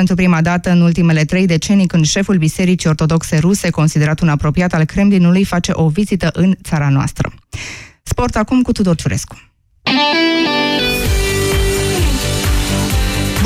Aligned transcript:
Pentru 0.00 0.14
prima 0.14 0.40
dată 0.40 0.70
în 0.70 0.80
ultimele 0.80 1.24
trei 1.24 1.46
decenii, 1.46 1.86
când 1.86 2.06
șeful 2.06 2.36
Bisericii 2.36 2.88
Ortodoxe 2.88 3.38
Ruse, 3.38 3.70
considerat 3.70 4.20
un 4.20 4.28
apropiat 4.28 4.72
al 4.72 4.84
Kremlinului, 4.84 5.44
face 5.44 5.72
o 5.74 5.88
vizită 5.88 6.30
în 6.32 6.54
țara 6.62 6.88
noastră. 6.88 7.32
Sport 8.02 8.36
acum 8.36 8.62
cu 8.62 8.72
Tudor 8.72 8.96
Ciurescu. 8.96 9.36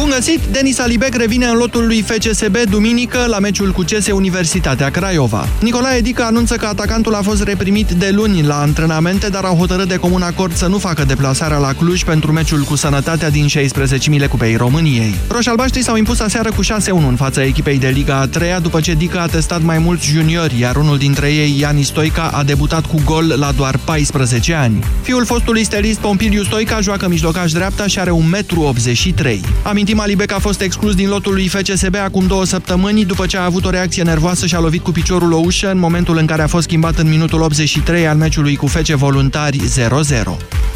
Bun 0.00 0.10
găsit! 0.10 0.40
Denis 0.50 0.78
Alibec 0.78 1.14
revine 1.14 1.46
în 1.46 1.56
lotul 1.56 1.87
lui 1.87 2.02
FCSB 2.02 2.56
duminică 2.56 3.24
la 3.26 3.38
meciul 3.38 3.72
cu 3.72 3.82
CS 3.82 4.06
Universitatea 4.06 4.90
Craiova. 4.90 5.49
Nicolae 5.60 6.00
Dică 6.00 6.22
anunță 6.22 6.56
că 6.56 6.67
atacantul 6.67 7.14
a 7.14 7.22
fost 7.22 7.42
reprimit 7.42 7.90
de 7.90 8.10
luni 8.10 8.42
la 8.42 8.60
antrenamente, 8.60 9.28
dar 9.28 9.44
au 9.44 9.56
hotărât 9.56 9.88
de 9.88 9.96
comun 9.96 10.22
acord 10.22 10.54
să 10.54 10.67
nu 10.67 10.78
facă 10.78 11.04
deplasarea 11.04 11.58
la 11.58 11.72
Cluj 11.72 12.04
pentru 12.04 12.32
meciul 12.32 12.63
cu 12.63 12.76
Sănătatea 12.76 13.31
din 13.31 13.46
16 13.46 14.26
Cupei 14.26 14.56
României. 14.56 15.14
Roșalbaștrii 15.28 15.82
s-au 15.82 15.96
impus 15.96 16.20
aseară 16.20 16.51
cu 16.52 16.62
6-1 16.62 16.66
în 17.09 17.16
fața 17.16 17.45
echipei 17.45 17.78
de 17.78 17.88
Liga 17.88 18.20
a 18.20 18.27
3 18.27 18.48
după 18.62 18.80
ce 18.80 18.95
Dică 18.95 19.18
a 19.18 19.26
testat 19.26 19.62
mai 19.62 19.78
mulți 19.78 20.06
juniori, 20.06 20.59
iar 20.60 20.76
unul 20.76 20.98
dintre 20.98 21.32
ei, 21.32 21.59
Iani 21.59 21.82
Stoica, 21.82 22.30
a 22.34 22.42
debutat 22.42 22.87
cu 22.87 23.01
gol 23.04 23.34
la 23.38 23.52
doar 23.56 23.78
14 23.84 24.54
ani. 24.54 24.84
Fiul 25.02 25.24
fostului 25.24 25.64
stelist 25.64 25.98
Pompiliu 25.98 26.42
Stoica 26.42 26.80
joacă 26.80 27.09
mijlocaș 27.09 27.52
dreapta 27.52 27.87
și 27.87 27.98
are 27.98 28.10
1,83 28.10 29.38
m. 29.73 29.88
Amintim 29.90 30.14
Alibec 30.14 30.32
a 30.32 30.38
fost 30.38 30.60
exclus 30.60 30.94
din 30.94 31.08
lotul 31.08 31.32
lui 31.32 31.48
FCSB 31.48 31.94
acum 31.94 32.26
două 32.26 32.44
săptămâni 32.44 33.04
după 33.04 33.26
ce 33.26 33.36
a 33.36 33.44
avut 33.44 33.64
o 33.64 33.70
reacție 33.70 34.02
nervoasă 34.02 34.46
și 34.46 34.54
a 34.54 34.60
lovit 34.60 34.82
cu 34.82 34.90
piciorul 34.90 35.32
o 35.32 35.36
ușă 35.36 35.70
în 35.70 35.78
momentul 35.78 36.16
în 36.16 36.26
care 36.26 36.42
a 36.42 36.46
fost 36.46 36.62
schimbat 36.62 36.98
în 36.98 37.08
minutul 37.08 37.40
83 37.40 38.06
al 38.06 38.16
meciului 38.16 38.56
cu 38.56 38.66
FC 38.66 38.86
Voluntari 38.86 39.58
0-0. 39.58 39.60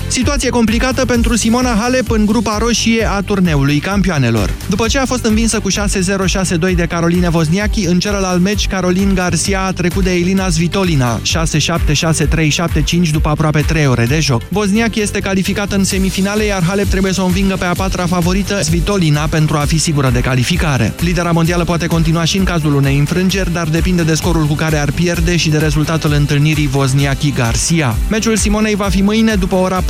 Situație 0.07 0.49
complicată 0.49 1.05
pentru 1.05 1.37
Simona 1.37 1.77
Halep 1.81 2.11
în 2.11 2.27
grupa 2.27 2.59
roșie 2.59 3.09
a 3.11 3.21
turneului 3.21 3.79
campioanelor. 3.79 4.51
După 4.69 4.87
ce 4.87 4.99
a 4.99 5.05
fost 5.05 5.25
învinsă 5.25 5.61
cu 5.61 5.71
6-0-6-2 5.71 5.75
de 6.75 6.87
Caroline 6.89 7.31
Wozniacki, 7.33 7.85
în 7.85 7.99
celălalt 7.99 8.41
meci 8.41 8.67
Caroline 8.67 9.13
Garcia 9.13 9.65
a 9.65 9.73
trecut 9.73 10.05
de 10.05 10.13
Elina 10.13 10.51
Svitolina 10.51 11.21
6-7-6-3-7-5 11.21 13.11
după 13.13 13.29
aproape 13.29 13.61
3 13.61 13.87
ore 13.87 14.05
de 14.05 14.21
joc. 14.21 14.43
Wozniacki 14.53 15.01
este 15.01 15.21
calificată 15.21 15.77
în 15.77 15.85
semifinale, 15.85 16.45
iar 16.45 16.65
Halep 16.65 16.89
trebuie 16.89 17.13
să 17.13 17.23
o 17.23 17.25
învingă 17.25 17.57
pe 17.57 17.65
a 17.65 17.73
patra 17.73 18.07
favorită 18.07 18.63
Svitolina 18.63 19.03
pentru 19.31 19.57
a 19.57 19.61
fi 19.61 19.79
sigură 19.79 20.11
de 20.11 20.21
calificare. 20.21 20.95
Lidera 21.01 21.31
mondială 21.31 21.65
poate 21.65 21.87
continua 21.87 22.25
și 22.25 22.37
în 22.37 22.45
cazul 22.45 22.75
unei 22.75 22.99
înfrângeri, 22.99 23.53
dar 23.53 23.69
depinde 23.69 24.03
de 24.03 24.15
scorul 24.15 24.47
cu 24.47 24.55
care 24.55 24.79
ar 24.79 24.91
pierde 24.91 25.37
și 25.37 25.49
de 25.49 25.59
rezultatul 25.59 26.13
întâlnirii 26.13 26.71
Wozniacki-Garcia. 26.75 27.97
Meciul 28.11 28.37
Simonei 28.37 28.75
va 28.75 28.89
fi 28.89 29.03
mâine 29.03 29.35
după 29.35 29.55
ora 29.55 29.83
14.30. 29.83 29.85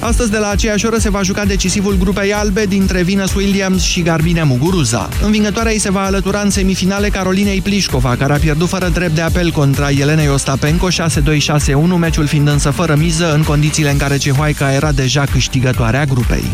Astăzi, 0.00 0.30
de 0.30 0.38
la 0.38 0.48
aceeași 0.48 0.86
oră, 0.86 0.98
se 0.98 1.10
va 1.10 1.22
juca 1.22 1.44
decisivul 1.44 1.96
grupei 1.98 2.32
albe 2.32 2.64
dintre 2.64 3.02
Venus 3.02 3.34
Williams 3.34 3.82
și 3.82 4.02
Garbine 4.02 4.42
Muguruza. 4.42 5.08
Învingătoarea 5.22 5.72
ei 5.72 5.78
se 5.78 5.90
va 5.90 6.04
alătura 6.04 6.40
în 6.40 6.50
semifinale 6.50 7.08
Carolinei 7.08 7.60
Plișcova, 7.60 8.16
care 8.16 8.32
a 8.32 8.38
pierdut 8.38 8.68
fără 8.68 8.88
drept 8.88 9.14
de 9.14 9.20
apel 9.20 9.50
contra 9.50 9.90
Elenei 9.90 10.28
Ostapenko 10.28 10.88
6-2-6-1, 10.90 10.94
meciul 11.98 12.26
fiind 12.26 12.48
însă 12.48 12.70
fără 12.70 12.94
miză 12.94 13.34
în 13.34 13.42
condițiile 13.42 13.90
în 13.90 13.96
care 13.96 14.16
Cehoaica 14.16 14.72
era 14.72 14.92
deja 14.92 15.24
câștigătoarea 15.32 16.04
grupei. 16.04 16.44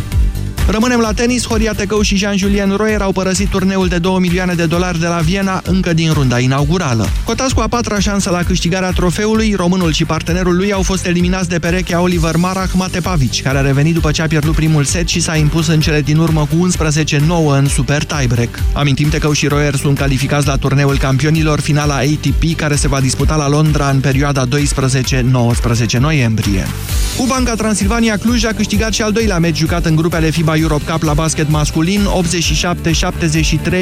Rămânem 0.67 1.01
la 1.01 1.13
tenis. 1.13 1.47
Horia 1.47 1.73
Tecău 1.73 2.01
și 2.01 2.17
Jean-Julien 2.17 2.75
Royer 2.77 3.01
au 3.01 3.13
părăsit 3.13 3.49
turneul 3.49 3.89
de 3.89 3.99
2 3.99 4.17
milioane 4.19 4.55
de 4.55 4.67
dolari 4.67 5.01
de 5.01 5.07
la 5.07 5.17
Viena 5.17 5.61
încă 5.65 5.93
din 5.93 6.13
runda 6.13 6.39
inaugurală. 6.39 7.09
Cotați 7.25 7.55
cu 7.55 7.61
a 7.61 7.69
patra 7.69 7.99
șansă 7.99 8.31
la 8.31 8.43
câștigarea 8.43 8.91
trofeului, 8.91 9.55
românul 9.57 9.93
și 9.93 10.05
partenerul 10.05 10.57
lui 10.57 10.73
au 10.73 10.83
fost 10.83 11.07
eliminați 11.07 11.49
de 11.49 11.59
perechea 11.59 12.01
Oliver 12.01 12.37
Marach 12.37 12.73
Matepavici, 12.73 13.43
care 13.43 13.59
a 13.59 13.61
revenit 13.61 13.95
după 13.95 14.11
ce 14.11 14.23
a 14.23 14.27
pierdut 14.27 14.55
primul 14.55 14.85
set 14.85 15.09
și 15.09 15.21
s-a 15.21 15.37
impus 15.37 15.67
în 15.67 15.81
cele 15.81 16.01
din 16.01 16.17
urmă 16.17 16.49
cu 16.51 16.69
11-9 16.69 17.21
în 17.59 17.67
super 17.67 18.05
tiebreak. 18.05 18.63
Amintim 18.73 19.09
Tecău 19.09 19.33
și 19.33 19.47
Royer 19.47 19.75
sunt 19.75 19.99
calificați 19.99 20.47
la 20.47 20.57
turneul 20.57 20.99
campionilor 20.99 21.61
finala 21.61 21.95
ATP, 21.95 22.57
care 22.57 22.77
se 22.77 22.89
va 22.89 23.01
disputa 23.01 23.37
la 23.37 23.49
Londra 23.49 23.89
în 23.89 24.01
perioada 24.01 24.47
12-19 25.97 25.99
noiembrie. 25.99 26.67
Cu 27.17 27.27
Banca 27.27 27.55
Transilvania 27.55 28.17
Cluj 28.17 28.45
a 28.45 28.53
câștigat 28.53 28.93
și 28.93 29.03
al 29.03 29.13
doilea 29.13 29.39
meci 29.39 29.57
jucat 29.57 29.85
în 29.85 29.97
grupele 29.97 30.31
FIBA 30.31 30.54
Europe 30.57 30.93
Cup 30.93 31.03
la 31.03 31.13
basket 31.13 31.51
masculin 31.51 32.07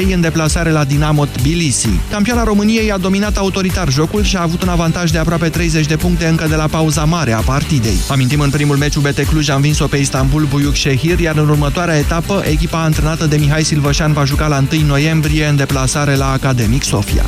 87-73 0.09 0.13
în 0.13 0.21
deplasare 0.21 0.69
la 0.69 0.83
Dinamo 0.83 1.25
Tbilisi. 1.25 1.89
Campioana 2.09 2.43
României 2.43 2.91
a 2.91 2.97
dominat 2.97 3.37
autoritar 3.37 3.89
jocul 3.89 4.23
și 4.23 4.35
a 4.35 4.41
avut 4.41 4.61
un 4.61 4.69
avantaj 4.69 5.11
de 5.11 5.17
aproape 5.17 5.49
30 5.49 5.85
de 5.85 5.95
puncte 5.95 6.25
încă 6.25 6.47
de 6.47 6.55
la 6.55 6.67
pauza 6.67 7.03
mare 7.03 7.31
a 7.31 7.39
partidei. 7.39 7.97
Amintim 8.09 8.39
în 8.39 8.49
primul 8.49 8.77
meci 8.77 8.95
UBT 8.95 9.19
Cluj 9.19 9.49
a 9.49 9.55
învins-o 9.55 9.87
pe 9.87 9.97
Istanbul 9.97 10.47
Buiuc 10.49 10.75
Shehir, 10.75 11.19
iar 11.19 11.37
în 11.37 11.49
următoarea 11.49 11.97
etapă 11.97 12.43
echipa 12.49 12.83
antrenată 12.83 13.25
de 13.25 13.37
Mihai 13.37 13.63
Silvășan 13.63 14.13
va 14.13 14.25
juca 14.25 14.47
la 14.47 14.63
1 14.71 14.85
noiembrie 14.85 15.45
în 15.45 15.55
deplasare 15.55 16.15
la 16.15 16.31
Academic 16.31 16.83
Sofia. 16.83 17.25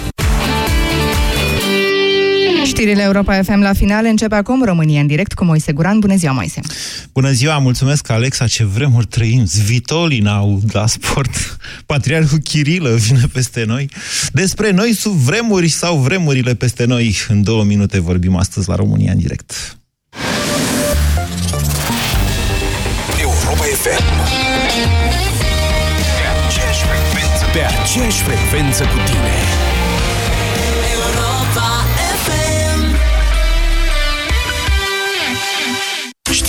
Știrile 2.75 3.01
Europa 3.01 3.41
FM 3.43 3.59
la 3.59 3.73
final 3.73 4.05
începe 4.05 4.35
acum 4.35 4.63
România 4.63 5.01
în 5.01 5.07
direct 5.07 5.33
cu 5.33 5.43
Moise 5.45 5.71
Guran. 5.71 5.99
Bună 5.99 6.15
ziua, 6.15 6.31
Moise! 6.31 6.61
Bună 7.13 7.31
ziua, 7.31 7.57
mulțumesc, 7.57 8.09
Alexa, 8.09 8.47
ce 8.47 8.65
vremuri 8.65 9.05
trăim. 9.05 9.45
Zvitolina 9.45 10.59
la 10.71 10.87
sport. 10.87 11.57
Patriarhul 11.85 12.37
Chirilă 12.37 12.89
vine 12.89 13.23
peste 13.33 13.63
noi. 13.63 13.89
Despre 14.31 14.71
noi 14.71 14.93
sub 14.93 15.11
vremuri 15.11 15.67
sau 15.67 15.97
vremurile 15.97 16.55
peste 16.55 16.85
noi. 16.85 17.15
În 17.27 17.43
două 17.43 17.63
minute 17.63 17.99
vorbim 17.99 18.35
astăzi 18.35 18.69
la 18.69 18.75
România 18.75 19.11
în 19.11 19.17
direct. 19.17 19.77
Europa 23.21 23.63
FM 23.63 24.03
Pe 26.17 26.25
aceeași 26.47 26.81
frecvență 26.83 27.45
Pe 27.53 27.59
aceeași 27.59 28.21
frecvență 28.21 28.83
cu 28.83 28.97
tine 29.05 29.54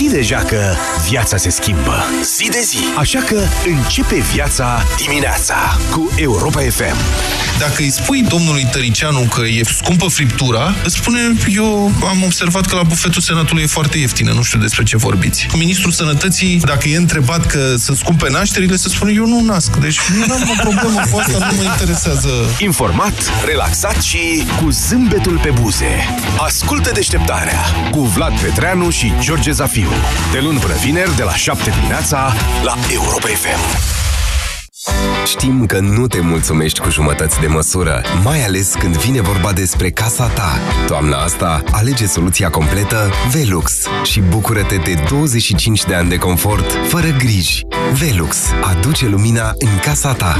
Știi 0.07 0.19
deja 0.19 0.37
că 0.37 0.75
viața 1.09 1.37
se 1.37 1.49
schimbă 1.49 2.03
zi 2.23 2.49
de 2.49 2.59
zi. 2.59 2.77
Așa 2.97 3.19
că 3.19 3.41
începe 3.65 4.15
viața 4.15 4.83
dimineața 4.97 5.55
cu 5.91 6.09
Europa 6.15 6.59
FM. 6.59 6.97
Dacă 7.59 7.81
îi 7.81 7.91
spui 7.91 8.23
domnului 8.23 8.67
Tăricianu 8.71 9.19
că 9.19 9.41
e 9.41 9.61
scumpă 9.63 10.07
friptura, 10.07 10.75
îți 10.83 10.95
spune, 10.95 11.19
eu 11.47 11.91
am 12.07 12.23
observat 12.23 12.65
că 12.65 12.75
la 12.75 12.83
bufetul 12.83 13.21
Senatului 13.21 13.63
e 13.63 13.67
foarte 13.67 13.97
ieftină, 13.97 14.31
nu 14.31 14.41
știu 14.41 14.59
despre 14.59 14.83
ce 14.83 14.97
vorbiți. 14.97 15.47
Ministrul 15.53 15.91
Sănătății, 15.91 16.59
dacă 16.65 16.87
e 16.87 16.97
întrebat 16.97 17.45
că 17.45 17.75
sunt 17.77 17.97
scumpe 17.97 18.29
nașterile, 18.29 18.77
să 18.77 18.89
spune, 18.89 19.11
eu 19.15 19.25
nu 19.25 19.41
nasc. 19.41 19.75
Deci 19.75 19.99
nu 20.27 20.33
am 20.33 20.49
o 20.49 20.61
problemă 20.61 21.01
cu 21.11 21.17
asta, 21.17 21.37
nu 21.51 21.55
mă 21.57 21.63
interesează. 21.63 22.29
Informat, 22.59 23.31
relaxat 23.45 24.01
și 24.01 24.43
cu 24.61 24.69
zâmbetul 24.69 25.39
pe 25.43 25.49
buze. 25.61 26.05
Ascultă 26.37 26.91
deșteptarea 26.93 27.59
cu 27.91 27.99
Vlad 27.99 28.39
Petreanu 28.39 28.89
și 28.89 29.13
George 29.19 29.51
Zafiu. 29.51 29.91
De 30.31 30.39
luni 30.39 30.59
până 30.59 30.73
vineri, 30.83 31.15
de 31.15 31.23
la 31.23 31.35
7 31.35 31.69
dimineața, 31.69 32.33
la 32.63 32.77
Europa 32.91 33.27
FM. 33.27 34.06
Știm 35.25 35.65
că 35.65 35.79
nu 35.79 36.07
te 36.07 36.19
mulțumești 36.19 36.79
cu 36.79 36.89
jumătăți 36.89 37.39
de 37.39 37.47
măsură, 37.47 38.01
mai 38.23 38.45
ales 38.45 38.73
când 38.79 38.97
vine 38.97 39.21
vorba 39.21 39.53
despre 39.53 39.89
casa 39.89 40.27
ta. 40.27 40.59
Toamna 40.87 41.17
asta, 41.17 41.63
alege 41.71 42.05
soluția 42.05 42.49
completă 42.49 43.11
Velux 43.31 43.85
și 44.03 44.19
bucură-te 44.19 44.75
de 44.75 45.03
25 45.09 45.85
de 45.85 45.93
ani 45.93 46.09
de 46.09 46.17
confort, 46.17 46.71
fără 46.87 47.07
griji. 47.17 47.65
Velux 47.93 48.37
aduce 48.61 49.07
lumina 49.07 49.53
în 49.57 49.79
casa 49.81 50.13
ta. 50.13 50.39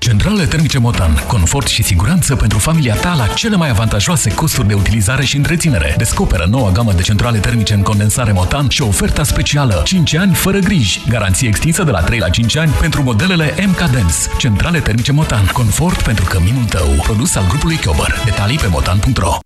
Centrale 0.00 0.46
termice 0.46 0.78
Motan. 0.78 1.24
Confort 1.26 1.66
și 1.66 1.82
siguranță 1.82 2.36
pentru 2.36 2.58
familia 2.58 2.94
ta 2.94 3.14
la 3.14 3.26
cele 3.26 3.56
mai 3.56 3.68
avantajoase 3.68 4.34
costuri 4.34 4.68
de 4.68 4.74
utilizare 4.74 5.24
și 5.24 5.36
întreținere. 5.36 5.94
Descoperă 5.98 6.46
noua 6.50 6.70
gamă 6.70 6.92
de 6.92 7.02
centrale 7.02 7.38
termice 7.38 7.74
în 7.74 7.82
condensare 7.82 8.32
Motan 8.32 8.68
și 8.68 8.82
oferta 8.82 9.22
specială 9.22 9.82
5 9.84 10.14
ani 10.14 10.34
fără 10.34 10.58
griji. 10.58 11.02
Garanție 11.08 11.48
extinsă 11.48 11.82
de 11.82 11.90
la 11.90 12.02
3 12.02 12.18
la 12.18 12.28
5 12.28 12.56
ani 12.56 12.70
pentru 12.70 13.02
modelele 13.02 13.54
MK 13.66 13.78
Dance. 13.78 14.16
Centrale 14.38 14.80
termice 14.80 15.12
Motan. 15.12 15.46
Confort 15.52 16.02
pentru 16.02 16.24
căminul 16.24 16.64
tău. 16.64 16.88
Produs 17.02 17.34
al 17.34 17.46
grupului 17.48 17.76
Chiober. 17.76 18.22
Detalii 18.24 18.58
pe 18.58 18.66
motan.ro 18.66 19.38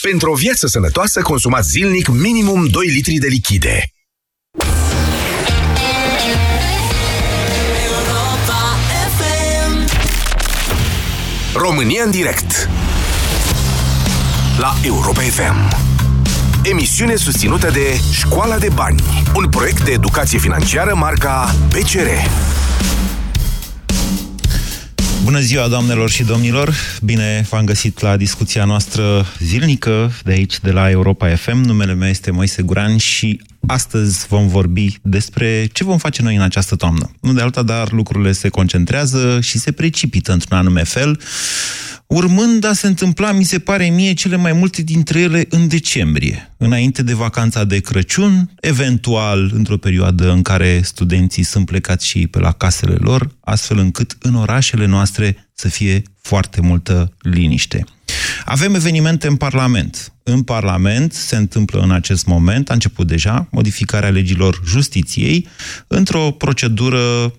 Pentru 0.00 0.30
o 0.30 0.34
viață 0.34 0.66
sănătoasă, 0.66 1.22
consumați 1.22 1.68
zilnic 1.68 2.08
minimum 2.08 2.66
2 2.66 2.86
litri 2.86 3.14
de 3.14 3.26
lichide. 3.30 3.92
România 11.60 12.02
în 12.04 12.10
direct 12.10 12.68
La 14.58 14.74
Europa 14.82 15.20
FM 15.20 15.76
Emisiune 16.62 17.14
susținută 17.14 17.70
de 17.70 18.00
Școala 18.12 18.58
de 18.58 18.68
Bani 18.74 19.02
Un 19.34 19.48
proiect 19.48 19.84
de 19.84 19.90
educație 19.90 20.38
financiară 20.38 20.94
marca 20.94 21.54
PCR 21.68 22.28
Bună 25.22 25.40
ziua, 25.40 25.68
doamnelor 25.68 26.10
și 26.10 26.22
domnilor! 26.22 26.74
Bine 27.02 27.46
v-am 27.50 27.64
găsit 27.64 28.00
la 28.00 28.16
discuția 28.16 28.64
noastră 28.64 29.26
zilnică 29.38 30.12
de 30.24 30.32
aici, 30.32 30.60
de 30.60 30.70
la 30.70 30.90
Europa 30.90 31.34
FM. 31.36 31.56
Numele 31.56 31.94
meu 31.94 32.08
este 32.08 32.30
Moise 32.30 32.62
Guran 32.62 32.96
și 32.96 33.40
astăzi 33.68 34.26
vom 34.26 34.48
vorbi 34.48 34.98
despre 35.02 35.68
ce 35.72 35.84
vom 35.84 35.98
face 35.98 36.22
noi 36.22 36.36
în 36.36 36.42
această 36.42 36.76
toamnă. 36.76 37.10
Nu 37.20 37.32
de 37.32 37.40
alta, 37.40 37.62
dar 37.62 37.92
lucrurile 37.92 38.32
se 38.32 38.48
concentrează 38.48 39.40
și 39.40 39.58
se 39.58 39.72
precipită 39.72 40.32
într-un 40.32 40.58
anume 40.58 40.82
fel, 40.82 41.20
urmând 42.06 42.64
a 42.64 42.72
se 42.72 42.86
întâmpla, 42.86 43.32
mi 43.32 43.44
se 43.44 43.58
pare 43.58 43.88
mie, 43.88 44.12
cele 44.12 44.36
mai 44.36 44.52
multe 44.52 44.82
dintre 44.82 45.20
ele 45.20 45.46
în 45.50 45.68
decembrie, 45.68 46.54
înainte 46.56 47.02
de 47.02 47.14
vacanța 47.14 47.64
de 47.64 47.78
Crăciun, 47.78 48.50
eventual 48.60 49.50
într-o 49.54 49.76
perioadă 49.76 50.30
în 50.30 50.42
care 50.42 50.80
studenții 50.84 51.42
sunt 51.42 51.66
plecați 51.66 52.06
și 52.06 52.26
pe 52.26 52.38
la 52.38 52.52
casele 52.52 52.94
lor, 52.94 53.30
astfel 53.40 53.78
încât 53.78 54.16
în 54.20 54.34
orașele 54.34 54.86
noastre 54.86 55.48
să 55.54 55.68
fie 55.68 56.02
foarte 56.20 56.60
multă 56.60 57.12
liniște. 57.18 57.84
Avem 58.44 58.74
evenimente 58.74 59.26
în 59.26 59.36
Parlament. 59.36 60.12
În 60.22 60.42
Parlament 60.42 61.12
se 61.12 61.36
întâmplă 61.36 61.80
în 61.80 61.90
acest 61.90 62.26
moment, 62.26 62.70
a 62.70 62.72
început 62.72 63.06
deja, 63.06 63.48
modificarea 63.50 64.08
legilor 64.08 64.60
justiției 64.64 65.48
într-o 65.86 66.30
procedură 66.30 67.32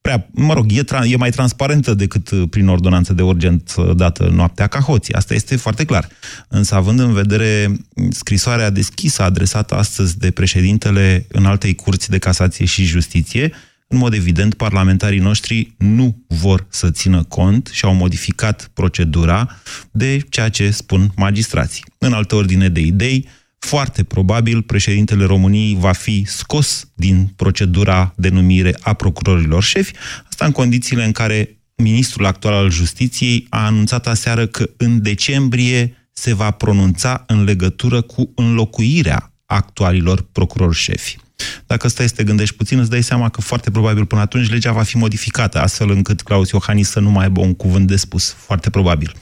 prea, 0.00 0.28
mă 0.30 0.52
rog, 0.52 0.66
e, 0.72 0.84
tra- 0.84 1.06
e 1.10 1.16
mai 1.16 1.30
transparentă 1.30 1.94
decât 1.94 2.30
uh, 2.30 2.42
prin 2.50 2.68
ordonanță 2.68 3.12
de 3.12 3.22
urgență 3.22 3.92
dată 3.96 4.30
noaptea 4.32 4.66
ca 4.66 4.78
hoții. 4.78 5.14
Asta 5.14 5.34
este 5.34 5.56
foarte 5.56 5.84
clar. 5.84 6.08
Însă, 6.48 6.74
având 6.74 7.00
în 7.00 7.12
vedere 7.12 7.76
scrisoarea 8.10 8.70
deschisă 8.70 9.22
adresată 9.22 9.74
astăzi 9.74 10.18
de 10.18 10.30
președintele 10.30 11.26
în 11.28 11.44
altei 11.44 11.74
curți 11.74 12.10
de 12.10 12.18
casație 12.18 12.64
și 12.64 12.84
justiție, 12.84 13.52
în 13.90 13.98
mod 13.98 14.14
evident, 14.14 14.54
parlamentarii 14.54 15.18
noștri 15.18 15.74
nu 15.78 16.24
vor 16.26 16.66
să 16.68 16.90
țină 16.90 17.22
cont 17.22 17.70
și 17.72 17.84
au 17.84 17.94
modificat 17.94 18.70
procedura 18.74 19.60
de 19.90 20.20
ceea 20.28 20.48
ce 20.48 20.70
spun 20.70 21.12
magistrații. 21.16 21.84
În 21.98 22.12
altă 22.12 22.34
ordine 22.34 22.68
de 22.68 22.80
idei, 22.80 23.28
foarte 23.58 24.04
probabil 24.04 24.62
președintele 24.62 25.24
României 25.24 25.76
va 25.78 25.92
fi 25.92 26.24
scos 26.26 26.90
din 26.94 27.32
procedura 27.36 28.12
de 28.16 28.28
numire 28.28 28.76
a 28.80 28.92
procurorilor 28.92 29.62
șefi, 29.62 29.92
asta 30.28 30.44
în 30.44 30.52
condițiile 30.52 31.04
în 31.04 31.12
care 31.12 31.58
ministrul 31.76 32.26
actual 32.26 32.54
al 32.54 32.70
justiției 32.70 33.46
a 33.48 33.64
anunțat 33.64 34.06
aseară 34.06 34.46
că 34.46 34.70
în 34.76 35.02
decembrie 35.02 36.08
se 36.12 36.34
va 36.34 36.50
pronunța 36.50 37.24
în 37.26 37.44
legătură 37.44 38.00
cu 38.00 38.32
înlocuirea 38.34 39.32
actualilor 39.46 40.22
procurori 40.32 40.76
șefi. 40.76 41.16
Dacă 41.66 41.88
stai 41.88 42.08
să 42.08 42.14
te 42.14 42.24
gândești 42.24 42.56
puțin, 42.56 42.78
îți 42.78 42.90
dai 42.90 43.02
seama 43.02 43.28
că 43.28 43.40
foarte 43.40 43.70
probabil 43.70 44.06
până 44.06 44.20
atunci 44.20 44.50
legea 44.50 44.72
va 44.72 44.82
fi 44.82 44.96
modificată, 44.96 45.60
astfel 45.60 45.90
încât 45.90 46.22
Claus 46.22 46.50
Iohannis 46.50 46.88
să 46.88 47.00
nu 47.00 47.10
mai 47.10 47.24
aibă 47.24 47.40
un 47.40 47.54
cuvânt 47.54 47.86
de 47.86 47.96
spus. 47.96 48.34
Foarte 48.38 48.70
probabil. 48.70 49.12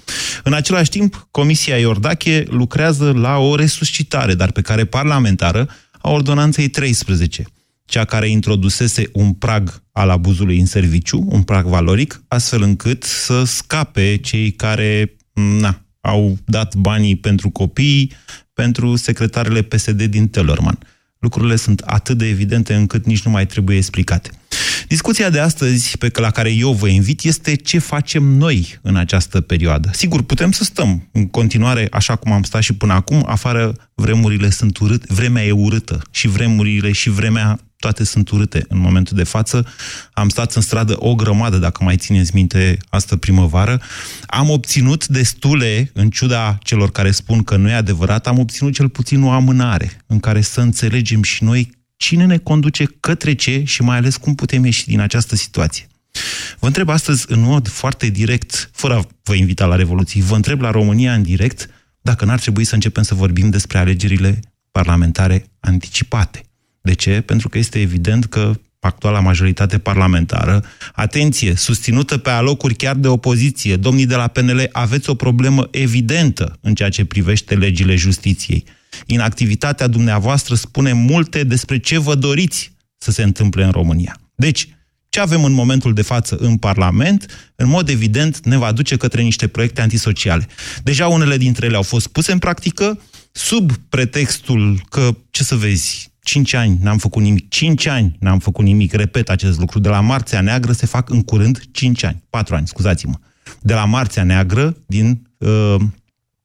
În 0.44 0.52
același 0.52 0.90
timp, 0.90 1.28
Comisia 1.30 1.78
Iordache 1.78 2.44
lucrează 2.48 3.12
la 3.12 3.36
o 3.36 3.54
resuscitare, 3.54 4.34
dar 4.34 4.50
pe 4.50 4.60
care 4.60 4.84
parlamentară, 4.84 5.68
a 6.00 6.10
ordonanței 6.10 6.68
13, 6.68 7.44
cea 7.84 8.04
care 8.04 8.28
introdusese 8.28 9.08
un 9.12 9.32
prag 9.32 9.82
al 9.92 10.10
abuzului 10.10 10.58
în 10.58 10.66
serviciu, 10.66 11.26
un 11.28 11.42
prag 11.42 11.66
valoric, 11.66 12.22
astfel 12.28 12.62
încât 12.62 13.02
să 13.02 13.44
scape 13.44 14.16
cei 14.16 14.50
care 14.50 15.16
na, 15.32 15.80
au 16.00 16.38
dat 16.44 16.74
banii 16.74 17.16
pentru 17.16 17.50
copii, 17.50 18.12
pentru 18.52 18.96
secretarele 18.96 19.62
PSD 19.62 20.02
din 20.02 20.28
Tellerman. 20.28 20.78
Lucrurile 21.18 21.56
sunt 21.56 21.80
atât 21.80 22.18
de 22.18 22.26
evidente 22.26 22.74
încât 22.74 23.06
nici 23.06 23.22
nu 23.22 23.30
mai 23.30 23.46
trebuie 23.46 23.76
explicate. 23.76 24.30
Discuția 24.88 25.30
de 25.30 25.40
astăzi, 25.40 25.98
pe 25.98 26.10
la 26.14 26.30
care 26.30 26.50
eu 26.52 26.72
vă 26.72 26.88
invit, 26.88 27.22
este 27.22 27.54
ce 27.54 27.78
facem 27.78 28.22
noi 28.22 28.78
în 28.82 28.96
această 28.96 29.40
perioadă. 29.40 29.90
Sigur, 29.92 30.22
putem 30.22 30.52
să 30.52 30.64
stăm 30.64 31.08
în 31.12 31.26
continuare 31.26 31.88
așa 31.90 32.16
cum 32.16 32.32
am 32.32 32.42
stat 32.42 32.62
și 32.62 32.72
până 32.72 32.92
acum, 32.92 33.24
afară 33.26 33.74
vremurile 33.94 34.50
sunt 34.50 34.78
urâte, 34.78 35.06
vremea 35.08 35.44
e 35.44 35.50
urâtă 35.50 36.02
și 36.10 36.28
vremurile 36.28 36.92
și 36.92 37.10
vremea 37.10 37.60
toate 37.78 38.04
sunt 38.04 38.30
urâte 38.30 38.64
în 38.68 38.78
momentul 38.78 39.16
de 39.16 39.24
față. 39.24 39.66
Am 40.12 40.28
stat 40.28 40.52
în 40.52 40.62
stradă 40.62 40.96
o 40.98 41.14
grămadă, 41.14 41.56
dacă 41.56 41.84
mai 41.84 41.96
țineți 41.96 42.34
minte, 42.34 42.78
astă 42.88 43.16
primăvară. 43.16 43.80
Am 44.26 44.50
obținut 44.50 45.06
destule, 45.06 45.90
în 45.94 46.10
ciuda 46.10 46.58
celor 46.62 46.90
care 46.90 47.10
spun 47.10 47.42
că 47.42 47.56
nu 47.56 47.68
e 47.68 47.74
adevărat, 47.74 48.26
am 48.26 48.38
obținut 48.38 48.72
cel 48.72 48.88
puțin 48.88 49.22
o 49.22 49.30
amânare 49.30 50.00
în 50.06 50.20
care 50.20 50.40
să 50.40 50.60
înțelegem 50.60 51.22
și 51.22 51.44
noi 51.44 51.70
cine 51.96 52.24
ne 52.24 52.38
conduce 52.38 52.84
către 53.00 53.34
ce 53.34 53.62
și 53.64 53.82
mai 53.82 53.96
ales 53.96 54.16
cum 54.16 54.34
putem 54.34 54.64
ieși 54.64 54.86
din 54.86 55.00
această 55.00 55.36
situație. 55.36 55.86
Vă 56.58 56.66
întreb 56.66 56.88
astăzi 56.88 57.24
în 57.28 57.40
mod 57.40 57.68
foarte 57.68 58.08
direct, 58.08 58.70
fără 58.72 58.94
a 58.94 59.06
vă 59.22 59.34
invita 59.34 59.66
la 59.66 59.74
revoluții, 59.74 60.22
vă 60.22 60.34
întreb 60.34 60.60
la 60.60 60.70
România 60.70 61.14
în 61.14 61.22
direct 61.22 61.70
dacă 62.00 62.24
n-ar 62.24 62.38
trebui 62.38 62.64
să 62.64 62.74
începem 62.74 63.02
să 63.02 63.14
vorbim 63.14 63.50
despre 63.50 63.78
alegerile 63.78 64.40
parlamentare 64.70 65.46
anticipate. 65.60 66.45
De 66.86 66.94
ce? 66.94 67.20
Pentru 67.20 67.48
că 67.48 67.58
este 67.58 67.80
evident 67.80 68.24
că 68.24 68.52
actuala 68.80 69.20
majoritate 69.20 69.78
parlamentară, 69.78 70.64
atenție, 70.92 71.54
susținută 71.54 72.18
pe 72.18 72.30
alocuri 72.30 72.74
chiar 72.74 72.96
de 72.96 73.08
opoziție, 73.08 73.76
domnii 73.76 74.06
de 74.06 74.14
la 74.14 74.26
PNL, 74.26 74.68
aveți 74.72 75.10
o 75.10 75.14
problemă 75.14 75.68
evidentă 75.70 76.58
în 76.60 76.74
ceea 76.74 76.88
ce 76.88 77.04
privește 77.04 77.54
legile 77.54 77.94
justiției. 77.96 78.64
Inactivitatea 79.06 79.86
dumneavoastră 79.86 80.54
spune 80.54 80.92
multe 80.92 81.44
despre 81.44 81.78
ce 81.78 81.98
vă 81.98 82.14
doriți 82.14 82.72
să 82.98 83.10
se 83.10 83.22
întâmple 83.22 83.64
în 83.64 83.70
România. 83.70 84.20
Deci, 84.34 84.68
ce 85.08 85.20
avem 85.20 85.44
în 85.44 85.52
momentul 85.52 85.94
de 85.94 86.02
față 86.02 86.36
în 86.36 86.56
Parlament, 86.56 87.26
în 87.54 87.68
mod 87.68 87.88
evident, 87.88 88.44
ne 88.44 88.56
va 88.56 88.72
duce 88.72 88.96
către 88.96 89.22
niște 89.22 89.46
proiecte 89.46 89.80
antisociale. 89.80 90.48
Deja 90.82 91.06
unele 91.08 91.36
dintre 91.36 91.66
ele 91.66 91.76
au 91.76 91.82
fost 91.82 92.06
puse 92.06 92.32
în 92.32 92.38
practică, 92.38 93.00
sub 93.32 93.72
pretextul 93.88 94.80
că, 94.88 95.16
ce 95.30 95.44
să 95.44 95.54
vezi, 95.54 96.14
5 96.26 96.52
ani 96.52 96.78
n-am 96.80 96.98
făcut 96.98 97.22
nimic. 97.22 97.48
5 97.48 97.86
ani 97.86 98.16
n-am 98.20 98.38
făcut 98.38 98.64
nimic. 98.64 98.92
Repet 98.92 99.28
acest 99.28 99.58
lucru. 99.58 99.78
De 99.78 99.88
la 99.88 100.00
Marțea 100.00 100.40
Neagră 100.40 100.72
se 100.72 100.86
fac 100.86 101.10
în 101.10 101.22
curând 101.22 101.62
5 101.72 102.02
ani. 102.02 102.22
4 102.30 102.54
ani, 102.54 102.66
scuzați-mă. 102.66 103.14
De 103.60 103.74
la 103.74 103.84
Marțea 103.84 104.24
Neagră, 104.24 104.76
din 104.86 105.28
uh, 105.38 105.76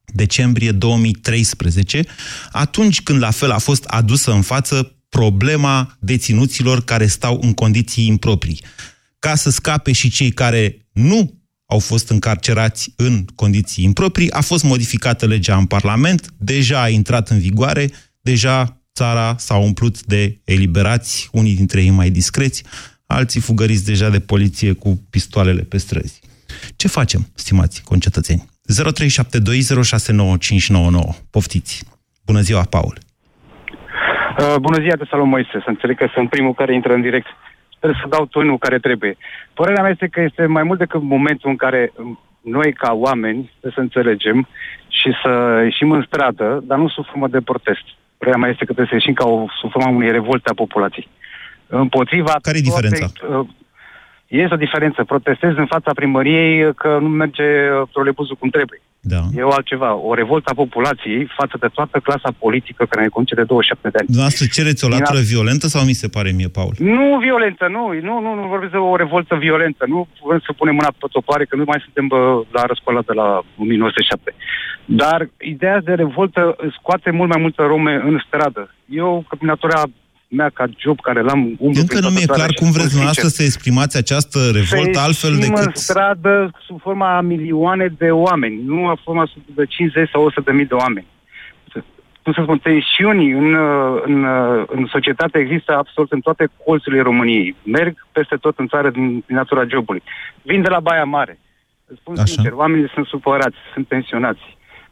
decembrie 0.06 0.72
2013, 0.72 2.04
atunci 2.52 3.02
când 3.02 3.20
la 3.20 3.32
fel 3.32 3.52
a 3.52 3.58
fost 3.58 3.84
adusă 3.84 4.32
în 4.32 4.42
față 4.42 4.96
problema 5.10 5.98
deținuților 6.00 6.84
care 6.84 7.06
stau 7.06 7.40
în 7.42 7.54
condiții 7.54 8.08
improprii. 8.08 8.62
Ca 9.20 9.36
să 9.36 9.50
scape 9.50 9.92
și 9.92 10.10
cei 10.10 10.32
care 10.32 10.88
nu 10.92 11.40
au 11.66 11.80
fost 11.80 12.10
încarcerați 12.10 12.94
în 12.96 13.26
condiții 13.36 13.84
improprii, 13.84 14.32
a 14.32 14.42
fost 14.42 14.64
modificată 14.64 15.26
legea 15.26 15.58
în 15.58 15.66
Parlament, 15.66 16.34
deja 16.38 16.82
a 16.82 16.90
intrat 16.90 17.30
în 17.30 17.40
vigoare, 17.40 17.92
deja 18.22 18.81
țara 18.93 19.36
s-a 19.38 19.57
umplut 19.57 20.03
de 20.03 20.38
eliberați, 20.45 21.29
unii 21.31 21.55
dintre 21.55 21.81
ei 21.81 21.89
mai 21.89 22.10
discreți, 22.10 22.63
alții 23.07 23.41
fugăriți 23.41 23.86
deja 23.86 24.10
de 24.10 24.19
poliție 24.19 24.74
cu 24.74 24.89
pistoalele 25.10 25.62
pe 25.62 25.77
străzi. 25.77 26.21
Ce 26.75 26.88
facem, 26.88 27.21
stimați 27.36 27.83
concetățeni? 27.83 28.45
0372069599. 28.45 28.45
Poftiți! 31.31 31.86
Bună 32.25 32.39
ziua, 32.39 32.63
Paul! 32.69 32.98
Uh, 34.38 34.55
bună 34.62 34.79
ziua, 34.79 34.95
de 34.95 35.07
salut 35.10 35.25
Moise. 35.25 35.50
Să 35.51 35.69
înțeleg 35.69 35.98
că 35.98 36.07
sunt 36.13 36.29
primul 36.29 36.53
care 36.53 36.74
intră 36.74 36.93
în 36.93 37.01
direct. 37.01 37.27
Trebuie 37.79 38.00
să 38.03 38.10
dau 38.10 38.25
tonul 38.25 38.57
care 38.57 38.79
trebuie. 38.79 39.17
Părerea 39.53 39.81
mea 39.81 39.91
este 39.91 40.07
că 40.07 40.21
este 40.21 40.45
mai 40.45 40.63
mult 40.63 40.79
decât 40.79 41.01
momentul 41.01 41.50
în 41.50 41.55
care 41.55 41.93
noi, 42.41 42.74
ca 42.74 42.93
oameni, 42.93 43.51
trebuie 43.60 43.71
să 43.75 43.79
înțelegem 43.79 44.48
și 44.88 45.12
să 45.24 45.62
ieșim 45.63 45.91
în 45.91 46.03
stradă, 46.07 46.63
dar 46.63 46.77
nu 46.77 46.89
sub 46.89 47.05
formă 47.05 47.27
de 47.27 47.41
protest. 47.41 47.86
Părerea 48.22 48.42
mea 48.42 48.51
este 48.54 48.66
că 48.66 48.74
trebuie 48.74 48.94
să 48.94 49.00
ieșim 49.00 49.13
ca 49.13 49.25
o 49.36 49.46
sub 49.60 49.72
forma 49.72 49.90
unei 49.90 50.12
revolte 50.12 50.50
a 50.50 50.62
populației. 50.63 51.08
Împotriva... 51.68 52.34
Care 52.42 52.58
e 52.58 52.70
diferența? 52.70 53.06
Uh, 53.06 53.48
este 54.38 54.54
o 54.54 54.64
diferență. 54.66 55.04
Protestez 55.04 55.54
în 55.56 55.66
fața 55.66 55.92
primăriei 55.94 56.74
că 56.74 56.98
nu 57.02 57.08
merge 57.08 57.44
trolebuzul 57.92 58.36
cum 58.40 58.50
trebuie. 58.50 58.82
Da. 59.00 59.22
E 59.38 59.42
o 59.42 59.52
altceva. 59.52 59.96
O 59.96 60.14
revoltă 60.14 60.50
a 60.52 60.62
populației 60.64 61.32
față 61.38 61.56
de 61.60 61.68
toată 61.74 62.00
clasa 62.00 62.30
politică 62.40 62.86
care 62.90 63.02
ne 63.02 63.16
conduce 63.16 63.36
de 63.36 63.44
27 63.44 63.90
de 63.90 63.98
ani. 63.98 64.08
Dumneavoastră 64.08 64.46
cereți 64.56 64.86
o 64.86 64.90
latură 64.96 65.20
Din 65.20 65.32
violentă 65.34 65.68
sau 65.68 65.82
mi 65.84 66.00
se 66.02 66.08
pare 66.08 66.32
mie, 66.32 66.48
Paul? 66.48 66.74
Nu 66.78 67.18
violentă, 67.28 67.68
nu, 67.76 67.84
nu, 68.10 68.16
nu, 68.26 68.30
nu 68.40 68.48
vorbesc 68.54 68.72
de 68.72 68.78
o 68.78 68.96
revoltă 68.96 69.36
violentă. 69.36 69.84
Nu 69.88 70.08
vrem 70.28 70.42
să 70.46 70.54
punem 70.54 70.76
mâna 70.76 70.92
pe 71.00 71.08
topoare, 71.12 71.46
că 71.46 71.56
nu 71.56 71.64
mai 71.68 71.84
suntem 71.84 72.08
bă, 72.08 72.44
la 72.52 72.64
răscoala 72.66 73.02
de 73.10 73.14
la 73.14 73.28
1907. 73.58 74.36
Dar 74.86 75.30
ideea 75.40 75.80
de 75.88 75.94
revoltă 75.94 76.56
scoate 76.78 77.10
mult 77.12 77.30
mai 77.30 77.42
multă 77.42 77.62
rome 77.64 77.94
în 78.10 78.22
stradă. 78.28 78.76
Eu, 78.86 79.26
ca 79.28 79.36
prin 79.36 79.48
natura 79.48 79.82
mea 80.32 80.50
ca 80.50 80.66
job 80.78 81.00
care 81.00 81.22
l-am 81.22 81.56
umblu 81.58 81.82
Încă 81.82 82.00
nu 82.00 82.10
mi-e 82.10 82.26
clar 82.26 82.52
cum 82.56 82.72
vreți 82.72 82.88
dumneavoastră 82.88 83.28
să 83.28 83.44
exprimați 83.44 83.98
această 83.98 84.40
revoltă 84.54 85.00
altfel 85.00 85.34
ieșim 85.34 85.54
decât... 85.54 85.66
în 85.66 85.72
stradă 85.74 86.52
sub 86.66 86.82
forma 86.82 87.18
a 87.18 87.22
milioane 87.22 87.88
de 87.98 88.10
oameni, 88.12 88.62
nu 88.66 88.88
a 88.88 88.96
forma 89.04 89.26
sub 89.34 89.42
de 89.56 89.66
50 89.66 90.10
sau 90.10 90.24
100 90.24 90.42
de 90.52 90.58
mii 90.58 90.66
de 90.66 90.74
oameni. 90.74 91.08
Cum 92.24 92.34
să 92.34 92.42
spun, 92.44 92.58
tensiunii 92.58 93.32
în, 93.32 93.54
uh, 93.54 94.02
în, 94.06 94.24
uh, 94.24 94.64
în 94.68 94.86
societate 94.86 95.40
există 95.40 95.76
absolut 95.78 96.12
în 96.12 96.20
toate 96.20 96.50
colțurile 96.66 97.02
României. 97.02 97.56
Merg 97.64 98.08
peste 98.12 98.36
tot 98.36 98.60
în 98.60 98.68
țară 98.68 98.90
din, 98.90 99.24
din 99.28 99.36
natura 99.36 99.66
jobului. 99.68 100.04
Vin 100.42 100.62
de 100.62 100.70
la 100.70 100.80
Baia 100.80 101.04
Mare. 101.04 101.40
Îți 101.86 102.00
spun 102.00 102.14
Așa. 102.14 102.26
sincer, 102.26 102.52
oamenii 102.52 102.90
sunt 102.94 103.06
supărați, 103.06 103.56
sunt 103.74 103.88
tensionați 103.88 104.42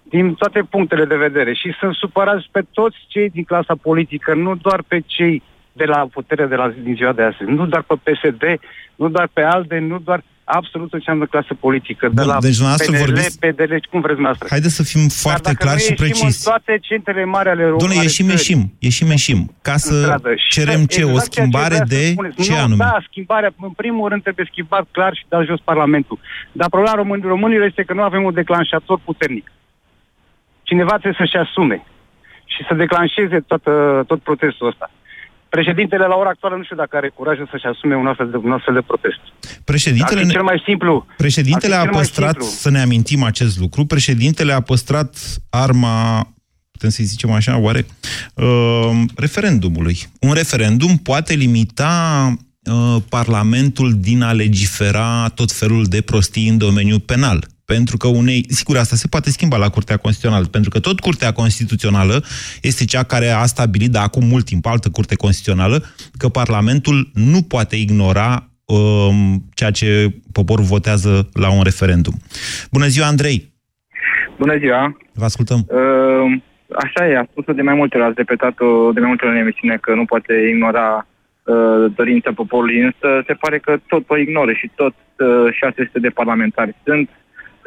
din 0.09 0.33
toate 0.33 0.61
punctele 0.69 1.05
de 1.05 1.15
vedere 1.15 1.53
și 1.53 1.73
sunt 1.79 1.93
supărați 1.95 2.47
pe 2.51 2.61
toți 2.73 2.97
cei 3.07 3.29
din 3.29 3.43
clasa 3.43 3.75
politică, 3.81 4.33
nu 4.33 4.55
doar 4.55 4.83
pe 4.87 5.01
cei 5.05 5.41
de 5.73 5.85
la 5.85 6.07
putere 6.11 6.45
de 6.45 6.55
la, 6.55 6.73
din 6.83 6.95
ziua 6.95 7.11
de 7.13 7.23
astăzi, 7.23 7.49
nu 7.49 7.65
doar 7.65 7.81
pe 7.87 7.95
PSD, 8.11 8.43
nu 8.95 9.09
doar 9.09 9.29
pe 9.33 9.41
ALDE, 9.41 9.79
nu 9.79 9.99
doar 9.99 10.23
absolut 10.43 10.89
ce 10.89 10.95
înseamnă 10.95 11.25
clasă 11.25 11.53
politică, 11.59 12.07
de 12.07 12.13
Bun, 12.21 12.25
la 12.25 12.37
deci 12.39 12.55
dumneavoastră 12.57 12.91
PNL, 12.95 13.03
vorbiți- 13.05 13.39
PDL, 13.39 13.73
cum 13.91 13.99
vreți 14.05 14.19
dumneavoastră. 14.19 14.47
Haideți 14.49 14.75
să 14.75 14.83
fim 14.83 15.07
foarte 15.07 15.41
Dar 15.41 15.53
dacă 15.53 15.63
clari 15.65 15.79
noi 15.79 15.85
și 15.87 15.91
ieșim 15.91 16.05
precis. 16.05 16.45
în 16.45 16.51
toate 16.51 16.73
centrele 16.81 17.25
mari 17.25 17.49
ale 17.49 17.63
României. 17.63 17.79
Doamne, 17.87 18.03
ieșim, 18.03 18.27
ieșim, 18.29 18.61
ieșim, 18.79 19.07
ieșim. 19.17 19.39
Ca 19.61 19.77
să 19.77 19.93
stradă. 20.01 20.29
Și 20.35 20.49
cerem 20.57 20.81
ce? 20.85 20.99
exact 21.01 21.03
O 21.03 21.11
ceea 21.11 21.19
ce 21.25 21.29
schimbare 21.31 21.75
vreau 21.79 21.87
să 21.87 21.95
de 21.95 22.03
spuneți. 22.11 22.41
ce 22.43 22.51
nu, 22.51 22.57
anume? 22.65 22.83
Da, 22.85 22.97
schimbarea, 23.09 23.51
în 23.61 23.75
primul 23.81 24.09
rând 24.09 24.21
trebuie 24.21 24.47
schimbat 24.51 24.85
clar 24.91 25.13
și 25.15 25.23
dat 25.27 25.45
jos 25.45 25.59
Parlamentul. 25.71 26.17
Dar 26.51 26.69
problema 26.69 26.95
român, 27.01 27.19
românilor 27.35 27.65
este 27.65 27.83
că 27.83 27.93
nu 27.93 28.01
avem 28.09 28.23
un 28.23 28.33
declanșator 28.33 28.99
puternic. 29.05 29.51
Cineva 30.69 30.95
trebuie 31.01 31.21
să-și 31.21 31.37
asume 31.45 31.77
și 32.53 32.61
să 32.67 32.73
declanșeze 32.83 33.37
toată, 33.51 33.71
tot 34.07 34.19
protestul 34.21 34.67
ăsta. 34.71 34.91
Președintele 35.49 36.05
la 36.05 36.15
ora 36.15 36.29
actuală 36.29 36.55
nu 36.55 36.63
știu 36.63 36.75
dacă 36.83 36.93
are 36.97 37.09
curajul 37.09 37.47
să-și 37.51 37.65
asume 37.65 37.95
un 37.95 38.07
astfel 38.07 38.29
de, 38.29 38.37
un 38.37 38.51
astfel 38.51 38.73
de 38.73 38.83
protest. 38.91 39.21
Președintele, 39.71 40.19
Ar 40.19 40.25
fi 40.25 40.27
ne- 40.31 40.37
cel 40.37 40.43
mai 40.51 40.61
simplu. 40.65 41.05
președintele 41.17 41.73
Ar 41.75 41.79
a 41.79 41.81
fi 41.81 41.87
cel 41.87 41.93
mai 41.95 42.01
păstrat, 42.03 42.29
simplu. 42.41 42.45
să 42.63 42.69
ne 42.69 42.81
amintim 42.81 43.23
acest 43.23 43.59
lucru, 43.59 43.85
președintele 43.85 44.53
a 44.53 44.61
păstrat 44.61 45.09
arma, 45.49 45.97
putem 46.71 46.89
să-i 46.89 47.05
zicem 47.13 47.31
așa, 47.31 47.57
oare, 47.57 47.85
uh, 48.35 48.91
referendumului. 49.15 49.97
Un 50.21 50.33
referendum 50.33 50.97
poate 50.97 51.33
limita 51.33 51.93
uh, 52.71 52.95
Parlamentul 53.09 53.93
din 53.99 54.21
a 54.21 54.31
legifera 54.31 55.27
tot 55.35 55.51
felul 55.51 55.83
de 55.85 56.01
prostii 56.01 56.47
în 56.49 56.57
domeniul 56.57 56.99
penal. 56.99 57.39
Pentru 57.73 57.97
că 57.97 58.07
unei, 58.07 58.45
sigur, 58.47 58.77
asta 58.77 58.95
se 58.95 59.07
poate 59.07 59.29
schimba 59.29 59.57
la 59.57 59.69
Curtea 59.69 59.97
Constituțională, 59.97 60.45
pentru 60.51 60.69
că 60.69 60.79
tot 60.79 60.99
Curtea 60.99 61.31
Constituțională 61.31 62.15
este 62.61 62.85
cea 62.85 63.03
care 63.03 63.29
a 63.29 63.45
stabilit, 63.45 63.91
de 63.91 63.97
acum 63.97 64.25
mult 64.33 64.45
timp, 64.45 64.65
altă 64.65 64.89
Curte 64.89 65.15
Constituțională, 65.15 65.77
că 66.17 66.27
Parlamentul 66.29 66.97
nu 67.13 67.41
poate 67.53 67.75
ignora 67.75 68.29
um, 68.65 69.43
ceea 69.53 69.71
ce 69.71 69.87
poporul 70.31 70.65
votează 70.65 71.29
la 71.43 71.49
un 71.57 71.63
referendum. 71.63 72.15
Bună 72.71 72.87
ziua, 72.87 73.07
Andrei! 73.07 73.53
Bună 74.37 74.57
ziua! 74.57 74.97
Vă 75.13 75.25
ascultăm. 75.25 75.59
Uh, 75.67 76.41
așa 76.83 77.07
e, 77.07 77.17
a 77.17 77.27
spus-o 77.31 77.53
de 77.53 77.61
mai 77.61 77.75
multe 77.75 77.97
ori, 77.97 78.05
ați 78.05 78.21
repetat-o 78.23 78.91
de 78.91 78.99
mai 78.99 79.09
multe 79.09 79.25
ori 79.25 79.35
în 79.35 79.41
emisiune 79.41 79.77
că 79.81 79.93
nu 79.93 80.05
poate 80.05 80.33
ignora 80.53 81.07
uh, 81.43 81.91
dorința 81.95 82.31
poporului, 82.35 82.79
însă 82.81 83.23
se 83.27 83.33
pare 83.33 83.57
că 83.57 83.77
tot 83.87 84.03
o 84.07 84.17
ignoră 84.17 84.51
și 84.53 84.71
tot 84.75 84.93
uh, 85.17 85.53
600 85.53 85.99
de 85.99 86.09
parlamentari 86.09 86.75
sunt, 86.83 87.09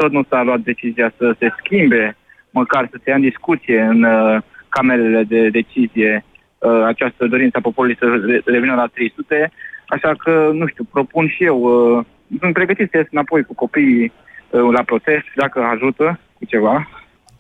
tot 0.03 0.13
nu 0.13 0.25
s-a 0.29 0.43
luat 0.43 0.61
decizia 0.71 1.09
să 1.19 1.27
se 1.39 1.49
schimbe, 1.59 2.17
măcar 2.51 2.89
să 2.91 2.97
se 2.99 3.11
ia 3.11 3.17
în 3.17 3.29
discuție 3.31 3.81
în 3.81 4.03
uh, 4.03 4.43
camerele 4.69 5.23
de 5.35 5.49
decizie 5.49 6.25
uh, 6.59 6.83
această 6.93 7.27
dorință 7.27 7.57
a 7.57 7.67
poporului 7.69 8.01
să 8.01 8.07
re- 8.29 8.43
revină 8.45 8.75
la 8.75 8.87
300, 8.87 9.53
așa 9.95 10.11
că, 10.23 10.51
nu 10.61 10.67
știu, 10.67 10.85
propun 10.97 11.29
și 11.35 11.45
eu, 11.45 11.59
uh, 11.63 12.05
sunt 12.41 12.53
pregătit 12.53 12.91
să 12.91 12.97
ies 12.97 13.07
înapoi 13.11 13.43
cu 13.43 13.55
copiii 13.55 14.13
uh, 14.13 14.69
la 14.77 14.83
protest, 14.83 15.27
dacă 15.37 15.59
ajută 15.75 16.19
cu 16.39 16.45
ceva, 16.45 16.89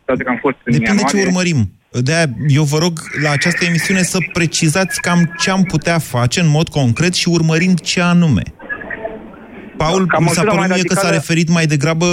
toate 0.04 0.22
că 0.22 0.30
am 0.30 0.40
fost 0.46 0.58
în 0.64 0.72
Depinde 0.72 1.02
ce 1.02 1.16
ianuarie. 1.16 1.26
urmărim. 1.30 1.60
De-aia 2.06 2.26
eu 2.58 2.62
vă 2.62 2.78
rog 2.78 2.94
la 3.22 3.30
această 3.30 3.64
emisiune 3.64 4.02
să 4.02 4.18
precizați 4.32 5.00
cam 5.00 5.20
ce 5.38 5.50
am 5.50 5.62
putea 5.62 5.98
face 5.98 6.40
în 6.40 6.50
mod 6.58 6.68
concret 6.68 7.14
și 7.14 7.28
urmărind 7.28 7.80
ce 7.80 8.00
anume. 8.00 8.42
Paul, 9.84 10.06
Ca 10.06 10.18
mi 10.18 10.24
s-a 10.24 10.28
măsură 10.28 10.44
părut 10.44 10.58
mai 10.58 10.68
mie 10.68 10.82
că 10.82 10.94
s-a 10.94 11.00
radicală- 11.00 11.14
referit 11.16 11.48
mai 11.48 11.66
degrabă, 11.66 12.06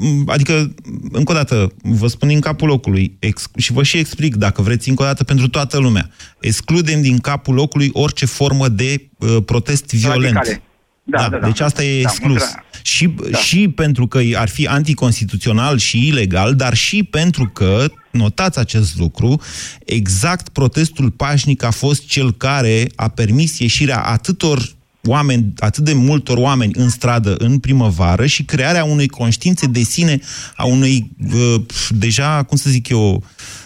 m, 0.00 0.28
adică, 0.28 0.74
încă 1.12 1.32
o 1.32 1.34
dată, 1.34 1.72
vă 1.82 2.06
spun 2.06 2.28
din 2.28 2.40
capul 2.40 2.68
locului 2.68 3.16
ex, 3.18 3.44
și 3.56 3.72
vă 3.72 3.82
și 3.82 3.96
explic, 3.98 4.36
dacă 4.36 4.62
vreți, 4.62 4.88
încă 4.88 5.02
o 5.02 5.06
dată, 5.06 5.24
pentru 5.24 5.48
toată 5.48 5.78
lumea. 5.78 6.10
Excludem 6.40 7.02
din 7.02 7.18
capul 7.18 7.54
locului 7.54 7.90
orice 7.92 8.26
formă 8.26 8.68
de 8.68 9.08
uh, 9.18 9.36
protest 9.44 9.94
violent. 9.94 10.34
Radicale. 10.34 10.62
Da, 11.04 11.28
da, 11.28 11.38
da. 11.38 11.46
Deci 11.46 11.60
asta 11.60 11.84
e 11.84 12.02
Da, 12.02 12.08
exclus. 12.10 12.32
măsura- 12.42 12.64
Și, 12.82 13.14
da. 13.30 13.38
și 13.38 13.68
pentru 13.68 14.06
că 14.06 14.20
ar 14.34 14.48
fi 14.48 14.66
anticonstituțional 14.66 15.78
și 15.78 16.06
ilegal, 16.06 16.54
dar 16.54 16.74
și 16.74 17.02
pentru 17.02 17.50
că, 17.52 17.84
notați 18.10 18.58
acest 18.58 18.98
lucru, 18.98 19.40
exact 19.84 20.48
protestul 20.48 21.10
pașnic 21.10 21.62
a 21.62 21.70
fost 21.70 22.06
cel 22.06 22.32
care 22.32 22.86
a 22.96 23.08
permis 23.08 23.58
ieșirea 23.58 23.98
atâtor 24.02 24.62
oameni, 25.08 25.52
atât 25.56 25.84
de 25.84 25.92
multor 25.94 26.36
oameni 26.36 26.72
în 26.76 26.88
stradă 26.88 27.34
în 27.38 27.58
primăvară 27.58 28.26
și 28.26 28.44
crearea 28.44 28.84
unei 28.84 29.08
conștiințe 29.08 29.66
de 29.66 29.80
sine, 29.80 30.18
a 30.56 30.66
unei, 30.66 31.10
uh, 31.34 31.60
deja, 31.88 32.42
cum 32.42 32.56
să 32.56 32.70
zic 32.70 32.88
eu, 32.88 33.22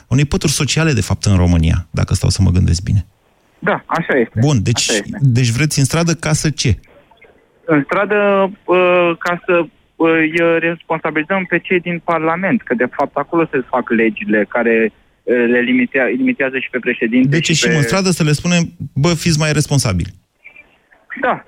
unei 0.09 0.25
pături 0.25 0.52
sociale, 0.52 0.93
de 0.93 1.00
fapt, 1.00 1.25
în 1.25 1.37
România, 1.37 1.87
dacă 1.90 2.14
stau 2.14 2.28
să 2.28 2.43
mă 2.43 2.50
gândesc 2.50 2.83
bine. 2.83 3.07
Da, 3.59 3.85
așa 3.87 4.19
este. 4.19 4.38
Bun, 4.40 4.62
deci, 4.62 4.90
Așa 4.90 4.99
este. 4.99 5.19
deci 5.21 5.49
vreți 5.49 5.78
în 5.78 5.85
stradă 5.85 6.14
ca 6.14 6.33
să 6.33 6.50
ce? 6.50 6.78
În 7.64 7.83
stradă, 7.85 8.50
uh, 8.64 9.11
ca 9.19 9.43
să 9.47 9.64
uh, 9.97 10.11
îi 10.11 10.59
responsabilizăm 10.59 11.45
pe 11.49 11.59
cei 11.59 11.81
din 11.81 12.00
Parlament, 12.05 12.62
că 12.62 12.75
de 12.75 12.88
fapt 12.97 13.16
acolo 13.16 13.49
se 13.50 13.64
fac 13.69 13.90
legile 13.90 14.47
care 14.49 14.93
uh, 15.23 15.35
le 15.49 15.61
limitează, 15.61 16.11
limitează 16.16 16.59
și 16.59 16.69
pe 16.71 16.78
președinte. 16.78 17.28
Deci 17.28 17.49
ieșim 17.49 17.71
pe... 17.71 17.76
în 17.76 17.83
stradă 17.83 18.11
să 18.11 18.23
le 18.23 18.33
spunem, 18.33 18.73
bă, 18.93 19.14
fiți 19.14 19.38
mai 19.38 19.52
responsabili. 19.52 20.14
Da, 21.20 21.44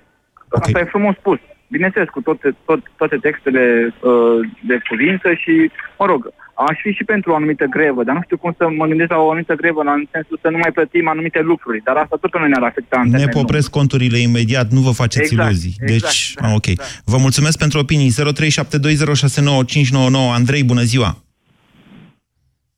okay. 0.50 0.60
asta 0.60 0.78
e 0.80 0.84
frumos 0.84 1.14
spus. 1.16 1.38
Bineînțeles, 1.70 2.08
cu 2.08 2.20
toate, 2.20 2.56
tot, 2.64 2.80
toate 2.96 3.16
textele 3.16 3.94
uh, 4.00 4.48
de 4.66 4.78
cuvință 4.88 5.28
și, 5.42 5.70
mă 5.98 6.06
rog, 6.06 6.32
aș 6.68 6.78
fi 6.82 6.90
și 6.92 7.04
pentru 7.04 7.30
o 7.30 7.34
anumită 7.34 7.64
grevă, 7.64 8.04
dar 8.04 8.14
nu 8.14 8.20
știu 8.24 8.36
cum 8.38 8.54
să 8.58 8.68
mă 8.68 8.86
gândesc 8.86 9.10
la 9.10 9.16
o 9.18 9.28
anumită 9.30 9.54
grevă, 9.54 9.80
în 9.80 10.06
sensul 10.12 10.38
să 10.42 10.48
nu 10.50 10.58
mai 10.58 10.72
plătim 10.72 11.08
anumite 11.08 11.40
lucruri, 11.40 11.80
dar 11.84 11.96
asta 11.96 12.16
tot 12.20 12.30
pe 12.30 12.38
noi 12.38 12.48
ne-ar 12.48 12.62
afecta 12.62 12.96
în 13.00 13.04
Ne 13.04 13.10
termen 13.10 13.28
lung. 13.34 13.44
popresc 13.44 13.70
conturile 13.70 14.18
imediat, 14.18 14.70
nu 14.70 14.80
vă 14.80 14.90
faceți 14.90 15.32
Exact, 15.32 15.48
iluzii. 15.48 15.74
exact, 15.78 16.02
Deci, 16.02 16.32
da, 16.40 16.46
ah, 16.48 16.54
ok. 16.54 16.66
Vă 17.04 17.16
mulțumesc 17.16 17.58
pentru 17.58 17.78
opinii. 17.78 18.10
0372069599. 18.10 20.32
Andrei, 20.34 20.64
bună 20.64 20.82
ziua. 20.82 21.16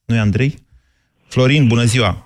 nu 0.04 0.14
e 0.14 0.18
Andrei? 0.18 0.54
Florin, 1.28 1.66
bună 1.66 1.82
ziua. 1.84 2.24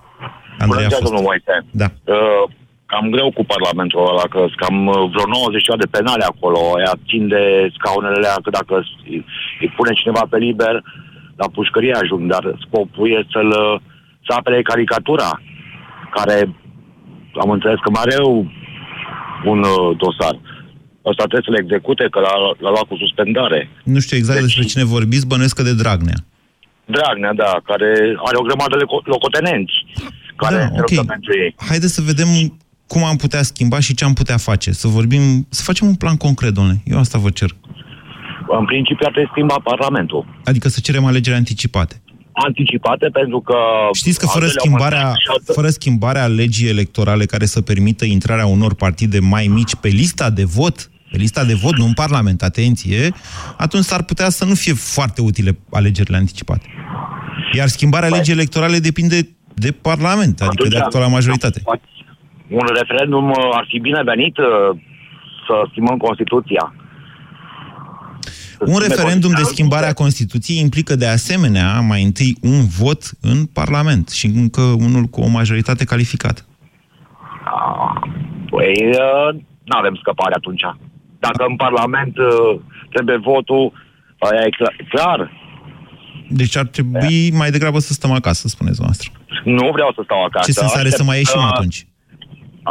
Andrei 0.57 0.59
a 0.59 0.65
Bună 0.65 0.79
ziua, 0.87 0.99
fost. 0.99 1.11
domnul 1.11 1.21
Moise. 1.29 1.65
Da. 1.71 1.91
Uh, 2.13 2.49
cam 2.91 3.05
greu 3.15 3.29
cu 3.31 3.43
Parlamentul 3.53 4.07
ăla, 4.11 4.25
că 4.33 4.39
sunt 4.39 4.55
cam 4.63 4.77
uh, 4.87 5.09
vreo 5.13 5.27
90 5.27 5.65
de 5.83 5.93
penale 5.95 6.23
acolo, 6.23 6.59
ea 6.85 6.93
țin 7.09 7.23
de 7.27 7.43
scaunele 7.77 8.15
alea, 8.17 8.35
că 8.43 8.49
dacă 8.59 8.75
îi, 9.09 9.25
îi 9.61 9.73
pune 9.77 9.91
cineva 9.99 10.23
pe 10.29 10.37
liber, 10.37 10.75
la 11.41 11.47
pușcărie 11.55 11.93
ajung, 12.01 12.23
dar 12.33 12.43
scopul 12.65 13.07
e 13.11 13.27
să-l, 13.33 13.51
uh, 13.65 13.75
să 14.27 14.31
apere 14.35 14.61
caricatura, 14.71 15.29
care 16.17 16.37
am 17.43 17.49
înțeles 17.49 17.79
că 17.83 17.89
mai 17.89 18.03
are 18.05 18.17
un 19.51 19.59
uh, 19.73 19.97
dosar. 20.03 20.35
Ăsta 21.09 21.23
trebuie 21.29 21.47
să 21.47 21.51
le 21.55 21.61
execute, 21.63 22.03
că 22.11 22.19
l-a, 22.19 22.35
l-a 22.63 22.69
luat 22.75 22.87
cu 22.89 22.95
suspendare. 23.03 23.69
Nu 23.83 23.99
știu 23.99 24.17
exact 24.17 24.37
Deci- 24.39 24.45
despre 24.47 24.63
cine 24.71 24.83
vorbiți, 24.95 25.27
bănuiesc 25.27 25.55
că 25.55 25.63
de 25.69 25.73
Dragnea. 25.81 26.19
Dragnea, 26.85 27.33
da, 27.33 27.51
care 27.69 27.89
are 28.27 28.37
o 28.41 28.47
grămadă 28.47 28.77
de 28.77 28.83
loco- 28.83 29.05
locotenenți, 29.13 29.73
care 30.35 30.55
Da, 30.55 30.61
se 30.61 30.67
ok. 30.71 30.89
luptă 30.89 31.03
pentru 31.15 31.31
ei. 31.43 31.55
Haideți 31.69 31.93
să 31.93 32.01
vedem 32.11 32.27
cum 32.87 33.03
am 33.03 33.15
putea 33.15 33.43
schimba 33.43 33.79
și 33.79 33.93
ce 33.93 34.05
am 34.05 34.13
putea 34.13 34.37
face. 34.37 34.71
Să 34.71 34.87
vorbim, 34.87 35.47
să 35.49 35.61
facem 35.63 35.87
un 35.87 35.95
plan 35.95 36.17
concret, 36.17 36.53
domnule. 36.53 36.81
Eu 36.85 36.99
asta 36.99 37.17
vă 37.17 37.29
cer. 37.29 37.55
În 38.59 38.65
principiu 38.65 39.05
ar 39.05 39.11
trebui 39.11 39.29
schimba 39.31 39.55
Parlamentul. 39.63 40.25
Adică 40.43 40.69
să 40.69 40.79
cerem 40.79 41.05
alegeri 41.05 41.35
anticipate. 41.35 42.01
Anticipate 42.31 43.09
pentru 43.13 43.39
că... 43.39 43.55
Știți 43.93 44.19
că 44.19 44.25
fără 44.25 44.43
altele 44.45 44.59
au 44.59 44.65
schimbarea, 44.65 45.03
măsuri 45.03 45.21
și 45.21 45.27
altă- 45.29 45.53
fără 45.53 45.69
schimbarea 45.69 46.27
legii 46.27 46.67
electorale 46.67 47.25
care 47.25 47.45
să 47.45 47.61
permită 47.61 48.05
intrarea 48.05 48.45
unor 48.45 48.73
partide 48.73 49.19
mai 49.19 49.47
mici 49.47 49.75
pe 49.75 49.87
lista 49.87 50.29
de 50.29 50.43
vot, 50.43 50.91
pe 51.11 51.17
lista 51.17 51.43
de 51.43 51.53
vot, 51.53 51.77
nu 51.77 51.85
în 51.85 51.93
Parlament, 51.93 52.41
atenție, 52.43 53.13
atunci 53.57 53.83
s-ar 53.83 54.03
putea 54.03 54.29
să 54.29 54.45
nu 54.45 54.53
fie 54.53 54.73
foarte 54.73 55.21
utile 55.21 55.57
alegerile 55.71 56.17
anticipate. 56.17 56.65
Iar 57.53 57.67
schimbarea 57.67 58.09
legii 58.09 58.33
electorale 58.33 58.79
depinde 58.79 59.29
de 59.53 59.71
Parlament, 59.71 60.41
adică 60.41 60.67
de 60.67 60.75
Atunci, 60.75 60.83
actuala 60.83 61.07
majoritate. 61.07 61.61
Un 62.49 62.65
referendum 62.73 63.29
uh, 63.29 63.37
ar 63.51 63.65
fi 63.67 63.79
binevenit 63.79 64.37
uh, 64.37 64.45
să 65.47 65.67
schimbăm 65.69 65.97
Constituția. 65.97 66.73
Un 68.59 68.79
referendum 68.87 69.31
de 69.31 69.43
schimbare 69.43 69.85
a 69.85 69.93
Constituției 69.93 70.59
implică 70.59 70.95
de 70.95 71.07
asemenea 71.07 71.79
mai 71.79 72.03
întâi 72.03 72.37
un 72.41 72.65
vot 72.79 73.01
în 73.21 73.45
Parlament 73.45 74.09
și 74.09 74.25
încă 74.25 74.61
unul 74.61 75.03
cu 75.03 75.21
o 75.21 75.27
majoritate 75.27 75.85
calificată. 75.85 76.41
Păi, 78.49 78.89
nu 79.63 79.77
avem 79.77 79.95
scăpare 79.95 80.33
atunci. 80.35 80.61
Dacă 81.19 81.45
în 81.47 81.55
Parlament 81.55 82.17
uh, 82.17 82.59
trebuie 82.93 83.17
votul, 83.17 83.71
aia 84.19 84.41
e 84.45 84.49
clar. 84.49 84.75
clar. 84.89 85.31
Deci 86.29 86.57
ar 86.57 86.65
trebui 86.65 87.31
mai 87.31 87.49
degrabă 87.51 87.79
să 87.79 87.93
stăm 87.93 88.11
acasă, 88.11 88.47
spuneți 88.47 88.81
noastră. 88.81 89.11
Nu 89.43 89.71
vreau 89.71 89.91
să 89.95 90.01
stau 90.03 90.23
acasă. 90.23 90.45
Ce 90.45 90.51
sens 90.51 90.71
are 90.71 90.81
Aștept 90.81 90.95
să 90.95 91.03
mai 91.03 91.17
ieșim 91.17 91.39
să- 91.39 91.47
atunci? 91.53 91.87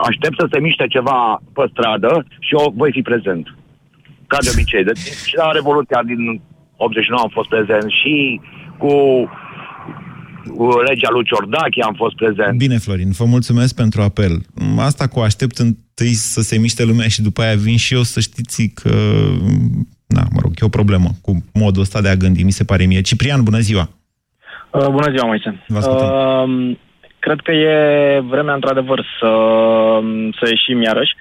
Aștept 0.03 0.37
să 0.39 0.47
se 0.53 0.61
miște 0.61 0.87
ceva 0.87 1.43
pe 1.53 1.65
stradă 1.73 2.27
și 2.39 2.55
eu 2.59 2.73
voi 2.77 2.91
fi 2.93 3.03
prezent. 3.03 3.55
Ca 4.27 4.39
de 4.41 4.51
obicei. 4.53 4.85
Deci, 4.85 4.99
și 5.29 5.35
la 5.37 5.51
Revoluția 5.51 6.03
din 6.07 6.41
89 6.77 7.23
am 7.23 7.33
fost 7.33 7.49
prezent 7.49 7.91
și 8.01 8.41
cu, 8.79 8.95
cu 10.57 10.65
legea 10.89 11.11
lui 11.11 11.25
Ciordache 11.25 11.83
am 11.83 11.95
fost 11.95 12.15
prezent. 12.15 12.59
Bine, 12.59 12.79
Florin, 12.79 13.11
vă 13.11 13.25
mulțumesc 13.25 13.75
pentru 13.75 14.03
apel. 14.03 14.35
Asta 14.79 15.07
cu 15.07 15.21
aștept 15.21 15.57
întâi 15.59 16.13
să 16.13 16.41
se 16.41 16.59
miște 16.59 16.85
lumea 16.85 17.09
și 17.09 17.23
după 17.23 17.43
aia 17.43 17.57
vin 17.57 17.77
și 17.77 17.95
eu 17.95 18.03
să 18.03 18.21
știți 18.21 18.73
că... 18.75 18.95
Na, 20.07 20.23
mă 20.31 20.41
rog, 20.43 20.53
e 20.57 20.65
o 20.65 20.79
problemă 20.81 21.09
cu 21.23 21.45
modul 21.53 21.83
ăsta 21.83 22.01
de 22.01 22.09
a 22.09 22.15
gândi, 22.15 22.43
mi 22.43 22.51
se 22.51 22.65
pare 22.65 22.85
mie. 22.85 23.01
Ciprian, 23.01 23.43
bună 23.43 23.59
ziua! 23.59 23.89
Uh, 24.71 24.89
bună 24.89 25.11
ziua, 25.11 25.27
Moise. 25.27 25.65
Vă 25.69 25.77
ascultăm. 25.77 26.09
Uh, 26.09 26.77
cred 27.25 27.41
că 27.47 27.53
e 27.53 27.75
vremea, 28.33 28.55
într-adevăr, 28.55 28.99
să, 29.19 29.31
să 30.39 30.45
ieșim 30.49 30.83
iarăși. 30.83 31.15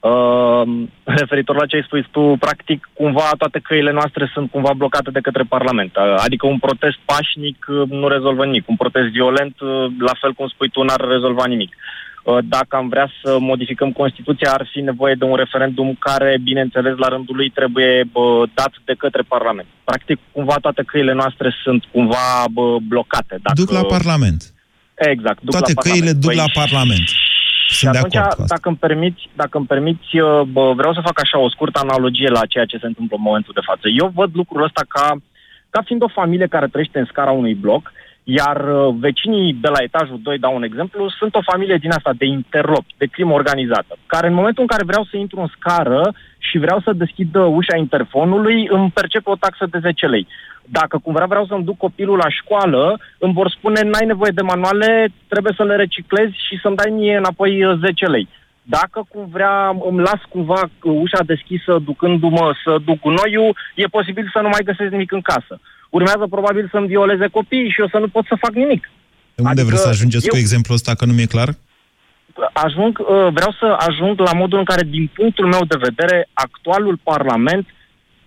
Uh, 0.00 0.62
referitor 1.04 1.56
la 1.56 1.66
ce 1.66 1.76
ai 1.76 1.88
spus 1.88 2.04
tu, 2.10 2.22
practic, 2.46 2.88
cumva 3.00 3.28
toate 3.38 3.58
căile 3.68 3.92
noastre 3.92 4.30
sunt 4.34 4.50
cumva 4.50 4.72
blocate 4.80 5.10
de 5.10 5.24
către 5.26 5.44
Parlament. 5.54 5.92
Uh, 5.96 6.14
adică 6.26 6.46
un 6.46 6.58
protest 6.66 6.98
pașnic 7.12 7.58
uh, 7.68 7.88
nu 8.00 8.08
rezolvă 8.08 8.44
nimic. 8.44 8.68
Un 8.68 8.76
protest 8.76 9.08
violent, 9.18 9.60
uh, 9.60 9.70
la 10.08 10.14
fel 10.20 10.32
cum 10.32 10.46
spui 10.48 10.70
tu, 10.70 10.82
n-ar 10.82 11.02
rezolva 11.14 11.46
nimic. 11.46 11.72
Uh, 11.76 12.38
Dacă 12.54 12.72
am 12.76 12.88
vrea 12.88 13.08
să 13.22 13.30
modificăm 13.50 13.90
Constituția, 13.92 14.50
ar 14.52 14.64
fi 14.72 14.80
nevoie 14.80 15.14
de 15.14 15.24
un 15.24 15.36
referendum 15.44 15.96
care, 15.98 16.30
bineînțeles, 16.42 16.94
la 16.96 17.08
rândul 17.08 17.36
lui 17.36 17.50
trebuie 17.58 18.04
bă, 18.12 18.44
dat 18.54 18.72
de 18.84 18.94
către 19.02 19.22
Parlament. 19.34 19.68
Practic, 19.84 20.18
cumva 20.32 20.56
toate 20.60 20.82
căile 20.86 21.12
noastre 21.12 21.48
sunt 21.64 21.82
cumva 21.92 22.26
bă, 22.50 22.76
blocate. 22.88 23.34
Dacă... 23.42 23.60
Duc 23.62 23.70
la 23.70 23.84
Parlament. 23.96 24.53
Exact, 24.94 25.40
duc 25.42 25.50
Toate 25.50 25.72
la 25.74 25.80
căile 25.82 25.96
Parlament. 25.98 26.20
duc 26.20 26.30
Păi, 26.30 26.40
la 26.42 26.48
Parlament. 26.60 27.06
și 27.68 27.76
Sunt 27.78 27.92
de 27.92 27.98
atunci, 27.98 28.16
acord 28.16 28.34
cu 28.34 28.42
asta. 28.42 28.54
dacă 28.54 28.68
îmi 28.68 28.76
permiți, 28.86 29.22
dacă 29.42 29.54
îmi 29.58 29.66
permiți 29.66 30.10
uh, 30.20 30.40
bă, 30.54 30.72
vreau 30.76 30.92
să 30.94 31.00
fac 31.08 31.20
așa 31.20 31.38
o 31.38 31.50
scurtă 31.54 31.78
analogie 31.82 32.28
la 32.28 32.46
ceea 32.52 32.64
ce 32.64 32.78
se 32.78 32.86
întâmplă 32.86 33.16
în 33.16 33.22
momentul 33.28 33.52
de 33.56 33.66
față. 33.68 33.86
Eu 34.00 34.12
văd 34.14 34.30
lucrul 34.34 34.62
ăsta 34.62 34.82
ca, 34.88 35.06
ca 35.70 35.80
fiind 35.84 36.02
o 36.02 36.16
familie 36.20 36.46
care 36.46 36.66
trăiește 36.68 36.98
în 36.98 37.04
scara 37.12 37.30
unui 37.30 37.54
bloc, 37.54 37.92
iar 38.24 38.58
uh, 38.68 38.94
vecinii 38.98 39.52
de 39.60 39.68
la 39.68 39.82
etajul 39.82 40.20
2, 40.22 40.38
dau 40.38 40.54
un 40.54 40.62
exemplu, 40.62 41.10
sunt 41.18 41.34
o 41.34 41.48
familie 41.50 41.76
din 41.76 41.90
asta 41.90 42.12
de 42.16 42.26
interlopi, 42.26 42.94
de 42.96 43.06
crimă 43.06 43.32
organizată, 43.32 43.96
care 44.06 44.26
în 44.26 44.34
momentul 44.34 44.62
în 44.62 44.68
care 44.68 44.84
vreau 44.84 45.04
să 45.10 45.16
intru 45.16 45.40
în 45.40 45.50
scară 45.56 46.14
și 46.38 46.58
vreau 46.58 46.80
să 46.80 46.92
deschid 46.92 47.34
uh, 47.34 47.46
ușa 47.50 47.76
interfonului, 47.76 48.68
îmi 48.70 48.90
percep 48.90 49.26
o 49.26 49.36
taxă 49.36 49.66
de 49.70 49.78
10 49.78 50.06
lei. 50.06 50.26
Dacă 50.66 50.98
cumva 50.98 51.24
vreau 51.28 51.46
să-mi 51.46 51.64
duc 51.64 51.76
copilul 51.76 52.16
la 52.16 52.28
școală, 52.28 53.00
îmi 53.18 53.32
vor 53.32 53.48
spune 53.50 53.80
n-ai 53.82 54.06
nevoie 54.06 54.30
de 54.34 54.42
manuale, 54.42 55.08
trebuie 55.28 55.52
să 55.56 55.64
le 55.64 55.76
reciclezi 55.76 56.34
și 56.48 56.58
să-mi 56.62 56.76
dai 56.76 56.90
mie 56.90 57.16
înapoi 57.16 57.64
uh, 57.64 57.78
10 57.80 58.06
lei. 58.06 58.28
Dacă 58.62 59.06
cum 59.08 59.28
vrea, 59.32 59.68
îmi 59.90 60.00
las 60.00 60.20
cumva 60.28 60.60
uh, 60.62 60.92
ușa 61.04 61.22
deschisă 61.26 61.78
ducându-mă 61.84 62.54
să 62.64 62.76
duc 62.84 63.00
gunoiul, 63.00 63.56
e 63.74 63.86
posibil 63.86 64.30
să 64.32 64.40
nu 64.40 64.48
mai 64.48 64.62
găsesc 64.64 64.90
nimic 64.90 65.12
în 65.12 65.20
casă. 65.20 65.60
Urmează 65.90 66.26
probabil 66.30 66.68
să-mi 66.72 66.86
violeze 66.86 67.26
copiii 67.26 67.70
și 67.70 67.80
eu 67.80 67.88
să 67.88 67.98
nu 67.98 68.08
pot 68.08 68.24
să 68.26 68.36
fac 68.40 68.52
nimic. 68.54 68.90
De 69.34 69.42
unde 69.42 69.50
Adică 69.50 69.66
vreți 69.66 69.82
să 69.82 69.88
ajungeți 69.88 70.28
cu 70.28 70.36
eu- 70.36 70.42
exemplul 70.42 70.76
ăsta, 70.76 70.94
că 70.94 71.04
nu 71.04 71.12
mi-e 71.12 71.26
clar? 71.26 71.48
ajung, 72.52 72.98
uh, 72.98 73.06
vreau 73.32 73.52
să 73.60 73.76
ajung 73.88 74.20
la 74.20 74.32
modul 74.32 74.58
în 74.58 74.64
care, 74.64 74.82
din 74.82 75.10
punctul 75.14 75.46
meu 75.46 75.64
de 75.68 75.76
vedere, 75.78 76.28
actualul 76.32 76.98
Parlament 77.02 77.66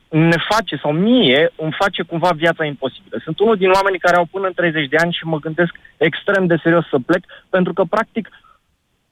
ne 0.09 0.37
face, 0.49 0.79
sau 0.81 0.91
mie, 0.91 1.51
îmi 1.55 1.75
face 1.79 2.01
cumva 2.03 2.29
viața 2.35 2.65
imposibilă. 2.65 3.21
Sunt 3.23 3.39
unul 3.39 3.55
din 3.55 3.69
oamenii 3.69 3.99
care 3.99 4.15
au 4.15 4.27
până 4.31 4.47
în 4.47 4.53
30 4.53 4.87
de 4.89 4.97
ani 4.97 5.13
și 5.13 5.25
mă 5.25 5.39
gândesc 5.39 5.73
extrem 5.97 6.45
de 6.45 6.59
serios 6.63 6.85
să 6.89 6.97
plec, 7.05 7.23
pentru 7.49 7.73
că, 7.73 7.83
practic, 7.83 8.29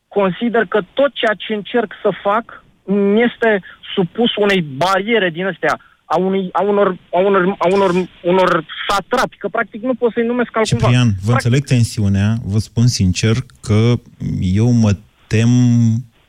consider 0.07 0.65
că 0.65 0.79
tot 0.93 1.13
ceea 1.13 1.33
ce 1.37 1.53
încerc 1.53 1.91
să 2.01 2.09
fac 2.21 2.63
mi 2.85 3.21
este 3.21 3.61
supus 3.95 4.35
unei 4.35 4.61
bariere 4.61 5.29
din 5.29 5.45
astea, 5.45 5.79
a, 6.05 6.17
unui, 6.17 6.49
a, 6.51 6.61
unor, 6.63 6.97
a, 7.11 7.19
unor, 7.19 7.55
a 7.57 7.67
unor, 7.71 7.91
unor 8.23 8.65
satrapi, 8.87 9.37
că 9.37 9.47
practic 9.47 9.81
nu 9.81 9.93
pot 9.93 10.11
să-i 10.11 10.25
numesc 10.25 10.57
altcumva. 10.57 10.85
Ciprian, 10.85 11.09
vă 11.23 11.31
înțeleg 11.31 11.63
tensiunea, 11.63 12.35
vă 12.43 12.57
spun 12.57 12.87
sincer 12.87 13.35
că 13.61 13.93
eu 14.39 14.71
mă 14.71 14.91
tem, 15.27 15.49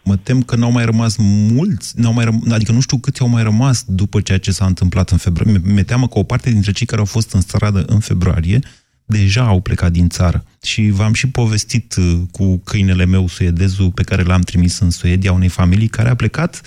mă 0.07 0.17
tem 0.17 0.43
că 0.43 0.57
n-au 0.57 0.71
mai 0.71 0.85
rămas 0.85 1.17
mulți, 1.53 1.93
n-au 2.01 2.13
mai 2.13 2.25
răm- 2.25 2.53
adică 2.53 2.73
nu 2.73 2.81
știu 2.81 2.99
câți 2.99 3.21
au 3.21 3.29
mai 3.29 3.43
rămas 3.43 3.85
după 3.87 4.21
ceea 4.21 4.39
ce 4.39 4.53
s-a 4.53 4.67
întâmplat 4.67 5.11
în 5.11 5.19
februarie. 5.19 5.61
Mi-e 5.65 5.83
teamă 5.83 6.09
că 6.09 6.19
o 6.19 6.23
parte 6.23 6.51
dintre 6.51 6.73
cei 6.73 6.87
care 6.87 7.01
au 7.01 7.07
fost 7.07 7.33
în 7.33 7.41
stradă 7.41 7.85
în 7.87 8.01
februarie 8.01 8.61
deja 9.05 9.47
au 9.47 9.61
plecat 9.61 9.93
din 9.93 10.09
țară. 10.09 10.45
Și 10.63 10.91
v-am 10.91 11.13
și 11.13 11.29
povestit 11.29 11.95
uh, 11.97 12.19
cu 12.31 12.57
câinele 12.57 13.05
meu 13.05 13.29
suedezul 13.29 13.91
pe 13.91 14.03
care 14.03 14.23
l-am 14.23 14.41
trimis 14.41 14.79
în 14.79 14.91
Suedia 14.91 15.33
unei 15.33 15.49
familii 15.49 15.89
care 15.89 16.09
a 16.09 16.15
plecat 16.15 16.61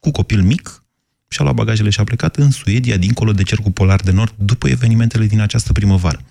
cu 0.00 0.10
copil 0.10 0.42
mic 0.42 0.82
și-a 1.28 1.44
luat 1.44 1.56
bagajele 1.56 1.90
și 1.90 2.00
a 2.00 2.04
plecat 2.04 2.36
în 2.36 2.50
Suedia, 2.50 2.96
dincolo 2.96 3.32
de 3.32 3.42
cercul 3.42 3.72
polar 3.72 4.00
de 4.00 4.12
nord, 4.12 4.34
după 4.38 4.68
evenimentele 4.68 5.24
din 5.24 5.40
această 5.40 5.72
primăvară. 5.72 6.18
0372069599. 6.18 6.24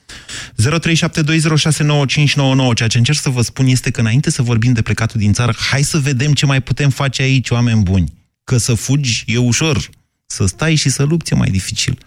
Ceea 2.75 2.89
ce 2.89 2.97
încerc 2.97 3.17
să 3.17 3.29
vă 3.29 3.41
spun 3.41 3.65
este 3.65 3.91
că 3.91 3.99
înainte 3.99 4.29
să 4.29 4.41
vorbim 4.41 4.73
de 4.73 4.81
plecatul 4.81 5.19
din 5.19 5.33
țară, 5.33 5.51
hai 5.71 5.81
să 5.81 5.97
vedem 5.97 6.33
ce 6.33 6.45
mai 6.45 6.61
putem 6.61 6.89
face 6.89 7.21
aici, 7.21 7.49
oameni 7.49 7.83
buni. 7.83 8.07
Că 8.43 8.57
să 8.57 8.73
fugi 8.73 9.23
e 9.27 9.37
ușor, 9.37 9.77
să 10.25 10.45
stai 10.45 10.75
și 10.75 10.89
să 10.89 11.03
lupți 11.03 11.33
e 11.33 11.35
mai 11.35 11.49
dificil. 11.49 11.97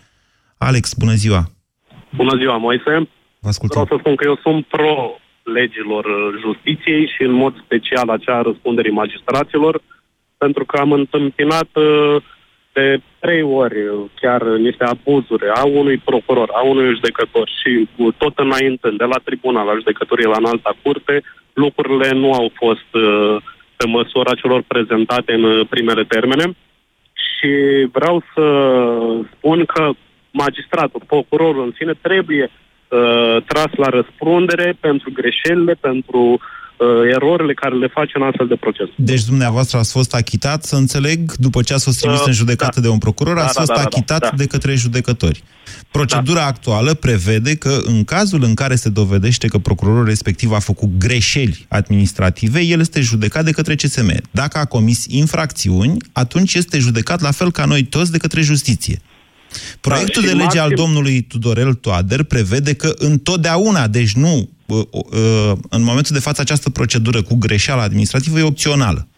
Alex, 0.59 0.95
bună 0.95 1.15
ziua! 1.15 1.51
Bună 2.17 2.37
ziua, 2.37 2.57
Moise. 2.57 3.09
Vă 3.41 3.49
ascultăm. 3.49 3.83
Vreau 3.83 3.99
să 3.99 4.03
spun 4.03 4.17
că 4.17 4.25
eu 4.27 4.39
sunt 4.43 4.67
pro 4.67 5.19
legilor 5.43 6.05
uh, 6.05 6.41
justiției 6.41 7.13
și 7.15 7.23
în 7.23 7.33
mod 7.33 7.55
special 7.65 8.09
acea 8.09 8.37
a 8.37 8.43
răspunderii 8.43 8.93
magistraților, 8.93 9.83
pentru 10.39 10.65
că 10.65 10.77
am 10.77 10.93
întâmpinat 10.93 11.69
uh, 11.75 12.23
de 12.81 13.01
trei 13.19 13.43
ori 13.43 13.81
uh, 13.87 14.05
chiar 14.21 14.43
niște 14.43 14.85
abuzuri 14.85 15.49
a 15.55 15.65
unui 15.65 15.99
procuror, 16.09 16.49
a 16.53 16.63
unui 16.63 16.95
judecător 16.95 17.51
și 17.59 17.89
cu 17.97 18.13
tot 18.13 18.39
înainte, 18.39 18.89
de 18.97 19.05
la 19.05 19.19
tribunal, 19.25 19.67
la 19.67 19.79
judecătorie, 19.81 20.27
la 20.27 20.43
înalta 20.43 20.73
curte, 20.83 21.23
lucrurile 21.53 22.11
nu 22.13 22.33
au 22.33 22.51
fost 22.55 22.91
uh, 22.93 23.37
pe 23.77 23.87
măsura 23.87 24.35
celor 24.35 24.63
prezentate 24.67 25.33
în 25.33 25.43
uh, 25.43 25.67
primele 25.69 26.05
termene. 26.05 26.45
Și 27.13 27.53
vreau 27.93 28.23
să 28.35 28.45
spun 29.33 29.65
că 29.65 29.91
magistratul, 30.31 31.03
procurorul 31.07 31.65
în 31.65 31.73
sine 31.77 31.93
trebuie 32.01 32.51
uh, 32.51 33.37
tras 33.47 33.71
la 33.77 33.89
răspundere 33.89 34.77
pentru 34.81 35.11
greșelile, 35.13 35.75
pentru 35.81 36.21
uh, 36.21 36.41
erorile 37.15 37.55
care 37.55 37.75
le 37.75 37.89
face 37.89 38.13
în 38.15 38.23
astfel 38.23 38.47
de 38.47 38.57
proces. 38.57 38.87
Deci 38.97 39.25
dumneavoastră 39.25 39.79
ați 39.79 39.93
fost 39.93 40.15
achitat, 40.15 40.65
să 40.65 40.77
înțeleg, 40.77 41.33
după 41.37 41.63
ce 41.63 41.75
ați 41.75 41.85
fost 41.85 42.01
trimis 42.01 42.19
Uh, 42.21 42.27
în 42.27 42.33
judecată 42.33 42.81
da. 42.81 42.87
de 42.87 42.89
un 42.89 42.99
procuror, 42.99 43.35
Da, 43.37 43.45
ați 43.45 43.55
da, 43.55 43.61
fost 43.61 43.73
da, 43.73 43.77
da, 43.77 43.83
achitat 43.83 44.21
da. 44.21 44.31
de 44.37 44.47
către 44.47 44.75
judecători. 44.75 45.43
Procedura 45.91 46.47
actuală 46.47 46.95
prevede 46.95 47.55
că 47.57 47.81
în 47.85 48.05
cazul 48.05 48.43
în 48.43 48.55
care 48.55 48.75
se 48.75 48.89
dovedește 48.89 49.47
că 49.49 49.59
procurorul 49.59 50.05
respectiv 50.05 50.53
a 50.53 50.59
făcut 50.59 50.89
greșeli 50.99 51.67
administrative, 51.69 52.61
el 52.61 52.81
este 52.81 53.01
judecat 53.01 53.45
de 53.45 53.51
către 53.51 53.75
CSM. 53.75 54.13
Dacă 54.31 54.59
a 54.59 54.65
comis 54.65 55.05
infracțiuni, 55.09 55.97
atunci 56.13 56.55
este 56.55 56.79
judecat 56.79 57.21
la 57.21 57.31
fel 57.31 57.51
ca 57.51 57.65
noi 57.65 57.83
toți 57.83 58.11
de 58.13 58.19
către 58.19 58.41
justiție. 58.41 59.01
Proiectul 59.81 60.23
Da, 60.23 60.29
de 60.29 60.35
și 60.35 60.39
lege 60.43 60.59
al 60.59 60.69
maxim- 60.71 60.77
domnului 60.77 61.21
Tudorel 61.21 61.75
Toader 61.75 62.23
prevede 62.23 62.75
că 62.75 62.93
întotdeauna, 62.99 63.87
deci 63.89 64.13
nu, 64.13 64.35
uh, 64.37 64.43
uh, 64.43 64.49
în 65.69 65.83
momentul 65.83 66.15
de 66.15 66.21
față 66.21 66.41
această 66.41 66.71
procedură 66.71 67.23
cu 67.23 67.35
greșeală 67.35 67.83
administrativă 67.83 68.39
e 68.39 68.43
opțională. 68.43 69.09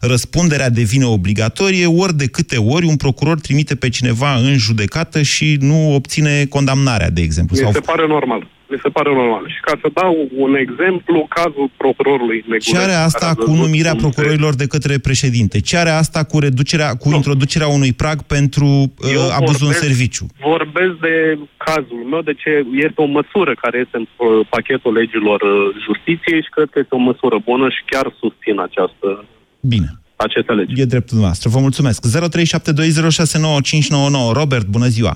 Răspunderea 0.00 0.70
devine 0.70 1.04
obligatorie 1.04 1.86
ori 1.86 2.16
de 2.16 2.26
câte 2.26 2.56
ori 2.56 2.86
un 2.86 2.96
procuror 2.96 3.40
trimite 3.40 3.74
pe 3.74 3.88
cineva 3.88 4.34
în 4.34 4.56
judecată 4.56 5.22
și 5.22 5.56
nu 5.60 5.94
obține 5.94 6.44
condamnarea, 6.44 7.10
de 7.10 7.20
exemplu. 7.20 7.56
Mi 7.56 7.62
Sau 7.62 7.72
se 7.72 7.80
pare 7.80 8.06
normal. 8.06 8.46
Mi 8.70 8.78
se 8.82 8.88
pare 8.88 9.10
normal. 9.14 9.44
Și 9.54 9.60
ca 9.60 9.72
să 9.82 9.88
dau 10.00 10.14
un 10.44 10.52
exemplu, 10.64 11.26
cazul 11.38 11.70
procurorului 11.76 12.36
Negulescu. 12.36 12.70
ce 12.72 12.78
are 12.78 12.92
asta 13.08 13.18
care 13.26 13.30
a 13.30 13.34
cu 13.34 13.44
văzut 13.50 13.62
numirea 13.64 13.90
cum 13.90 14.00
se- 14.00 14.04
procurorilor 14.06 14.54
de 14.54 14.66
către 14.66 14.98
președinte? 14.98 15.60
Ce 15.60 15.76
are 15.76 15.90
asta 15.90 16.24
cu 16.24 16.38
reducerea, 16.46 16.90
cu 17.02 17.08
introducerea 17.20 17.68
unui 17.78 17.92
prag 17.92 18.18
pentru 18.22 18.64
uh, 18.66 19.12
Eu 19.16 19.22
abuzul 19.40 19.66
în 19.66 19.72
vorbesc- 19.72 19.84
serviciu? 19.86 20.24
Vorbesc 20.54 20.94
de 21.08 21.14
cazul 21.68 22.02
meu, 22.10 22.22
de 22.30 22.34
ce 22.42 22.50
este 22.86 22.98
o 23.06 23.08
măsură 23.18 23.52
care 23.62 23.76
este 23.84 23.96
în 24.00 24.06
uh, 24.16 24.46
pachetul 24.54 24.92
legilor 25.00 25.40
uh, 25.42 25.50
justiției 25.86 26.40
și 26.44 26.50
cred 26.56 26.68
că 26.72 26.78
este 26.78 26.94
o 26.94 26.98
măsură 27.10 27.36
bună 27.50 27.66
și 27.76 27.82
chiar 27.90 28.06
susțin 28.22 28.56
această, 28.68 29.08
Bine. 29.60 29.88
aceste 30.26 30.52
legi. 30.52 30.80
E 30.80 30.84
dreptul 30.94 31.18
noastră. 31.18 31.46
Vă 31.54 31.58
mulțumesc. 31.66 31.98
0372069599. 32.06 32.10
Robert, 34.40 34.66
bună 34.76 34.86
ziua. 34.96 35.14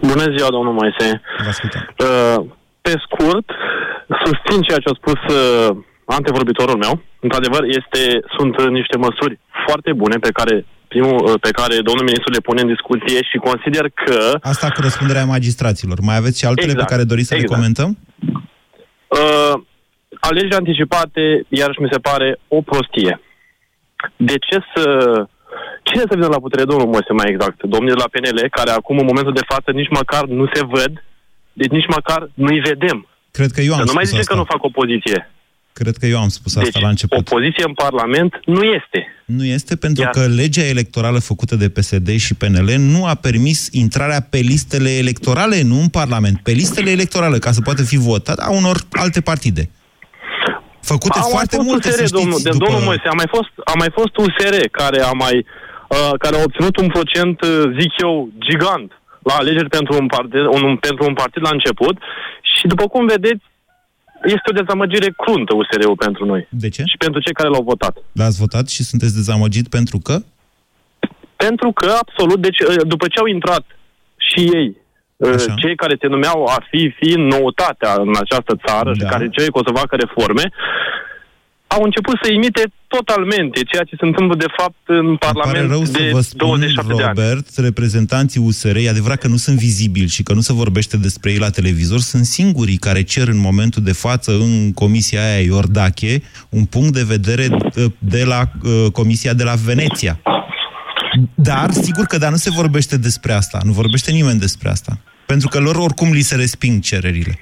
Bună 0.00 0.24
ziua, 0.36 0.50
domnul 0.56 0.72
Moise. 0.80 1.06
Vă 1.42 1.48
ascultăm. 1.48 1.82
Uh, 1.98 2.44
pe 2.88 2.94
scurt, 3.06 3.48
susțin 4.24 4.60
ceea 4.66 4.82
ce 4.84 4.90
a 4.90 5.00
spus 5.00 5.20
uh, 5.34 5.70
antevorbitorul 6.18 6.78
meu. 6.84 6.94
Într-adevăr, 7.24 7.62
este, 7.80 8.02
sunt 8.36 8.54
uh, 8.58 8.68
niște 8.78 8.96
măsuri 9.06 9.34
foarte 9.66 9.90
bune 10.00 10.16
pe 10.26 10.32
care 10.38 10.54
primul, 10.92 11.18
uh, 11.24 11.34
pe 11.46 11.52
care 11.58 11.74
domnul 11.88 12.08
ministru 12.08 12.30
le 12.32 12.46
pune 12.48 12.60
în 12.62 12.72
discuție 12.74 13.18
și 13.30 13.46
consider 13.48 13.84
că 14.02 14.18
Asta 14.52 14.66
cu 14.74 14.80
răspunderea 14.80 15.30
magistraților. 15.34 15.98
Mai 16.08 16.16
aveți 16.16 16.38
și 16.38 16.46
altele 16.46 16.70
Exact, 16.70 16.86
pe 16.86 16.92
care 16.92 17.10
doriți 17.12 17.28
să 17.28 17.34
exact. 17.34 17.50
le 17.50 17.56
comentăm? 17.56 17.90
uh, 19.18 19.54
alegeri 20.20 20.60
anticipate, 20.62 21.22
iarăși 21.48 21.82
mi 21.82 21.92
se 21.94 22.04
pare 22.08 22.28
o 22.48 22.60
prostie. 22.60 23.20
De 24.16 24.36
ce 24.46 24.56
să... 24.74 24.84
Cine 25.82 26.04
să 26.08 26.14
vină 26.18 26.26
la 26.26 26.44
putere, 26.44 26.64
domnul 26.64 26.88
Moise, 26.94 27.12
mai 27.12 27.30
exact? 27.30 27.58
Domnii 27.62 27.94
de 27.94 28.02
la 28.02 28.12
PNL, 28.12 28.48
care 28.58 28.70
acum, 28.70 28.98
în 28.98 29.10
momentul 29.10 29.32
de 29.32 29.48
față, 29.52 29.68
nici 29.70 29.96
măcar 30.00 30.24
nu 30.24 30.46
se 30.52 30.64
văd, 30.64 30.92
deci 31.60 31.70
nici 31.78 31.88
măcar 31.96 32.20
nu-i 32.34 32.60
vedem. 32.70 32.98
Cred 33.30 33.50
că 33.50 33.60
eu 33.60 33.72
am 33.72 33.78
Să 33.78 33.84
nu 33.84 33.92
mai 33.92 34.06
spus 34.06 34.18
zice 34.18 34.20
asta. 34.20 34.32
că 34.32 34.38
nu 34.40 34.46
fac 34.54 34.62
opoziție. 34.64 35.18
Cred 35.72 35.96
că 35.96 36.06
eu 36.06 36.18
am 36.20 36.28
spus 36.28 36.56
asta 36.56 36.70
Deci, 36.72 36.82
la 36.82 36.88
început. 36.88 37.18
opoziție 37.18 37.64
în 37.66 37.72
Parlament 37.84 38.32
nu 38.44 38.62
este. 38.62 38.98
Nu 39.24 39.44
este 39.44 39.76
pentru 39.76 40.02
Iar- 40.02 40.10
că 40.10 40.26
legea 40.26 40.64
electorală 40.64 41.18
făcută 41.18 41.54
de 41.56 41.68
PSD 41.68 42.08
și 42.18 42.34
PNL 42.34 42.70
nu 42.78 43.06
a 43.06 43.14
permis 43.14 43.68
intrarea 43.72 44.20
pe 44.30 44.38
listele 44.38 44.90
electorale, 44.96 45.62
nu 45.62 45.80
în 45.80 45.88
Parlament, 45.88 46.40
pe 46.42 46.50
listele 46.50 46.90
electorale, 46.90 47.38
ca 47.38 47.50
să 47.52 47.60
poată 47.60 47.82
fi 47.82 47.96
votat 47.96 48.38
a 48.38 48.50
unor 48.50 48.76
alte 48.90 49.20
partide. 49.20 49.70
Făcute 50.92 51.18
Au 51.18 51.28
foarte 51.28 51.56
mai 51.56 51.64
fost 51.64 51.70
multe, 51.70 51.88
USR, 51.88 51.98
să 51.98 52.04
știți, 52.06 52.20
domnul, 52.20 52.40
de 52.42 52.50
după... 52.50 52.64
domnul 52.64 52.84
Moise, 52.84 53.08
a 53.12 53.16
mai 53.22 53.28
fost, 53.36 53.50
a 53.64 53.72
mai 53.82 53.90
fost 53.98 54.16
USR 54.16 54.54
care 54.80 55.00
a 55.00 55.12
mai 55.12 55.36
uh, 55.88 56.12
care 56.18 56.34
a 56.36 56.42
obținut 56.42 56.76
un 56.76 56.88
procent, 56.96 57.36
uh, 57.40 57.50
zic 57.80 57.92
eu, 58.06 58.28
gigant 58.38 58.90
la 59.28 59.34
alegeri 59.42 59.68
pentru 59.78 59.92
un 60.00 60.06
partid, 60.06 60.44
un, 60.56 60.76
pentru 60.76 61.02
un 61.10 61.14
partid 61.22 61.42
la 61.42 61.56
început 61.56 61.96
și 62.58 62.66
după 62.66 62.84
cum 62.92 63.06
vedeți, 63.06 63.44
este 64.34 64.50
o 64.50 64.58
dezamăgire 64.60 65.08
cruntă 65.22 65.54
USR-ul 65.54 65.96
pentru 66.06 66.24
noi. 66.24 66.42
De 66.50 66.68
ce? 66.68 66.82
Și 66.90 66.96
pentru 67.04 67.20
cei 67.20 67.38
care 67.38 67.48
l-au 67.48 67.62
votat. 67.72 67.94
L-ați 68.12 68.38
votat 68.38 68.66
și 68.68 68.82
sunteți 68.90 69.14
dezamăgit 69.14 69.68
pentru 69.68 69.98
că? 70.06 70.16
Pentru 71.36 71.72
că, 71.72 71.88
absolut, 72.02 72.40
deci 72.40 72.60
uh, 72.60 72.76
după 72.92 73.06
ce 73.08 73.18
au 73.18 73.26
intrat 73.26 73.64
și 74.28 74.40
ei, 74.58 74.76
uh, 75.16 75.44
cei 75.62 75.76
care 75.76 75.94
se 76.00 76.06
numeau 76.06 76.44
a 76.44 76.58
fi 76.70 76.94
fiind 76.98 77.32
noutatea 77.32 77.92
în 78.04 78.12
această 78.24 78.52
țară 78.66 78.90
da. 78.90 78.98
și 78.98 79.10
care 79.12 79.28
cei 79.28 79.50
că 79.50 79.58
o 79.58 79.66
să 79.66 79.78
facă 79.80 79.96
reforme, 79.96 80.44
au 81.66 81.82
început 81.82 82.16
să 82.22 82.32
imite 82.32 82.62
totalmente 82.88 83.62
ceea 83.62 83.84
ce 83.84 83.96
se 83.98 84.04
întâmplă 84.04 84.36
de 84.36 84.46
fapt 84.56 84.82
în 84.86 85.16
Pare 85.16 85.32
Parlament 85.42 85.70
rău 85.70 85.84
să 85.84 85.92
de 85.92 86.10
vă 86.12 86.20
spun, 86.20 86.48
27 86.48 86.94
de 86.94 87.02
ani. 87.02 87.14
Robert, 87.16 87.56
reprezentanții 87.56 88.40
USR, 88.44 88.76
e 88.76 88.88
adevărat 88.88 89.18
că 89.18 89.28
nu 89.28 89.36
sunt 89.36 89.58
vizibili 89.58 90.08
și 90.08 90.22
că 90.22 90.32
nu 90.32 90.40
se 90.40 90.52
vorbește 90.52 90.96
despre 90.96 91.30
ei 91.30 91.38
la 91.38 91.50
televizor, 91.50 91.98
sunt 91.98 92.24
singurii 92.24 92.76
care 92.76 93.02
cer 93.02 93.28
în 93.28 93.38
momentul 93.38 93.82
de 93.82 93.92
față 93.92 94.32
în 94.32 94.72
comisia 94.72 95.20
aia 95.22 95.40
Iordache 95.40 96.22
un 96.48 96.64
punct 96.64 96.92
de 96.92 97.04
vedere 97.06 97.48
de, 97.48 97.92
de 97.98 98.24
la 98.24 98.42
uh, 98.62 98.92
comisia 98.92 99.32
de 99.32 99.44
la 99.44 99.54
Veneția. 99.64 100.20
Dar, 101.34 101.70
sigur 101.70 102.04
că 102.04 102.18
dar 102.18 102.30
nu 102.30 102.36
se 102.36 102.50
vorbește 102.50 102.96
despre 102.96 103.32
asta, 103.32 103.60
nu 103.64 103.72
vorbește 103.72 104.10
nimeni 104.10 104.38
despre 104.38 104.68
asta. 104.68 104.98
Pentru 105.26 105.48
că 105.48 105.58
lor 105.58 105.76
oricum 105.76 106.12
li 106.12 106.20
se 106.20 106.36
resping 106.36 106.82
cererile. 106.82 107.38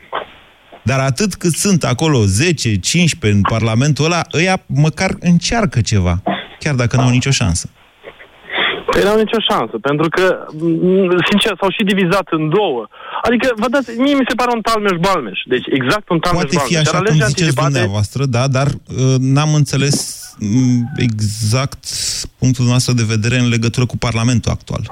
Dar 0.87 1.01
atât 1.01 1.35
cât 1.35 1.53
sunt 1.53 1.85
acolo 1.85 2.18
10, 2.25 2.79
15 2.79 3.40
în 3.40 3.40
Parlamentul 3.55 4.05
ăla, 4.05 4.20
ăia 4.35 4.57
măcar 4.66 5.11
încearcă 5.20 5.81
ceva, 5.81 6.22
chiar 6.59 6.75
dacă 6.75 6.96
nu 6.96 7.03
au 7.03 7.09
nicio 7.09 7.31
șansă. 7.31 7.68
Păi 8.90 9.03
n-au 9.05 9.18
nicio 9.25 9.40
șansă, 9.51 9.77
pentru 9.88 10.09
că, 10.09 10.25
m, 10.53 11.22
sincer, 11.31 11.53
s-au 11.61 11.70
și 11.77 11.83
divizat 11.92 12.27
în 12.31 12.49
două. 12.49 12.88
Adică, 13.22 13.53
vă 13.57 13.68
dați, 13.68 13.88
mie 13.99 14.14
mi 14.14 14.29
se 14.29 14.35
pare 14.35 14.51
un 14.55 14.61
talmeș-balmeș. 14.61 15.38
Deci, 15.44 15.66
exact 15.79 16.09
un 16.09 16.18
talmeș-balmeș. 16.18 16.53
Poate 16.53 16.68
fi 16.68 16.72
Iar 16.72 16.83
așa 16.83 16.90
cum 16.90 17.01
alegeri 17.01 17.29
ziceți 17.29 17.42
anticipate- 17.42 17.72
dumneavoastră, 17.72 18.25
da, 18.37 18.49
dar 18.49 18.66
uh, 18.66 19.14
n-am 19.18 19.55
înțeles 19.55 19.96
mm, 20.38 20.92
exact 20.96 21.83
punctul 22.38 22.64
noastră 22.64 22.92
de 23.01 23.05
vedere 23.14 23.37
în 23.38 23.49
legătură 23.49 23.87
cu 23.87 23.96
Parlamentul 23.96 24.51
actual. 24.57 24.83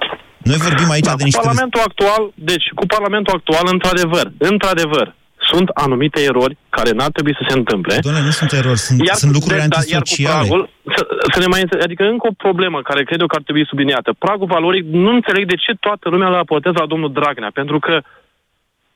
Noi 0.48 0.56
vorbim 0.56 0.90
aici 0.90 1.04
Da, 1.04 1.10
de 1.10 1.16
cu 1.16 1.24
niște... 1.24 1.40
Parlamentul 1.42 1.80
actual, 1.88 2.22
deci 2.34 2.66
cu 2.74 2.86
Parlamentul 2.86 3.34
actual, 3.38 3.64
într-adevăr, 3.74 4.32
într-adevăr, 4.38 5.06
sunt 5.50 5.68
anumite 5.68 6.20
erori 6.22 6.56
care 6.76 6.90
n-ar 6.90 7.10
trebui 7.10 7.34
să 7.38 7.44
se 7.48 7.56
întâmple. 7.58 7.98
Doamne, 8.00 8.20
nu 8.22 8.30
sunt 8.30 8.52
erori, 8.52 8.78
sunt, 8.78 8.98
sunt 9.22 9.32
lucruri 9.32 9.60
de- 9.60 9.66
da, 9.68 9.76
iar 9.76 9.84
cu 9.84 9.94
antisociale. 9.96 10.46
pragul, 10.48 10.68
să, 10.96 11.02
să 11.32 11.38
ne 11.38 11.46
mai 11.46 11.60
înțe- 11.60 11.82
adică 11.86 12.02
încă 12.04 12.26
o 12.30 12.34
problemă 12.46 12.82
care 12.82 13.04
cred 13.04 13.20
eu 13.20 13.26
că 13.26 13.36
ar 13.36 13.42
trebui 13.42 13.66
subliniată. 13.66 14.10
Pragul 14.18 14.46
valoric, 14.46 14.84
nu 14.84 15.10
înțeleg 15.18 15.44
de 15.48 15.54
ce 15.64 15.72
toată 15.80 16.08
lumea 16.08 16.28
îl 16.28 16.34
aportează 16.34 16.78
la 16.80 16.86
domnul 16.86 17.12
Dragnea, 17.12 17.50
pentru 17.54 17.78
că, 17.78 18.00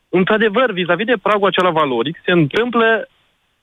într-adevăr, 0.08 0.72
vis-a-vis 0.72 1.06
de 1.06 1.22
pragul 1.22 1.48
acela 1.48 1.70
valoric, 1.70 2.16
se 2.24 2.30
întâmplă 2.32 3.08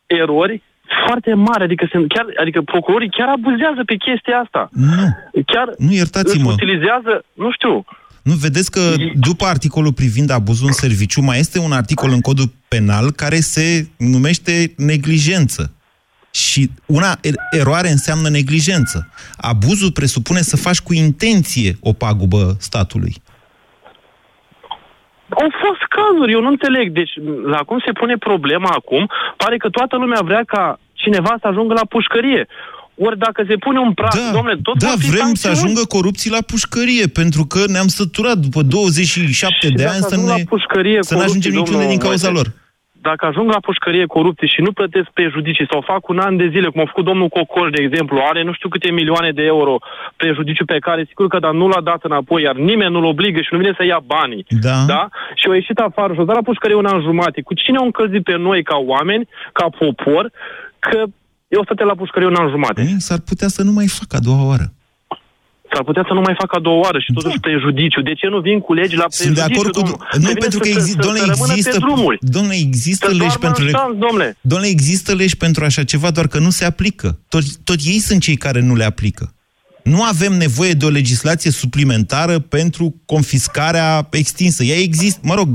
erori 0.06 0.62
foarte 1.06 1.34
mari, 1.34 1.64
adică, 1.64 1.88
se, 1.92 2.06
chiar, 2.08 2.26
adică 2.42 2.62
procurorii 2.62 3.10
chiar 3.10 3.28
abuzează 3.28 3.82
pe 3.86 3.96
chestia 3.96 4.38
asta. 4.40 4.70
Nu. 4.72 5.06
Chiar 5.46 5.68
Nu, 5.78 5.92
iertați-mă. 5.92 6.52
utilizează, 6.52 7.24
nu 7.34 7.52
știu, 7.52 7.86
Nu, 8.30 8.34
vedeți 8.34 8.72
că 8.72 8.82
după 9.14 9.46
articolul 9.46 9.94
privind 9.94 10.30
abuzul 10.30 10.68
în 10.68 10.74
serviciu 10.74 11.22
mai 11.22 11.40
este 11.40 11.60
un 11.60 11.72
articol 11.72 12.10
în 12.12 12.22
codul 12.22 12.50
penal 12.68 13.12
care 13.12 13.36
se 13.36 13.88
numește 13.98 14.74
neglijență. 14.78 15.74
Și 16.32 16.70
una 16.86 17.12
er- 17.28 17.42
eroare 17.60 17.90
înseamnă 17.90 18.30
neglijență. 18.30 19.10
Abuzul 19.38 19.92
presupune 19.92 20.42
să 20.42 20.58
faci 20.58 20.82
cu 20.82 20.94
intenție 20.94 21.78
o 21.80 21.94
pagubă 21.94 22.56
statului. 22.60 23.14
Au 25.30 25.50
fost 25.64 25.84
cazuri, 25.98 26.32
eu 26.32 26.42
nu 26.42 26.48
înțeleg. 26.48 26.92
Deci, 26.92 27.14
la 27.46 27.58
cum 27.58 27.80
se 27.86 27.92
pune 27.92 28.18
problema 28.18 28.70
acum, 28.70 29.10
pare 29.38 29.58
că 29.58 29.70
toată 29.70 29.96
lumea 29.98 30.22
vrea 30.24 30.44
ca 30.46 30.80
cineva 30.94 31.36
să 31.42 31.48
ajungă 31.48 31.74
la 31.74 31.86
pușcărie. 31.90 32.48
Ori 32.98 33.18
dacă 33.18 33.44
se 33.48 33.56
pune 33.56 33.80
un 33.80 33.94
prag, 33.94 34.14
da, 34.14 34.32
domnule, 34.34 34.58
tot 34.64 34.78
Da, 34.78 34.88
vor 34.88 34.98
fi 35.00 35.10
vrem 35.10 35.34
să 35.34 35.48
sancțiuni. 35.48 35.56
ajungă 35.56 35.84
corupții 35.96 36.32
la 36.32 36.42
pușcărie, 36.52 37.08
pentru 37.08 37.44
că 37.46 37.60
ne-am 37.68 37.88
săturat 37.88 38.38
după 38.38 38.62
27 38.62 39.68
de 39.68 39.84
dacă 39.84 39.90
ani 39.94 40.02
să, 40.02 40.14
ajung 40.14 40.28
ne, 40.28 40.34
la 40.36 40.42
pușcărie 40.54 41.00
să 41.02 41.14
nu 41.14 41.20
ajungem 41.20 41.52
corupții, 41.52 41.60
niciunde 41.60 41.86
domnul 41.86 41.96
din 41.96 42.04
cauza 42.08 42.30
Moise, 42.30 42.38
lor. 42.38 42.48
Dacă 43.10 43.26
ajung 43.26 43.48
la 43.52 43.66
pușcărie 43.68 44.06
corupție 44.06 44.48
și 44.48 44.62
nu 44.62 44.72
plătesc 44.72 45.08
prejudicii 45.20 45.68
sau 45.72 45.82
fac 45.92 46.08
un 46.08 46.20
an 46.20 46.38
de 46.38 46.48
zile, 46.54 46.68
cum 46.70 46.82
a 46.82 46.86
făcut 46.86 47.06
domnul 47.06 47.28
Cocoș, 47.28 47.70
de 47.70 47.82
exemplu, 47.82 48.16
are 48.30 48.44
nu 48.44 48.54
știu 48.54 48.70
câte 48.70 48.92
milioane 48.92 49.32
de 49.32 49.44
euro 49.44 49.76
prejudiciu 50.16 50.66
pe 50.66 50.80
care, 50.80 51.06
sigur 51.08 51.28
că 51.28 51.40
dar 51.40 51.54
nu 51.54 51.68
l-a 51.68 51.82
dat 51.82 52.02
înapoi, 52.04 52.42
iar 52.42 52.56
nimeni 52.56 52.92
nu-l 52.92 53.12
obligă 53.14 53.40
și 53.42 53.52
nu 53.52 53.58
vine 53.58 53.74
să 53.78 53.84
ia 53.86 54.02
banii. 54.06 54.46
Da. 54.66 54.78
da? 54.88 55.08
Și 55.36 55.48
au 55.48 55.54
ieșit 55.54 55.78
afară 55.80 56.14
și 56.14 56.20
au 56.20 56.26
dat 56.26 56.36
la 56.36 56.50
pușcărie 56.50 56.76
un 56.76 56.86
an 56.86 57.02
jumate. 57.02 57.42
Cu 57.42 57.54
cine 57.54 57.78
au 57.78 57.86
încălzit 57.86 58.24
pe 58.24 58.36
noi 58.38 58.64
ca 58.64 58.78
oameni, 58.78 59.28
ca 59.54 59.66
popor, 59.80 60.32
că 60.80 61.04
eu 61.48 61.64
stătea 61.64 61.86
la 61.86 61.96
pușcărie 61.96 62.28
un 62.28 62.36
an 62.36 62.50
jumate? 62.50 62.96
S-ar 62.98 63.20
putea 63.20 63.48
să 63.48 63.62
nu 63.64 63.72
mai 63.72 63.88
facă 63.88 64.16
a 64.16 64.20
doua 64.20 64.44
oară. 64.44 64.74
S-ar 65.74 65.84
putea 65.84 66.04
să 66.08 66.14
nu 66.14 66.22
mai 66.22 66.36
facă 66.40 66.56
a 66.56 66.60
doua 66.60 66.80
oară 66.86 67.00
și 67.00 67.14
totuși 67.14 67.40
prejudiciu. 67.40 68.02
De 68.02 68.14
ce 68.14 68.28
nu 68.28 68.40
vin 68.40 68.60
cu 68.60 68.74
legi 68.74 68.96
la 68.96 69.06
Sunt 69.10 69.34
de 69.36 69.42
prejudiciu, 69.42 69.60
acord 69.60 69.74
cu... 69.76 69.80
domnul? 69.80 69.98
Nu, 70.00 70.08
Să 70.12 70.28
vină 70.28 70.40
pentru 70.40 70.50
să- 70.50 70.64
că 70.64 70.70
să- 70.72 70.78
există, 70.78 71.02
să- 71.02 71.08
domnule, 71.08 71.26
să 71.26 71.32
rămână 71.32 71.52
pe 71.54 71.58
există, 71.58 71.78
drumuri. 71.80 72.18
domnule, 72.22 72.56
există 72.56 73.06
Să 73.06 73.12
legi 73.12 73.26
doarmă 73.38 73.44
pentru... 73.46 73.62
în 73.64 73.68
rec- 73.68 73.72
șanț, 73.80 73.96
domnule. 74.06 74.38
Domnule, 74.42 74.70
există 74.70 75.14
legi 75.14 75.38
pentru 75.38 75.64
așa 75.64 75.84
ceva, 75.84 76.10
doar 76.12 76.28
că 76.28 76.40
nu 76.40 76.50
se 76.50 76.66
aplică. 76.66 77.20
Tot, 77.30 77.44
tot 77.64 77.80
ei 77.86 78.00
sunt 78.00 78.22
cei 78.22 78.36
care 78.36 78.60
nu 78.62 78.76
le 78.76 78.84
aplică. 78.84 79.34
Nu 79.84 80.04
avem 80.04 80.34
nevoie 80.34 80.72
de 80.72 80.86
o 80.86 80.90
legislație 80.90 81.52
suplimentară 81.52 82.40
pentru 82.40 83.02
confiscarea 83.06 84.08
extinsă. 84.12 84.64
Ea 84.64 84.78
există, 84.80 85.20
mă 85.24 85.34
rog, 85.36 85.50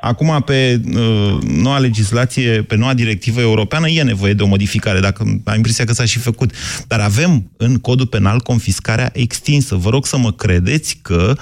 acum 0.00 0.42
pe 0.46 0.80
uh, 0.86 1.42
noua 1.42 1.78
legislație, 1.78 2.62
pe 2.62 2.76
noua 2.76 2.94
directivă 2.94 3.40
europeană, 3.40 3.88
e 3.88 4.02
nevoie 4.02 4.32
de 4.32 4.42
o 4.42 4.46
modificare, 4.46 5.00
dacă 5.00 5.40
am 5.44 5.56
impresia 5.56 5.84
că 5.84 5.92
s-a 5.92 6.04
și 6.04 6.18
făcut. 6.18 6.52
Dar 6.86 7.00
avem 7.00 7.50
în 7.56 7.78
codul 7.78 8.06
penal 8.06 8.40
confiscarea 8.40 9.10
extinsă. 9.12 9.74
Vă 9.74 9.90
rog 9.90 10.06
să 10.06 10.18
mă 10.18 10.32
credeți 10.32 10.98
că 11.02 11.36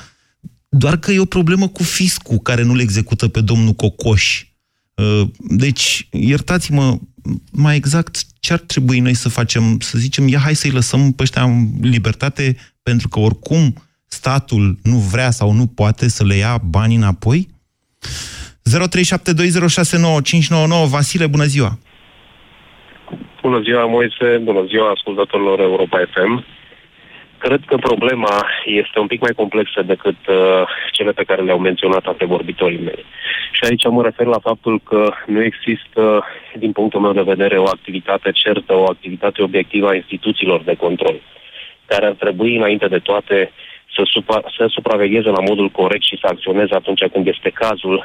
doar 0.69 0.97
că 0.97 1.13
e 1.13 1.19
o 1.19 1.25
problemă 1.25 1.69
cu 1.69 1.83
fiscul 1.83 2.39
care 2.39 2.63
nu 2.63 2.75
le 2.75 2.83
execută 2.83 3.29
pe 3.29 3.41
domnul 3.41 3.73
Cocoș. 3.73 4.45
Uh, 4.95 5.29
Deci, 5.39 6.09
iertați-mă, 6.11 6.99
mai 7.51 7.77
exact 7.77 8.25
ce 8.41 8.53
ar 8.53 8.59
trebui 8.59 9.01
noi 9.01 9.15
să 9.15 9.29
facem? 9.29 9.81
Să 9.81 9.99
zicem, 9.99 10.29
ia 10.29 10.39
hai 10.39 10.55
să-i 10.57 10.71
lăsăm 10.71 11.13
pe 11.13 11.23
ăștia 11.23 11.43
în 11.43 11.69
libertate 11.81 12.57
pentru 12.83 13.09
că 13.09 13.19
oricum 13.19 13.75
statul 14.07 14.79
nu 14.83 14.97
vrea 14.97 15.31
sau 15.31 15.53
nu 15.53 15.67
poate 15.67 16.09
să 16.09 16.25
le 16.25 16.35
ia 16.35 16.59
banii 16.59 16.97
înapoi? 16.97 17.49
0372069599 18.67 18.69
Vasile, 20.91 21.27
bună 21.27 21.45
ziua! 21.45 21.71
Bună 23.43 23.61
ziua, 23.61 23.85
Moise, 23.87 24.41
bună 24.43 24.65
ziua 24.67 24.91
ascultătorilor 24.91 25.61
Europa 25.61 25.99
FM. 26.13 26.45
Cred 27.39 27.61
că 27.67 27.77
problema 27.77 28.47
este 28.65 28.99
un 28.99 29.07
pic 29.07 29.21
mai 29.21 29.33
complexă 29.37 29.83
decât 29.83 30.17
uh, 30.29 30.35
cele 30.93 31.13
pe 31.13 31.25
care 31.25 31.43
le-au 31.43 31.59
menționat 31.59 32.05
antevorbitorii 32.05 32.83
mei. 32.85 33.05
Și 33.53 33.65
aici 33.69 33.85
mă 33.89 34.03
refer 34.03 34.27
la 34.27 34.39
faptul 34.39 34.81
că 34.85 35.13
nu 35.27 35.43
există, 35.43 36.25
din 36.59 36.73
punctul 36.73 37.01
meu 37.01 37.13
de 37.13 37.23
vedere, 37.23 37.59
o 37.59 37.69
activitate 37.69 38.31
certă, 38.33 38.75
o 38.75 38.85
activitate 38.85 39.43
obiectivă 39.43 39.89
a 39.89 39.95
instituțiilor 39.95 40.63
de 40.63 40.75
control, 40.75 41.21
care 41.87 42.07
ar 42.07 42.13
trebui, 42.13 42.57
înainte 42.57 42.87
de 42.87 42.99
toate, 42.99 43.51
să, 43.95 44.03
supra- 44.05 44.49
să 44.57 44.67
supravegheze 44.69 45.29
la 45.29 45.47
modul 45.49 45.69
corect 45.69 46.05
și 46.05 46.19
să 46.21 46.27
acționeze 46.31 46.75
atunci 46.75 47.05
când 47.13 47.27
este 47.27 47.51
cazul 47.51 48.05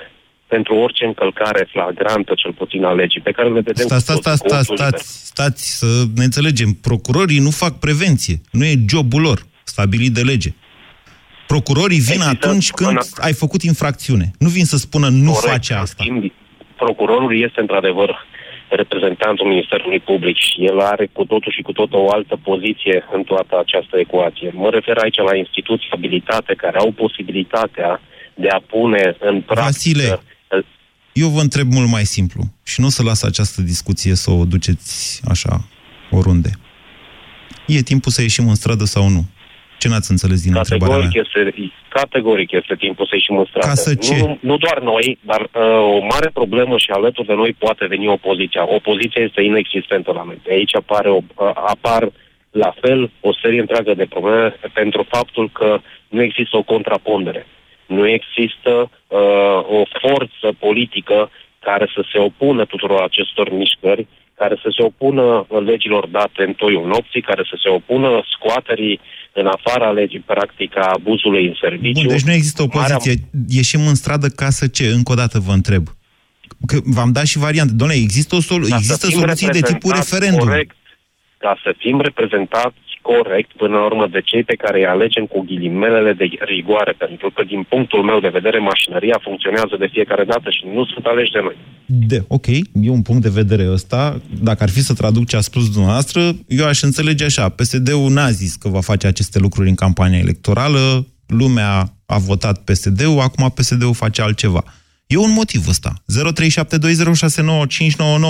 pentru 0.56 0.74
orice 0.76 1.04
încălcare 1.06 1.68
flagrantă, 1.72 2.32
cel 2.36 2.54
puțin 2.54 2.84
a 2.84 2.94
legii, 3.02 3.22
pe 3.28 3.32
care 3.32 3.48
le 3.48 3.62
vedem 3.70 3.86
Stați, 3.88 4.06
cu 4.06 4.22
stați, 4.22 4.22
toții 4.22 4.34
stați, 4.34 4.44
cu 4.44 4.48
stați, 4.48 4.72
ochiul 4.72 4.86
liber. 4.86 5.00
stați, 5.00 5.26
stați, 5.34 5.64
să 5.80 5.90
ne 6.16 6.24
înțelegem. 6.30 6.70
Procurorii 6.90 7.46
nu 7.48 7.52
fac 7.64 7.74
prevenție. 7.86 8.36
Nu 8.52 8.64
e 8.66 8.76
jobul 8.94 9.22
lor, 9.22 9.40
stabilit 9.64 10.14
de 10.14 10.24
lege. 10.32 10.52
Procurorii 11.54 12.00
vin 12.12 12.22
atunci 12.36 12.70
când 12.80 12.98
ai 13.28 13.34
făcut 13.44 13.62
infracțiune. 13.72 14.26
Nu 14.44 14.50
vin 14.58 14.66
să 14.74 14.78
spună 14.78 15.08
nu 15.10 15.32
Corect. 15.32 15.52
face 15.54 15.74
asta. 15.74 16.04
În 16.04 16.06
schimb, 16.06 16.32
procurorul 16.84 17.34
este 17.48 17.60
într-adevăr 17.66 18.10
reprezentantul 18.70 19.46
Ministerului 19.48 20.00
Public 20.00 20.38
și 20.38 20.66
el 20.70 20.80
are 20.80 21.06
cu 21.14 21.24
totul 21.26 21.52
și 21.52 21.62
cu 21.62 21.72
totul 21.72 22.00
o 22.00 22.12
altă 22.18 22.36
poziție 22.44 23.06
în 23.16 23.24
toată 23.24 23.54
această 23.60 23.96
ecuație. 24.06 24.50
Mă 24.54 24.70
refer 24.70 24.98
aici 24.98 25.18
la 25.30 25.36
instituții 25.36 25.90
abilitate 25.92 26.54
care 26.54 26.78
au 26.78 26.92
posibilitatea 26.92 28.02
de 28.34 28.48
a 28.48 28.62
pune 28.74 29.16
în 29.20 29.42
practică... 29.42 29.72
Vasile, 29.72 30.20
eu 31.14 31.28
vă 31.28 31.42
întreb 31.42 31.68
mult 31.72 31.90
mai 31.90 32.06
simplu 32.06 32.42
și 32.64 32.80
nu 32.80 32.86
o 32.86 32.90
să 32.90 33.04
las 33.04 33.24
această 33.24 33.62
discuție 33.62 34.16
să 34.16 34.32
o 34.32 34.46
duceți 34.46 35.22
așa 35.30 35.64
oriunde. 36.12 36.50
E 37.68 37.82
timpul 37.82 38.12
să 38.12 38.22
ieșim 38.22 38.48
în 38.48 38.56
stradă 38.56 38.84
sau 38.84 39.08
nu? 39.10 39.24
Ce 39.80 39.88
n-ați 39.88 40.12
înțeles 40.12 40.44
din 40.44 40.54
întrebarea 40.56 40.98
mea? 40.98 41.08
Categoric 41.08 41.28
este, 41.28 41.72
categoric 41.90 42.52
este 42.52 42.76
timpul 42.76 43.06
să 43.06 43.16
ieșim 43.16 43.38
în 43.38 43.46
stradă. 43.46 43.68
Ca 43.68 43.74
să 43.74 43.96
ce? 43.96 44.18
Nu, 44.18 44.38
nu 44.40 44.58
doar 44.58 44.80
noi, 44.82 45.18
dar 45.22 45.42
uh, 45.42 45.98
o 45.98 46.00
mare 46.14 46.30
problemă 46.34 46.78
și 46.78 46.90
alături 46.92 47.28
de 47.28 47.34
noi 47.34 47.56
poate 47.58 47.86
veni 47.86 48.08
opoziția. 48.08 48.74
Opoziția 48.74 49.24
este 49.24 49.42
inexistentă 49.42 50.12
la 50.12 50.24
noi. 50.24 50.40
De 50.44 50.54
aici 50.54 50.76
apare 50.76 51.10
o, 51.10 51.18
uh, 51.18 51.52
apar 51.74 52.12
la 52.52 52.74
fel 52.82 53.12
o 53.20 53.32
serie 53.42 53.60
întreagă 53.60 53.94
de 53.94 54.06
probleme 54.06 54.56
pentru 54.74 55.06
faptul 55.10 55.50
că 55.50 55.80
nu 56.10 56.22
există 56.22 56.58
o 56.58 56.64
contrapondere. 56.64 57.46
Nu 57.98 58.08
există 58.08 58.74
uh, 58.82 59.58
o 59.78 59.82
forță 60.02 60.48
politică 60.60 61.30
care 61.68 61.86
să 61.96 62.02
se 62.12 62.18
opună 62.20 62.66
tuturor 62.66 63.02
acestor 63.02 63.48
mișcări, 63.62 64.08
care 64.42 64.56
să 64.64 64.70
se 64.76 64.84
opună 64.84 65.46
legilor 65.66 66.08
date 66.08 66.42
în 66.48 66.54
toiul 66.54 66.88
nopții, 66.88 67.22
care 67.22 67.44
să 67.52 67.56
se 67.64 67.70
opună 67.70 68.10
scoaterii 68.34 69.00
în 69.34 69.48
afara 69.48 69.92
legii, 69.92 70.20
practic, 70.20 70.78
a 70.78 70.92
abuzului 70.98 71.46
în 71.48 71.56
serviciu. 71.62 72.02
Bun, 72.02 72.08
deci 72.08 72.30
nu 72.30 72.32
există 72.32 72.62
opoziție. 72.62 73.14
Ieșim 73.50 73.88
în 73.88 73.96
stradă 73.96 74.28
ca 74.28 74.50
să 74.50 74.68
ce? 74.68 74.86
Încă 74.88 75.12
o 75.12 75.16
dată 75.16 75.40
vă 75.40 75.52
întreb. 75.52 75.84
Că 76.66 76.78
v-am 76.84 77.12
dat 77.12 77.26
și 77.26 77.38
variante. 77.38 77.74
Doamne, 77.74 77.96
există, 77.96 78.36
o 78.36 78.42
sol- 78.42 78.60
Ca 78.60 78.68
să 78.68 78.76
există 78.76 79.08
fim 79.08 79.20
soluții 79.20 79.48
de 79.48 79.60
tipul 79.60 79.92
reprezentați 79.92 80.14
referendum. 80.14 80.48
Corect, 80.48 80.76
ca 81.38 81.60
să 81.64 81.74
fim 81.78 82.02
reprezentați 82.02 82.91
corect 83.02 83.52
până 83.62 83.76
la 83.78 83.86
urmă 83.86 84.08
de 84.08 84.22
cei 84.30 84.44
pe 84.44 84.56
care 84.56 84.78
îi 84.78 84.86
alegem 84.86 85.26
cu 85.26 85.40
ghilimelele 85.42 86.14
de 86.14 86.30
rigoare, 86.40 86.94
pentru 86.98 87.32
că 87.32 87.44
din 87.44 87.66
punctul 87.70 88.04
meu 88.04 88.20
de 88.20 88.36
vedere 88.38 88.60
mașinăria 88.60 89.20
funcționează 89.22 89.76
de 89.80 89.90
fiecare 89.92 90.24
dată 90.24 90.50
și 90.50 90.64
nu 90.74 90.86
sunt 90.86 91.06
aleși 91.06 91.32
de 91.32 91.40
noi. 91.44 91.58
De, 91.86 92.24
ok, 92.28 92.48
e 92.88 92.90
un 92.90 93.02
punct 93.02 93.22
de 93.22 93.38
vedere 93.42 93.72
ăsta. 93.72 94.22
Dacă 94.42 94.64
ar 94.64 94.70
fi 94.70 94.82
să 94.82 94.94
traduc 94.94 95.28
ce 95.28 95.36
a 95.36 95.42
spus 95.42 95.72
dumneavoastră, 95.72 96.22
eu 96.48 96.66
aș 96.66 96.82
înțelege 96.82 97.24
așa. 97.26 97.50
PSD-ul 97.50 98.12
n-a 98.12 98.30
zis 98.30 98.56
că 98.56 98.70
va 98.70 98.82
face 98.82 99.08
aceste 99.08 99.40
lucruri 99.40 99.70
în 99.70 99.76
campania 99.76 100.18
electorală, 100.18 101.08
lumea 101.28 101.84
a 102.06 102.18
votat 102.18 102.64
PSD-ul, 102.64 103.20
acum 103.20 103.50
PSD-ul 103.50 103.94
face 103.94 104.22
altceva. 104.22 104.64
E 105.08 105.18
un 105.18 105.34
motiv 105.34 105.68
ăsta. 105.68 105.92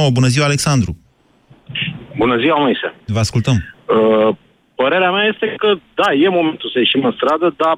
0372069599. 0.07 0.11
Bună 0.13 0.27
ziua, 0.27 0.45
Alexandru! 0.45 0.97
Bună 2.17 2.37
ziua, 2.37 2.59
Moise. 2.59 2.93
Vă 3.05 3.19
ascultăm. 3.19 3.55
Uh, 3.55 4.35
părerea 4.81 5.11
mea 5.11 5.25
este 5.25 5.53
că, 5.57 5.73
da, 5.93 6.13
e 6.13 6.27
momentul 6.29 6.69
să 6.69 6.79
ieșim 6.79 7.03
în 7.05 7.11
stradă, 7.11 7.53
dar 7.57 7.75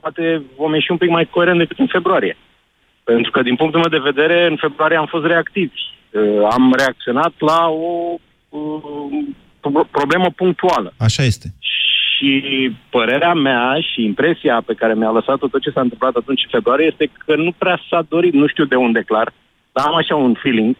poate 0.00 0.42
vom 0.56 0.74
ieși 0.74 0.90
un 0.90 0.96
pic 0.96 1.10
mai 1.10 1.24
coerent 1.24 1.58
decât 1.58 1.78
în 1.78 1.86
februarie. 1.86 2.36
Pentru 3.04 3.30
că, 3.30 3.42
din 3.42 3.56
punctul 3.56 3.80
meu 3.80 3.98
de 3.98 4.10
vedere, 4.10 4.46
în 4.46 4.56
februarie 4.56 4.96
am 4.96 5.06
fost 5.06 5.26
reactivi. 5.26 5.80
Uh, 6.10 6.46
am 6.50 6.74
reacționat 6.76 7.32
la 7.38 7.68
o 7.68 8.14
uh, 8.48 8.60
pro- 9.60 9.88
problemă 9.90 10.30
punctuală. 10.36 10.92
Așa 10.96 11.22
este. 11.22 11.46
Și 12.16 12.32
părerea 12.90 13.34
mea 13.34 13.78
și 13.80 14.04
impresia 14.04 14.62
pe 14.66 14.74
care 14.74 14.94
mi-a 14.94 15.10
lăsat-o 15.10 15.48
tot 15.48 15.62
ce 15.62 15.70
s-a 15.70 15.80
întâmplat 15.80 16.14
atunci 16.16 16.42
în 16.44 16.50
februarie 16.50 16.86
este 16.86 17.10
că 17.26 17.36
nu 17.36 17.52
prea 17.58 17.80
s-a 17.90 18.06
dorit, 18.08 18.32
nu 18.32 18.46
știu 18.46 18.64
de 18.64 18.74
unde 18.74 19.02
clar, 19.02 19.32
dar 19.72 19.86
am 19.86 19.94
așa 19.94 20.14
un 20.14 20.34
feeling, 20.34 20.76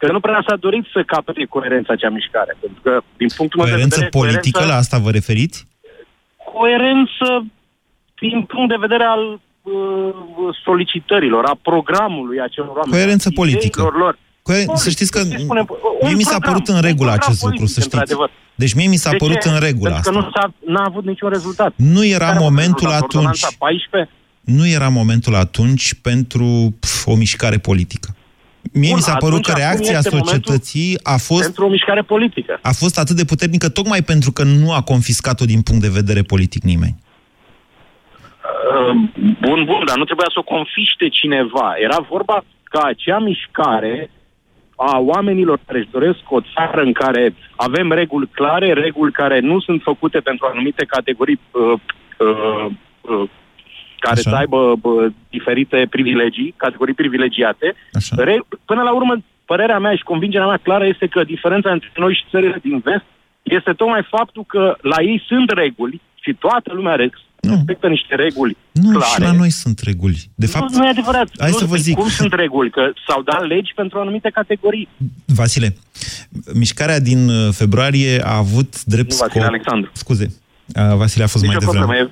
că 0.00 0.12
nu 0.12 0.20
prea 0.20 0.44
s-a 0.48 0.56
dorit 0.56 0.84
să 0.94 1.02
capete 1.06 1.44
coerența 1.44 1.92
acea 1.92 2.08
mișcare. 2.18 2.56
Pentru 2.60 2.80
că, 2.82 2.92
din 3.16 3.28
punctul 3.36 3.58
meu 3.58 3.66
de 3.68 3.72
Coerență 3.74 4.00
vedere... 4.00 4.18
politică, 4.20 4.64
la 4.64 4.74
asta 4.82 4.98
vă 4.98 5.10
referiți? 5.10 5.66
coerență 6.54 7.28
din 8.20 8.42
punct 8.52 8.68
de 8.68 8.76
vedere 8.86 9.04
al 9.04 9.22
uh, 9.32 10.54
solicitărilor, 10.64 11.44
a 11.44 11.58
programului 11.62 12.40
acelor 12.40 12.68
oameni. 12.76 12.92
Coerență 12.96 13.28
a 13.30 13.34
politică. 13.34 13.80
ideilor 13.80 13.96
Lor. 14.04 14.18
Coe- 14.42 14.54
Politic, 14.64 14.76
să 14.84 14.90
știți 14.90 15.10
că 15.10 15.18
să 15.18 15.34
spunem, 15.38 15.66
mie 16.02 16.10
un 16.10 16.16
mi 16.16 16.22
s-a 16.22 16.30
program, 16.30 16.52
părut 16.52 16.68
în 16.68 16.74
un 16.74 16.80
regulă 16.80 17.10
program 17.10 17.28
acest 17.28 17.42
lucru, 17.42 17.56
politic, 17.56 17.74
să 17.74 17.80
știți. 17.80 17.94
într-adevăr. 17.94 18.30
Deci 18.54 18.74
mie 18.74 18.88
mi 18.88 18.96
s-a 18.96 19.10
De 19.10 19.16
părut 19.16 19.40
ce? 19.40 19.48
în 19.48 19.58
regulă 19.68 19.90
Pentru 19.90 19.98
asta. 19.98 20.10
că 20.10 20.16
nu 20.18 20.30
s-a, 20.34 20.44
n-a 20.74 20.84
avut 20.90 21.04
niciun 21.04 21.28
rezultat. 21.28 21.72
Nu 21.76 22.04
era 22.04 22.18
Care 22.18 22.30
a 22.30 22.38
fost 22.38 22.48
momentul 22.48 22.86
rezultatul? 22.88 23.18
atunci. 23.18 23.42
Ordonanța 23.42 23.48
14? 23.58 24.12
Nu 24.40 24.66
era 24.68 24.88
momentul 24.88 25.34
atunci 25.34 25.94
pentru 26.08 26.46
pf, 26.80 27.06
o 27.06 27.14
mișcare 27.14 27.58
politică. 27.58 28.08
Mie 28.72 28.88
Bun, 28.88 28.96
mi 28.96 29.02
s-a 29.02 29.16
părut 29.16 29.38
atunci 29.38 29.44
că 29.44 29.50
acum 29.50 29.62
reacția 29.62 29.98
este 29.98 30.08
societății 30.16 30.98
a 31.02 31.16
fost, 31.16 31.42
Pentru 31.42 31.64
o 31.64 31.68
mișcare 31.68 32.02
politică. 32.02 32.58
a 32.62 32.72
fost 32.72 32.98
atât 32.98 33.16
de 33.16 33.24
puternică 33.24 33.68
tocmai 33.68 34.02
pentru 34.02 34.32
că 34.32 34.42
nu 34.42 34.72
a 34.72 34.82
confiscat-o 34.82 35.44
din 35.44 35.62
punct 35.62 35.82
de 35.82 35.88
vedere 36.00 36.22
politic 36.22 36.62
nimeni. 36.62 36.94
Uh, 36.94 36.98
Bun, 39.40 39.64
bun, 39.64 39.82
dar 39.86 39.96
nu 39.96 40.04
trebuia 40.04 40.30
să 40.32 40.38
o 40.38 40.42
confiște 40.54 41.08
cineva. 41.08 41.74
Era 41.78 42.06
vorba 42.10 42.44
ca 42.64 42.80
acea 42.82 43.18
mișcare 43.18 44.10
a 44.76 44.98
oamenilor 44.98 45.60
care 45.66 45.78
își 45.78 45.90
doresc 45.90 46.18
o 46.28 46.40
țară 46.54 46.82
în 46.82 46.92
care 46.92 47.34
avem 47.56 47.92
reguli 47.92 48.28
clare, 48.32 48.72
reguli 48.72 49.12
care 49.12 49.40
nu 49.40 49.60
sunt 49.60 49.82
făcute 49.82 50.18
pentru 50.20 50.46
anumite 50.46 50.84
categorii 50.84 51.40
uh, 51.50 51.80
uh, 52.18 52.66
uh, 53.00 53.28
care 53.98 54.18
Așa. 54.20 54.30
să 54.30 54.36
aibă 54.36 54.74
bă, 54.80 55.10
diferite 55.30 55.86
privilegii, 55.90 56.54
categorii 56.56 56.94
privilegiate. 56.94 57.74
Re- 58.16 58.46
până 58.64 58.82
la 58.82 58.92
urmă, 58.94 59.14
părerea 59.44 59.78
mea 59.78 59.94
și 59.96 60.02
convingerea 60.02 60.46
mea 60.46 60.60
clară 60.62 60.86
este 60.86 61.06
că 61.06 61.24
diferența 61.24 61.70
între 61.70 61.90
noi 61.96 62.14
și 62.14 62.30
țările 62.30 62.58
din 62.62 62.78
vest 62.78 63.04
este 63.42 63.72
tocmai 63.72 64.02
faptul 64.16 64.44
că 64.46 64.76
la 64.80 65.02
ei 65.02 65.22
sunt 65.26 65.50
reguli 65.50 66.00
și 66.22 66.32
toată 66.34 66.72
lumea 66.72 66.94
re- 66.94 67.10
respectă 67.40 67.88
niște 67.88 68.14
reguli 68.14 68.56
Nu, 68.72 68.90
clare. 68.90 69.12
și 69.12 69.20
la 69.20 69.32
noi 69.32 69.50
sunt 69.50 69.78
reguli. 69.84 70.30
De 70.34 70.46
fapt, 70.46 70.70
nu, 70.70 70.78
nu 70.78 70.84
e 70.86 70.88
adevărat. 70.88 71.28
hai 71.38 71.50
nu, 71.50 71.56
să 71.56 71.64
vă 71.64 71.70
păi 71.70 71.80
zic. 71.80 71.94
Cum 71.96 72.08
sunt 72.08 72.32
reguli? 72.32 72.70
Că 72.70 72.92
s-au 73.06 73.22
dat 73.22 73.46
legi 73.46 73.72
pentru 73.74 73.98
anumite 73.98 74.30
categorii. 74.30 74.88
Vasile, 75.24 75.76
mișcarea 76.54 77.00
din 77.00 77.28
uh, 77.28 77.48
februarie 77.52 78.20
a 78.24 78.36
avut 78.36 78.84
drept 78.84 79.10
Nu, 79.10 79.16
Vasile, 79.16 79.40
scop... 79.40 79.54
Alexandru. 79.54 79.90
Scuze. 79.94 80.26
Uh, 80.76 80.96
Vasile 80.96 81.24
a 81.24 81.26
fost 81.26 81.44
Nici 81.44 81.52
mai 81.52 81.64
o 81.66 81.70
problemă. 81.70 82.10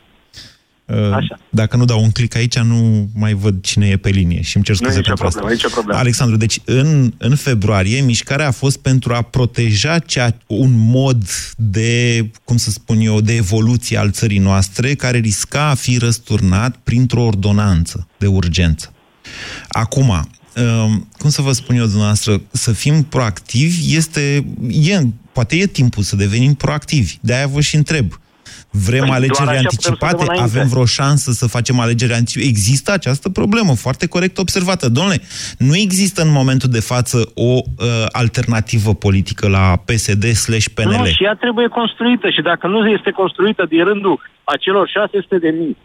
Devreme. 0.86 1.06
E, 1.06 1.08
Uh, 1.08 1.12
Așa. 1.12 1.38
Dacă 1.50 1.76
nu 1.76 1.84
dau 1.84 2.02
un 2.02 2.10
click 2.10 2.36
aici, 2.36 2.58
nu 2.58 3.08
mai 3.14 3.34
văd 3.34 3.62
cine 3.62 3.88
e 3.88 3.96
pe 3.96 4.08
linie 4.08 4.42
și 4.42 4.56
îmi 4.56 4.64
cer 4.64 4.78
Nu 4.78 4.86
e 4.86 4.90
scuze 4.90 4.98
nicio 4.98 5.12
pentru 5.14 5.24
problemă, 5.24 5.46
asta. 5.46 5.54
nicio 5.54 5.74
problemă. 5.74 5.98
Alexandru, 5.98 6.36
deci 6.36 6.60
în, 6.64 7.12
în 7.18 7.34
februarie 7.34 8.00
mișcarea 8.00 8.46
a 8.46 8.50
fost 8.50 8.78
pentru 8.78 9.14
a 9.14 9.22
proteja 9.22 9.98
cea, 9.98 10.36
un 10.46 10.72
mod 10.76 11.24
de, 11.56 12.30
cum 12.44 12.56
să 12.56 12.70
spun 12.70 13.00
eu, 13.00 13.20
de 13.20 13.34
evoluție 13.34 13.98
al 13.98 14.10
țării 14.10 14.38
noastre 14.38 14.94
care 14.94 15.18
risca 15.18 15.68
a 15.68 15.74
fi 15.74 15.98
răsturnat 15.98 16.76
printr-o 16.76 17.22
ordonanță 17.24 18.06
de 18.18 18.26
urgență. 18.26 18.92
Acum, 19.68 20.08
um, 20.08 21.08
cum 21.18 21.30
să 21.30 21.42
vă 21.42 21.52
spun 21.52 21.76
eu 21.76 21.84
dumneavoastră, 21.84 22.42
să 22.50 22.72
fim 22.72 23.02
proactivi 23.02 23.96
este, 23.96 24.46
e, 24.70 25.06
poate 25.32 25.56
e 25.56 25.66
timpul 25.66 26.02
să 26.02 26.16
devenim 26.16 26.54
proactivi. 26.54 27.16
De-aia 27.20 27.46
vă 27.46 27.60
și 27.60 27.76
întreb. 27.76 28.20
Vrem 28.88 29.04
Păi, 29.04 29.08
doar 29.08 29.18
alegeri 29.18 29.48
așa 29.48 29.58
putem 29.58 29.68
să 29.68 29.88
anticipate? 29.88 30.24
dăm 30.24 30.26
înainte. 30.28 30.50
Avem 30.50 30.68
vreo 30.68 30.84
șansă 30.84 31.30
să 31.30 31.46
facem 31.56 31.80
alegeri 31.80 32.12
anticipate? 32.12 32.48
Există 32.48 32.92
această 32.92 33.28
problemă, 33.30 33.72
foarte 33.74 34.06
corect 34.08 34.38
observată. 34.38 34.88
Domnule, 34.88 35.18
nu 35.58 35.74
există 35.76 36.22
în 36.22 36.32
momentul 36.40 36.68
de 36.68 36.80
față 36.92 37.16
o 37.34 37.52
uh, 37.54 37.62
alternativă 38.22 38.94
politică 38.94 39.48
la 39.48 39.64
PSD 39.88 40.24
slash 40.24 40.66
PNL. 40.74 40.90
Nu, 40.90 41.04
și 41.04 41.24
ea 41.24 41.34
trebuie 41.34 41.68
construită 41.80 42.30
și 42.30 42.42
dacă 42.42 42.66
nu 42.66 42.88
este 42.88 43.10
construită 43.10 43.64
din 43.68 43.84
rândul 43.84 44.20
acelor 44.44 44.88
600 44.88 45.38
de 45.38 45.50
mii, 45.60 45.76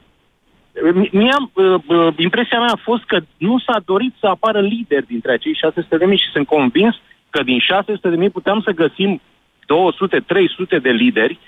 Mie, 1.12 1.32
am, 1.32 1.52
uh, 1.54 1.82
uh, 1.88 2.14
impresia 2.18 2.60
mea 2.60 2.74
a 2.74 2.80
fost 2.84 3.04
că 3.04 3.20
nu 3.38 3.60
s-a 3.60 3.82
dorit 3.86 4.14
să 4.20 4.28
apară 4.28 4.62
lideri 4.62 5.06
dintre 5.06 5.32
acei 5.32 5.56
600 5.56 5.98
de 5.98 6.06
mii 6.06 6.18
și 6.18 6.32
sunt 6.32 6.48
convins 6.48 6.96
că 7.30 7.44
din 7.44 7.60
600 7.60 8.10
de 8.10 8.16
mii 8.16 8.30
puteam 8.30 8.62
să 8.62 8.72
găsim 8.72 9.22
200-300 10.78 10.82
de 10.82 10.90
lideri 10.90 11.40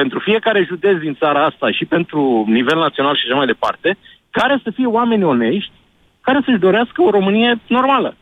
pentru 0.00 0.18
fiecare 0.18 0.62
județ 0.70 0.96
din 0.98 1.14
țara 1.14 1.44
asta 1.44 1.70
și 1.70 1.84
pentru 1.84 2.44
nivel 2.46 2.78
național 2.78 3.14
și 3.16 3.24
așa 3.26 3.36
mai 3.36 3.46
departe, 3.46 3.98
care 4.30 4.60
să 4.64 4.70
fie 4.70 4.86
oameni 4.86 5.24
onești, 5.24 5.72
care 6.20 6.40
să-și 6.44 6.64
dorească 6.66 7.02
o 7.02 7.10
Românie 7.10 7.60
normală. 7.66 8.16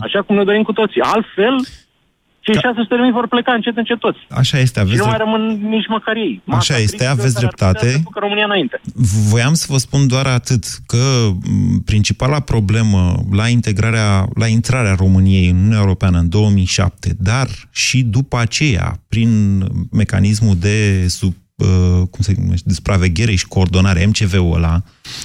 Așa 0.00 0.22
cum 0.22 0.36
ne 0.36 0.44
dorim 0.44 0.62
cu 0.62 0.72
toții. 0.72 1.00
Altfel, 1.00 1.56
cei 2.46 2.54
600 2.60 2.94
de 2.94 3.00
mii 3.02 3.12
vor 3.20 3.26
pleca 3.28 3.52
încet, 3.52 3.76
încet 3.76 3.98
toți. 3.98 4.18
Așa 4.30 4.58
este, 4.58 4.78
Și 4.78 4.84
aveți 4.84 4.98
nu 5.02 5.06
mai 5.06 5.14
drept- 5.16 5.24
rămân 5.30 5.42
nici 5.68 5.88
măcar 5.88 6.16
ei. 6.16 6.42
Așa 6.48 6.74
este, 6.76 6.96
critică 6.96 7.10
aveți 7.10 7.34
care 7.34 7.46
ar 7.46 7.50
putea 7.50 7.70
dreptate. 7.72 7.92
Să 7.96 8.04
ducă 8.08 8.18
România 8.18 8.44
înainte. 8.44 8.80
Voiam 9.30 9.54
să 9.54 9.66
vă 9.68 9.78
spun 9.78 10.06
doar 10.08 10.26
atât, 10.26 10.64
că 10.86 11.04
m, 11.50 11.82
principala 11.84 12.40
problemă 12.40 13.00
la 13.32 13.48
integrarea, 13.48 14.26
la 14.34 14.46
intrarea 14.46 14.94
României 14.94 15.48
în 15.48 15.56
Uniunea 15.56 15.78
Europeană 15.78 16.18
în 16.18 16.28
2007, 16.28 17.16
dar 17.18 17.48
și 17.70 18.02
după 18.02 18.36
aceea, 18.38 19.00
prin 19.08 19.30
mecanismul 19.92 20.56
de 20.60 21.06
sub, 21.08 21.34
uh, 21.54 21.66
cum 22.10 22.20
se 22.20 22.34
numește, 22.38 22.68
de 22.68 22.74
supraveghere 22.74 23.34
și 23.34 23.46
coordonare, 23.46 24.06
MCV-ul 24.06 24.54
ăla, 24.56 24.82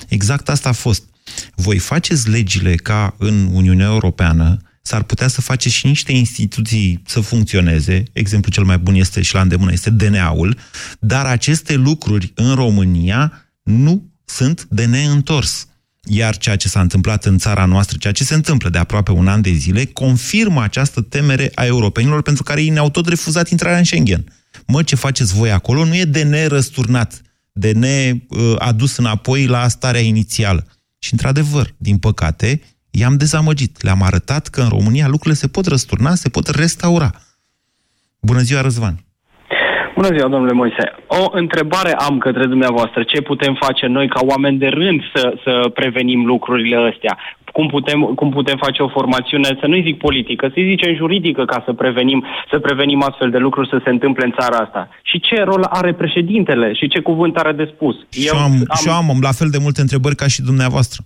exact 0.08 0.50
asta 0.50 0.70
a 0.70 0.72
fost. 0.72 1.04
Voi 1.56 1.78
faceți 1.78 2.30
legile 2.30 2.76
ca 2.76 3.16
în 3.18 3.50
Uniunea 3.54 3.86
Europeană, 3.88 4.58
s-ar 4.82 5.04
putea 5.04 5.28
să 5.28 5.42
faceți 5.42 5.76
și 5.76 5.86
niște 5.86 6.12
instituții 6.12 7.02
să 7.06 7.20
funcționeze, 7.20 8.04
exemplu 8.14 8.52
cel 8.52 8.64
mai 8.64 8.78
bun 8.78 8.96
este 8.96 9.22
și 9.22 9.34
la 9.34 9.42
îndemână 9.42 9.72
este 9.72 9.90
DNA-ul, 9.90 10.58
dar 11.00 11.26
aceste 11.26 11.76
lucruri 11.76 12.32
în 12.36 12.56
România 12.56 13.50
nu 13.64 14.12
sunt 14.26 14.66
de 14.70 14.86
neîntors. 14.86 15.68
Iar 16.04 16.38
ceea 16.38 16.56
ce 16.56 16.68
s-a 16.68 16.82
întâmplat 16.82 17.26
în 17.26 17.38
țara 17.38 17.66
noastră, 17.66 17.98
ceea 18.00 18.14
ce 18.14 18.24
se 18.24 18.34
întâmplă 18.34 18.70
de 18.70 18.78
aproape 18.78 19.12
un 19.12 19.28
an 19.28 19.42
de 19.42 19.52
zile, 19.52 19.86
confirmă 19.86 20.62
această 20.62 21.02
temere 21.02 21.52
a 21.56 21.66
europenilor 21.66 22.22
pentru 22.22 22.44
care 22.44 22.62
ei 22.62 22.70
ne-au 22.70 22.90
tot 22.90 23.08
refuzat 23.08 23.50
intrarea 23.50 23.78
în 23.78 23.84
Schengen. 23.84 24.24
Mă, 24.68 24.84
ce 24.84 24.96
faceți 24.96 25.34
voi 25.34 25.52
acolo 25.52 25.86
nu 25.86 25.96
e 25.96 26.06
de 26.06 26.24
nerăsturnat, 26.24 27.22
de 27.52 27.72
neadus 27.72 28.98
înapoi 28.98 29.46
la 29.46 29.68
starea 29.68 30.02
inițială. 30.02 30.68
Și, 31.00 31.14
într-adevăr, 31.14 31.76
din 31.78 31.98
păcate, 31.98 32.62
i-am 32.92 33.18
dezamăgit. 33.18 33.84
Le-am 33.84 34.02
arătat 34.02 34.48
că 34.48 34.62
în 34.62 34.70
România 34.70 35.08
lucrurile 35.08 35.42
se 35.44 35.48
pot 35.48 35.66
răsturna, 35.66 36.16
se 36.16 36.30
pot 36.30 36.48
restaura. 36.48 37.10
Bună 38.20 38.40
ziua, 38.40 38.62
Răzvan! 38.62 38.96
Bună 40.00 40.16
ziua, 40.16 40.30
domnule 40.30 40.54
Moise. 40.54 40.86
O 41.08 41.24
întrebare 41.32 41.94
am 41.94 42.18
către 42.18 42.46
dumneavoastră. 42.46 43.04
Ce 43.04 43.22
putem 43.22 43.54
face 43.66 43.86
noi 43.86 44.08
ca 44.08 44.22
oameni 44.24 44.58
de 44.58 44.68
rând 44.68 45.02
să, 45.14 45.34
să 45.44 45.70
prevenim 45.74 46.26
lucrurile 46.26 46.76
astea? 46.94 47.18
Cum 47.52 47.68
putem, 47.68 48.00
cum 48.02 48.30
putem 48.30 48.58
face 48.58 48.82
o 48.82 48.90
formațiune, 48.90 49.58
să 49.60 49.66
nu-i 49.68 49.84
zic 49.88 49.98
politică, 49.98 50.50
să-i 50.54 50.70
zicem 50.70 50.96
juridică 50.96 51.46
ca 51.46 51.64
să 51.66 51.74
prevenim, 51.74 52.26
să 52.52 52.60
prevenim 52.60 53.04
astfel 53.04 53.30
de 53.30 53.38
lucruri 53.38 53.70
să 53.70 53.82
se 53.84 53.90
întâmple 53.90 54.26
în 54.26 54.34
țara 54.40 54.58
asta? 54.58 54.90
Și 55.04 55.20
ce 55.20 55.44
rol 55.44 55.64
are 55.64 55.94
președintele 55.94 56.74
și 56.74 56.88
ce 56.88 57.00
cuvânt 57.00 57.36
are 57.38 57.52
de 57.52 57.72
spus? 57.74 57.96
Și 58.10 58.28
eu 58.28 58.38
am, 58.38 58.52
am... 58.52 58.78
Și 58.82 58.88
eu 58.88 58.94
am 58.94 59.18
la 59.22 59.32
fel 59.32 59.50
de 59.50 59.58
multe 59.62 59.82
întrebări 59.82 60.16
ca 60.16 60.28
și 60.28 60.42
dumneavoastră. 60.42 61.04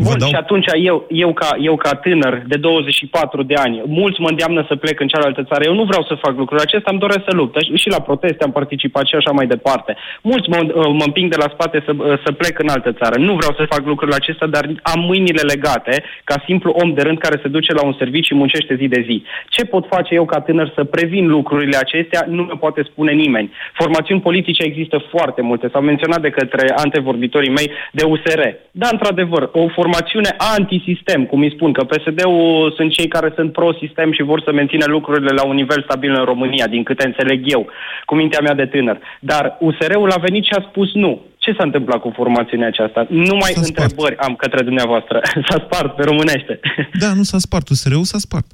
Bun, 0.00 0.18
dau... 0.18 0.28
și 0.28 0.34
atunci 0.34 0.66
eu, 0.74 1.06
eu, 1.08 1.32
ca, 1.32 1.50
eu 1.60 1.76
ca 1.76 1.90
tânăr 1.94 2.42
de 2.46 2.56
24 2.56 3.42
de 3.42 3.54
ani, 3.54 3.82
mulți 3.86 4.20
mă 4.20 4.28
îndeamnă 4.28 4.64
să 4.68 4.76
plec 4.76 5.00
în 5.00 5.08
cealaltă 5.08 5.42
țară. 5.44 5.62
Eu 5.64 5.74
nu 5.74 5.84
vreau 5.84 6.02
să 6.02 6.14
fac 6.24 6.36
lucrul 6.36 6.58
acesta, 6.58 6.90
îmi 6.90 6.98
doresc 7.04 7.22
să 7.28 7.34
lupt. 7.34 7.56
Și 7.74 7.88
la 7.88 8.00
proteste 8.00 8.44
am 8.44 8.52
participat 8.52 9.06
și 9.06 9.14
așa 9.14 9.30
mai 9.30 9.46
departe. 9.46 9.96
Mulți 10.22 10.48
mă, 10.48 10.58
mă 10.98 11.04
împing 11.06 11.30
de 11.30 11.36
la 11.42 11.48
spate 11.52 11.82
să, 11.86 11.92
să 12.24 12.32
plec 12.32 12.58
în 12.58 12.68
altă 12.68 12.92
țară. 12.92 13.16
Nu 13.18 13.34
vreau 13.34 13.54
să 13.58 13.72
fac 13.74 13.82
lucrul 13.86 14.12
acesta, 14.12 14.46
dar 14.46 14.64
am 14.82 15.00
mâinile 15.00 15.42
legate 15.54 16.04
ca 16.24 16.42
simplu 16.46 16.70
om 16.82 16.94
de 16.94 17.02
rând 17.02 17.18
care 17.18 17.38
se 17.42 17.48
duce 17.48 17.72
la 17.72 17.84
un 17.84 17.94
serviciu 17.98 18.32
și 18.32 18.40
muncește 18.42 18.74
zi 18.74 18.86
de 18.88 19.04
zi. 19.08 19.24
Ce 19.48 19.64
pot 19.64 19.84
face 19.86 20.14
eu 20.14 20.24
ca 20.24 20.40
tânăr 20.40 20.72
să 20.74 20.84
previn 20.84 21.26
lucrurile 21.26 21.76
acestea? 21.76 22.24
Nu 22.28 22.42
mi 22.42 22.58
poate 22.58 22.82
spune 22.82 23.12
nimeni. 23.12 23.52
Formațiuni 23.72 24.20
politice 24.20 24.62
există 24.62 25.04
foarte 25.10 25.42
multe. 25.42 25.68
S-au 25.72 25.82
menționat 25.82 26.20
de 26.20 26.30
către 26.30 26.72
antevorbitorii 26.76 27.56
mei 27.58 27.70
de 27.92 28.04
USR. 28.04 28.40
Da, 28.70 28.88
într-adevăr, 28.90 29.48
o 29.52 29.68
formațiune 29.82 30.30
antisistem, 30.56 31.20
cum 31.30 31.40
îi 31.40 31.54
spun, 31.56 31.70
că 31.72 31.82
PSD-ul 31.84 32.72
sunt 32.76 32.90
cei 32.96 33.08
care 33.14 33.32
sunt 33.36 33.52
pro-sistem 33.52 34.12
și 34.12 34.28
vor 34.30 34.40
să 34.46 34.50
mențină 34.52 34.86
lucrurile 34.96 35.32
la 35.38 35.44
un 35.50 35.54
nivel 35.54 35.80
stabil 35.88 36.12
în 36.20 36.24
România, 36.24 36.66
din 36.66 36.82
câte 36.82 37.04
înțeleg 37.06 37.40
eu, 37.56 37.62
cu 38.08 38.14
mintea 38.14 38.40
mea 38.42 38.54
de 38.54 38.66
tânăr. 38.66 38.98
Dar 39.20 39.44
USR-ul 39.60 40.10
a 40.16 40.24
venit 40.26 40.44
și 40.44 40.56
a 40.58 40.66
spus 40.68 40.88
nu. 40.94 41.12
Ce 41.44 41.54
s-a 41.56 41.64
întâmplat 41.68 42.00
cu 42.00 42.10
formațiunea 42.14 42.66
aceasta? 42.66 43.06
Numai 43.08 43.52
întrebări 43.64 44.16
am 44.16 44.34
către 44.34 44.62
dumneavoastră. 44.62 45.20
S-a 45.48 45.58
spart 45.66 45.90
pe 45.96 46.02
românește. 46.02 46.60
Da, 47.02 47.10
nu 47.14 47.22
s-a 47.22 47.38
spart. 47.38 47.68
USR-ul 47.68 48.04
s-a 48.04 48.18
spart. 48.18 48.46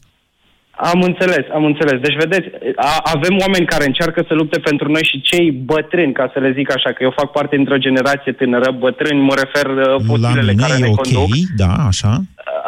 Am 0.81 1.01
înțeles, 1.03 1.45
am 1.53 1.65
înțeles. 1.65 2.01
Deci, 2.01 2.17
vedeți, 2.25 2.49
a, 2.77 3.01
avem 3.15 3.35
oameni 3.45 3.67
care 3.67 3.85
încearcă 3.87 4.25
să 4.29 4.35
lupte 4.35 4.59
pentru 4.59 4.91
noi 4.91 5.05
și 5.11 5.21
cei 5.21 5.51
bătrâni, 5.51 6.13
ca 6.13 6.31
să 6.33 6.39
le 6.39 6.53
zic 6.53 6.75
așa, 6.75 6.93
că 6.93 7.03
eu 7.03 7.13
fac 7.17 7.31
parte 7.31 7.57
dintr-o 7.57 7.77
generație 7.87 8.33
tânără, 8.33 8.71
bătrâni, 8.71 9.21
mă 9.21 9.35
refer 9.43 9.67
uh, 9.77 10.03
fosilele 10.07 10.55
care 10.55 10.75
e 10.77 10.85
ne 10.85 10.87
ok, 10.87 11.01
conduc. 11.01 11.31
da, 11.57 11.73
așa. 11.87 12.23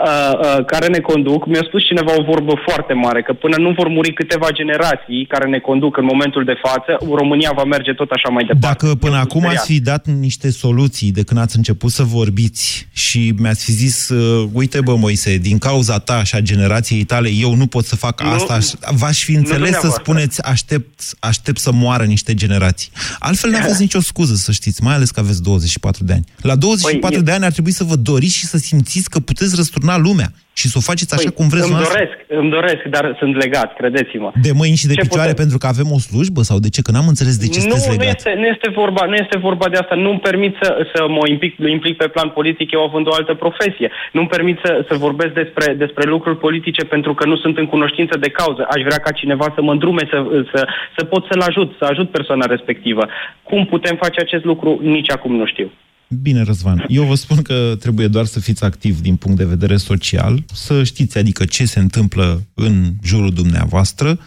Uh, 0.04 0.38
uh, 0.38 0.64
care 0.64 0.86
ne 0.86 0.98
conduc, 0.98 1.46
mi-a 1.46 1.64
spus 1.66 1.82
cineva 1.84 2.12
o 2.18 2.22
vorbă 2.22 2.52
foarte 2.66 2.92
mare, 2.92 3.22
că 3.22 3.32
până 3.32 3.56
nu 3.58 3.70
vor 3.70 3.88
muri 3.88 4.12
câteva 4.12 4.48
generații 4.50 5.26
care 5.26 5.48
ne 5.48 5.58
conduc 5.58 5.96
în 5.96 6.04
momentul 6.04 6.44
de 6.44 6.56
față, 6.62 6.90
România 7.14 7.52
va 7.54 7.64
merge 7.64 7.92
tot 7.92 8.10
așa 8.10 8.28
mai 8.28 8.44
departe. 8.44 8.66
Dacă 8.66 8.94
până 8.94 9.14
Eu 9.14 9.20
acum 9.20 9.40
sunt 9.40 9.52
ați 9.56 9.66
fi 9.66 9.80
dat 9.80 10.06
niște 10.06 10.50
soluții 10.50 11.12
de 11.12 11.22
când 11.22 11.40
ați 11.40 11.56
început 11.56 11.90
să 11.90 12.02
vorbiți 12.02 12.88
și 12.92 13.34
mi-ați 13.38 13.64
fi 13.64 13.72
zis, 13.72 14.08
uh, 14.08 14.48
uite 14.52 14.80
bă 14.80 14.96
Moise, 14.96 15.36
din 15.36 15.58
cauza 15.58 15.98
ta 15.98 16.24
și 16.24 16.34
a 16.34 16.40
generației 16.40 17.04
tale, 17.04 17.28
eu 17.30 17.54
nu 17.54 17.66
pot 17.66 17.84
să 17.84 17.96
fac 17.96 18.22
Nu, 18.22 18.30
asta, 18.30 18.58
v-aș 18.90 19.24
fi 19.24 19.34
înțeles 19.34 19.58
să 19.58 19.70
dumneavoastră. 19.70 20.02
spuneți, 20.02 20.42
aștept, 20.42 21.00
aștept 21.18 21.58
să 21.58 21.72
moară 21.72 22.04
niște 22.04 22.34
generații. 22.34 22.90
Altfel 23.18 23.50
n-aveți 23.50 23.80
nicio 23.86 24.00
scuză, 24.00 24.34
să 24.34 24.52
știți, 24.52 24.82
mai 24.82 24.94
ales 24.94 25.10
că 25.10 25.20
aveți 25.20 25.42
24 25.42 26.04
de 26.04 26.12
ani. 26.12 26.24
La 26.40 26.54
24 26.54 27.14
Păi, 27.14 27.24
de 27.24 27.32
ani 27.32 27.44
ar 27.44 27.52
trebui 27.52 27.72
să 27.72 27.84
vă 27.84 27.96
doriți 27.96 28.36
și 28.36 28.46
să 28.46 28.58
simțiți 28.58 29.10
că 29.10 29.20
puteți 29.20 29.56
răsturna 29.70 29.96
lumea 30.08 30.28
și 30.60 30.66
să 30.72 30.76
o 30.80 30.86
faceți 30.90 31.12
așa 31.14 31.28
Păi, 31.30 31.38
cum 31.38 31.46
vreți 31.52 31.68
îmi 31.68 31.74
noastră. 31.74 31.92
doresc, 31.96 32.16
îmi 32.40 32.50
doresc, 32.56 32.82
dar 32.96 33.04
sunt 33.20 33.32
legat, 33.44 33.68
credeți-mă. 33.80 34.30
De 34.46 34.52
mâini 34.60 34.80
și 34.82 34.90
de 34.92 34.96
Ce 34.98 35.00
picioare 35.04 35.30
putem? 35.32 35.42
pentru 35.42 35.58
că 35.60 35.66
avem 35.74 35.88
o 35.96 36.00
slujbă 36.08 36.40
sau 36.50 36.58
de 36.64 36.70
ce? 36.74 36.80
Că 36.86 36.90
n-am 36.92 37.08
înțeles 37.12 37.36
de 37.44 37.48
ce 37.54 37.58
nu, 37.58 37.64
sunteți 37.64 37.88
nu 37.88 37.94
legați. 37.94 38.16
este, 38.16 38.32
nu, 38.42 38.46
este 38.54 38.68
vorba, 38.80 39.02
nu 39.12 39.16
este 39.24 39.36
vorba 39.48 39.66
de 39.72 39.78
asta. 39.82 39.94
Nu-mi 40.04 40.24
permit 40.28 40.52
să, 40.62 40.68
să 40.92 41.00
mă 41.16 41.24
implic, 41.34 41.52
implic 41.76 41.94
pe 42.02 42.08
plan 42.14 42.28
politic 42.38 42.68
eu 42.76 42.82
având 42.88 43.06
o 43.10 43.14
altă 43.18 43.34
profesie. 43.44 43.88
Nu-mi 44.16 44.32
permit 44.34 44.56
să, 44.64 44.70
să 44.88 44.94
vorbesc 45.06 45.32
despre, 45.42 45.66
despre 45.84 46.04
lucruri 46.14 46.38
politice 46.46 46.82
pentru 46.94 47.12
că 47.18 47.24
nu 47.30 47.36
sunt 47.44 47.54
în 47.62 47.66
cunoștință 47.74 48.14
de 48.24 48.30
cauză. 48.38 48.62
Aș 48.74 48.80
vrea 48.88 49.00
ca 49.06 49.10
cineva 49.20 49.46
să 49.56 49.60
mă 49.62 49.72
îndrume, 49.72 50.04
să, 50.12 50.18
să, 50.52 50.60
să 50.96 51.02
pot 51.12 51.22
să-l 51.30 51.42
ajut, 51.50 51.68
să 51.78 51.84
ajut 51.84 52.08
persoana 52.10 52.46
respectivă. 52.54 53.02
Cum 53.42 53.60
putem 53.66 53.96
face 54.04 54.18
acest 54.20 54.44
lucru, 54.44 54.70
nici 54.82 55.10
acum 55.16 55.32
nu 55.36 55.46
știu. 55.46 55.68
Bine, 56.14 56.42
Răzvan, 56.42 56.84
eu 56.88 57.04
vă 57.04 57.14
spun 57.14 57.42
că 57.42 57.76
trebuie 57.78 58.08
doar 58.08 58.24
să 58.24 58.40
fiți 58.40 58.64
activ 58.64 59.00
din 59.00 59.16
punct 59.16 59.36
de 59.36 59.44
vedere 59.44 59.76
social, 59.76 60.44
să 60.52 60.84
știți, 60.84 61.18
adică 61.18 61.44
ce 61.44 61.64
se 61.64 61.78
întâmplă 61.78 62.46
în 62.54 62.92
jurul 63.02 63.32
dumneavoastră, 63.32 64.18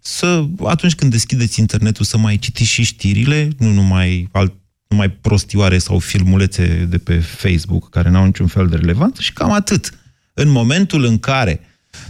să, 0.00 0.44
atunci 0.64 0.94
când 0.94 1.10
deschideți 1.10 1.60
internetul, 1.60 2.04
să 2.04 2.18
mai 2.18 2.38
citiți 2.38 2.70
și 2.70 2.82
știrile, 2.82 3.50
nu 3.58 3.72
numai, 3.72 4.28
alt, 4.32 4.54
numai 4.88 5.10
prostioare 5.10 5.78
sau 5.78 5.98
filmulețe 5.98 6.86
de 6.90 6.98
pe 6.98 7.18
Facebook 7.18 7.90
care 7.90 8.10
n-au 8.10 8.24
niciun 8.24 8.46
fel 8.46 8.66
de 8.66 8.76
relevanță 8.76 9.22
și 9.22 9.32
cam 9.32 9.52
atât. 9.52 9.90
În 10.34 10.48
momentul 10.48 11.04
în 11.04 11.18
care 11.18 11.60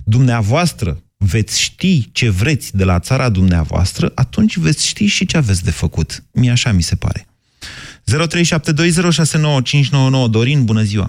dumneavoastră 0.04 1.02
veți 1.16 1.60
ști 1.60 2.08
ce 2.12 2.30
vreți 2.30 2.76
de 2.76 2.84
la 2.84 2.98
țara 2.98 3.28
dumneavoastră, 3.28 4.12
atunci 4.14 4.56
veți 4.56 4.86
ști 4.86 5.06
și 5.06 5.26
ce 5.26 5.36
aveți 5.36 5.64
de 5.64 5.70
făcut. 5.70 6.24
Mie 6.32 6.50
așa 6.50 6.72
mi 6.72 6.82
se 6.82 6.94
pare. 6.94 7.26
0372069599 8.10 8.14
Dorin, 10.36 10.60
bună 10.64 10.82
ziua! 10.90 11.08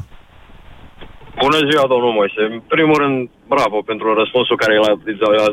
Bună 1.45 1.59
ziua, 1.69 1.85
domnul 1.93 2.13
Moise. 2.19 2.41
În 2.51 2.55
primul 2.73 2.97
rând, 3.03 3.17
bravo 3.53 3.77
pentru 3.91 4.07
răspunsul 4.21 4.57
care 4.63 4.73
l-a 4.83 4.93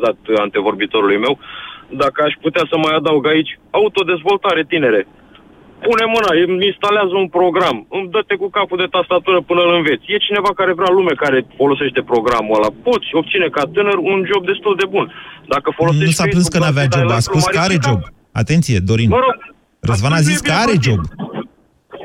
dat 0.06 0.18
antevorbitorului 0.46 1.18
meu. 1.26 1.34
Dacă 2.02 2.18
aș 2.26 2.34
putea 2.44 2.64
să 2.70 2.74
mai 2.76 2.94
adaug 2.96 3.24
aici, 3.26 3.52
autodezvoltare 3.80 4.62
tinere. 4.72 5.00
Pune 5.88 6.04
mâna, 6.14 6.30
îmi 6.44 6.66
instalează 6.72 7.14
un 7.22 7.28
program, 7.38 7.76
îmi 7.96 8.10
dă-te 8.12 8.34
cu 8.42 8.48
capul 8.58 8.78
de 8.82 8.88
tastatură 8.96 9.38
până 9.50 9.60
îl 9.64 9.72
înveți. 9.78 10.04
E 10.14 10.26
cineva 10.28 10.50
care 10.60 10.72
vrea 10.80 10.92
lume 10.98 11.14
care 11.24 11.38
folosește 11.60 12.00
programul 12.12 12.56
ăla. 12.58 12.70
Poți 12.88 13.08
obține 13.20 13.48
ca 13.56 13.62
tânăr 13.74 13.98
un 14.12 14.18
job 14.30 14.42
destul 14.52 14.74
de 14.80 14.86
bun. 14.94 15.06
Dacă 15.54 15.68
folosești 15.78 16.06
Nu 16.10 16.16
s-a 16.18 16.26
plâns 16.34 16.48
că 16.52 16.58
n-avea 16.58 16.86
job, 16.94 17.08
a 17.18 17.20
spus 17.28 17.44
că 17.54 17.58
are 17.66 17.76
job. 17.86 18.00
Atenție, 18.42 18.78
Dorin. 18.90 19.08
Mă 19.16 19.22
rog, 19.26 19.34
Răzvan 19.80 20.12
a 20.12 20.20
zis 20.20 20.40
că 20.40 20.52
are 20.52 20.72
job. 20.82 21.00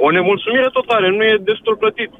O 0.05 0.11
nemulțumire 0.11 0.69
totală, 0.71 1.09
nu 1.09 1.23
e 1.23 1.37
destul 1.43 1.75
plătit. 1.75 2.11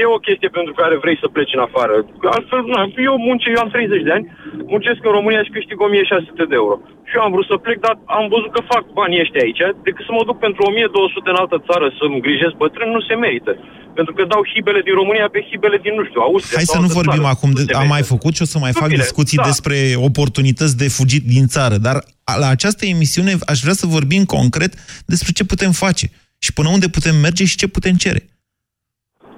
E 0.00 0.14
o 0.16 0.24
chestie 0.26 0.50
pentru 0.58 0.72
care 0.80 0.94
vrei 1.04 1.18
să 1.22 1.28
pleci 1.34 1.56
în 1.56 1.62
afară. 1.68 1.94
Altfel, 2.36 2.62
na, 2.74 2.80
eu 3.08 3.14
muncesc, 3.28 3.52
eu 3.56 3.62
am 3.64 3.72
30 3.74 4.06
de 4.08 4.12
ani, 4.16 4.26
muncesc 4.74 5.00
în 5.08 5.14
România 5.18 5.42
și 5.46 5.54
câștig 5.56 5.76
1600 5.80 6.50
de 6.52 6.56
euro. 6.62 6.74
Și 7.08 7.14
eu 7.16 7.22
am 7.26 7.32
vrut 7.34 7.46
să 7.50 7.56
plec, 7.64 7.78
dar 7.86 7.94
am 8.18 8.24
văzut 8.34 8.50
că 8.54 8.60
fac 8.72 8.84
banii 9.00 9.22
ăștia 9.24 9.42
aici, 9.46 9.62
decât 9.86 10.04
să 10.08 10.12
mă 10.16 10.22
duc 10.28 10.36
pentru 10.46 10.60
1200 10.70 11.28
în 11.32 11.38
altă 11.42 11.56
țară 11.68 11.86
să 11.98 12.02
îmi 12.08 12.24
grijesc 12.26 12.54
bătrân, 12.62 12.88
nu 12.96 13.02
se 13.08 13.14
merită. 13.24 13.52
Pentru 13.98 14.12
că 14.16 14.22
dau 14.32 14.42
hibele 14.52 14.80
din 14.88 14.94
România 15.00 15.26
pe 15.34 15.40
hibele 15.48 15.78
din, 15.84 15.94
nu 15.98 16.04
știu, 16.08 16.20
Austria. 16.28 16.58
Hai 16.60 16.68
sau 16.70 16.74
să 16.76 16.80
nu 16.82 16.88
altă 16.88 16.98
vorbim 17.00 17.22
țară. 17.24 17.34
acum, 17.36 17.50
de, 17.58 17.62
Nu 17.64 17.70
se 17.72 17.80
am 17.82 17.88
mai 17.94 18.00
merită. 18.00 18.12
făcut 18.14 18.32
și 18.36 18.44
o 18.46 18.48
să 18.52 18.58
mai 18.64 18.72
Nu, 18.74 18.80
fac 18.82 18.88
bine, 18.92 19.02
discuții 19.04 19.38
da. 19.42 19.48
despre 19.50 19.78
oportunități 20.10 20.74
de 20.82 20.88
fugit 20.98 21.24
din 21.34 21.44
țară, 21.54 21.76
dar 21.86 21.96
la 22.42 22.48
această 22.56 22.82
emisiune 22.94 23.32
aș 23.52 23.58
vrea 23.64 23.76
să 23.80 23.86
vorbim 23.96 24.22
concret 24.36 24.72
despre 25.12 25.30
ce 25.36 25.42
putem 25.52 25.72
face 25.84 26.06
și 26.44 26.50
până 26.58 26.68
unde 26.76 26.86
putem 26.96 27.14
merge 27.26 27.44
și 27.50 27.56
ce 27.62 27.68
putem 27.76 27.94
cere. 28.04 28.20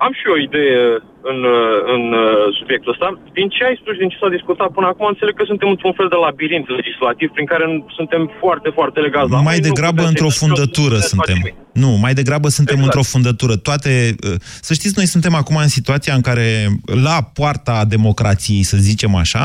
Am 0.04 0.12
și 0.18 0.24
eu 0.28 0.34
o 0.36 0.42
idee 0.48 0.78
în, 1.32 1.38
în 1.94 2.02
uh, 2.24 2.28
subiectul 2.58 2.92
ăsta. 2.94 3.08
Din 3.38 3.46
ce 3.54 3.60
ai 3.68 3.76
spus, 3.80 3.94
din 4.02 4.08
ce 4.12 4.16
s-a 4.20 4.34
discutat 4.38 4.70
până 4.76 4.86
acum, 4.90 5.06
înțeleg 5.12 5.34
că 5.36 5.44
suntem 5.50 5.68
într-un 5.74 5.94
fel 5.98 6.08
de 6.14 6.18
labirint 6.26 6.66
legislativ 6.78 7.28
prin 7.36 7.46
care 7.52 7.64
suntem 7.98 8.22
foarte, 8.42 8.68
foarte 8.78 8.98
legați. 9.06 9.30
la 9.34 9.40
Mai 9.40 9.44
mâini, 9.48 9.62
nu 9.66 9.68
degrabă 9.72 9.96
putem 10.00 10.12
într-o 10.12 10.30
să- 10.34 10.40
fundătură 10.44 10.96
nu 10.98 11.00
putem 11.00 11.08
să 11.10 11.14
suntem. 11.14 11.38
facem. 11.42 11.56
Nu, 11.84 11.90
mai 12.04 12.14
degrabă 12.20 12.48
suntem 12.58 12.76
Exact. 12.76 12.88
într-o 12.94 13.10
fundătură. 13.14 13.54
Toate, 13.68 13.92
uh, 14.28 14.34
să 14.66 14.72
știți, 14.78 14.94
noi 15.00 15.06
suntem 15.14 15.34
acum 15.40 15.56
în 15.66 15.72
situația 15.78 16.14
în 16.18 16.24
care 16.28 16.48
la 17.08 17.16
poarta 17.38 17.76
democrației, 17.96 18.62
să 18.70 18.76
zicem 18.90 19.12
așa, 19.24 19.44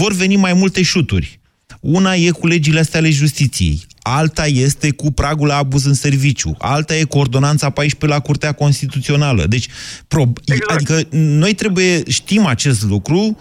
vor 0.00 0.12
veni 0.22 0.36
mai 0.46 0.54
multe 0.62 0.80
șuturi. 0.92 1.28
Una 1.80 2.12
e 2.14 2.30
cu 2.40 2.46
legile 2.54 2.78
astea 2.84 3.00
ale 3.00 3.10
justiției, 3.10 3.76
alta 4.16 4.46
este 4.46 4.90
cu 4.92 5.10
pragul 5.12 5.46
la 5.46 5.56
abuz 5.56 5.84
în 5.84 5.94
serviciu, 5.94 6.54
alta 6.58 6.94
e 6.96 7.04
cu 7.04 7.18
ordonanța 7.18 7.70
14 7.70 8.18
la 8.18 8.24
Curtea 8.26 8.52
Constituțională. 8.52 9.44
Deci, 9.46 9.66
prob- 10.08 10.38
Exact. 10.44 10.70
adică 10.70 11.00
noi 11.10 11.52
trebuie, 11.54 12.02
știm 12.08 12.46
acest 12.46 12.82
lucru, 12.84 13.38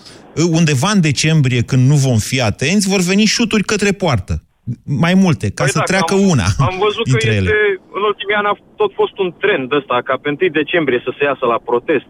undeva 0.49 0.89
în 0.93 1.01
decembrie, 1.01 1.61
când 1.61 1.87
nu 1.89 1.95
vom 1.95 2.17
fi 2.17 2.41
atenți, 2.41 2.87
vor 2.87 2.99
veni 3.01 3.25
șuturi 3.25 3.63
către 3.63 3.91
poartă. 3.91 4.41
Mai 4.83 5.13
multe, 5.13 5.45
ca 5.49 5.63
Păi 5.63 5.71
să 5.71 5.77
da, 5.77 5.83
treacă 5.83 6.13
am, 6.13 6.27
una 6.33 6.47
Am 6.69 6.75
văzut 6.85 7.03
că 7.05 7.09
dintre 7.11 7.29
este, 7.29 7.41
ele. 7.41 7.51
în 7.97 8.01
ultimii 8.11 8.35
ani 8.39 8.47
a 8.51 8.55
tot 8.81 8.91
fost 9.01 9.15
un 9.23 9.29
trend 9.43 9.67
ăsta, 9.79 9.95
ca 10.07 10.13
pe 10.21 10.29
1 10.29 10.37
decembrie 10.61 10.99
să 11.07 11.11
se 11.17 11.23
iasă 11.29 11.45
la 11.53 11.59
protest. 11.69 12.09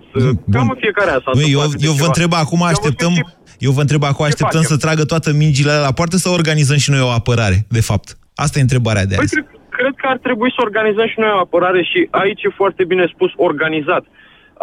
Cam 0.56 0.70
în 0.74 0.78
fiecare 0.84 1.12
an 1.16 1.22
s-a 1.26 1.32
Băi, 1.34 1.42
eu, 1.42 1.48
întâmplat 1.48 1.72
câte 1.72 1.86
eu 1.90 1.92
vă 1.92 1.98
ceva. 2.06 2.12
întreb 2.12 2.32
acum, 2.44 2.58
Și 2.62 2.64
am 2.70 2.74
așteptăm, 2.74 3.14
văzut 3.14 3.28
și- 3.50 3.66
eu 3.68 3.72
vă 3.78 3.82
întreb 3.86 4.04
acum, 4.12 4.24
așteptăm 4.32 4.62
facem? 4.64 4.72
să 4.78 4.84
tragă 4.86 5.04
toată 5.12 5.30
mingile 5.44 5.70
alea 5.72 5.86
la 5.90 5.96
poartă 6.00 6.18
sau 6.24 6.32
organizăm 6.40 6.78
și 6.84 6.90
noi 6.94 7.02
o 7.10 7.12
apărare, 7.20 7.58
de 7.78 7.82
fapt? 7.90 8.08
Asta 8.44 8.56
e 8.58 8.68
întrebarea 8.68 9.06
de 9.10 9.16
Păi, 9.16 9.24
azi. 9.24 9.34
cred, 9.34 9.48
cred 9.78 9.94
că 10.02 10.08
ar 10.14 10.20
trebui 10.28 10.50
să 10.56 10.60
organizăm 10.68 11.08
și 11.08 11.20
noi 11.20 11.32
o 11.36 11.44
apărare 11.46 11.82
și 11.92 12.00
aici 12.22 12.44
e 12.44 12.60
foarte 12.62 12.84
bine 12.92 13.06
spus 13.16 13.32
organizat. 13.50 14.04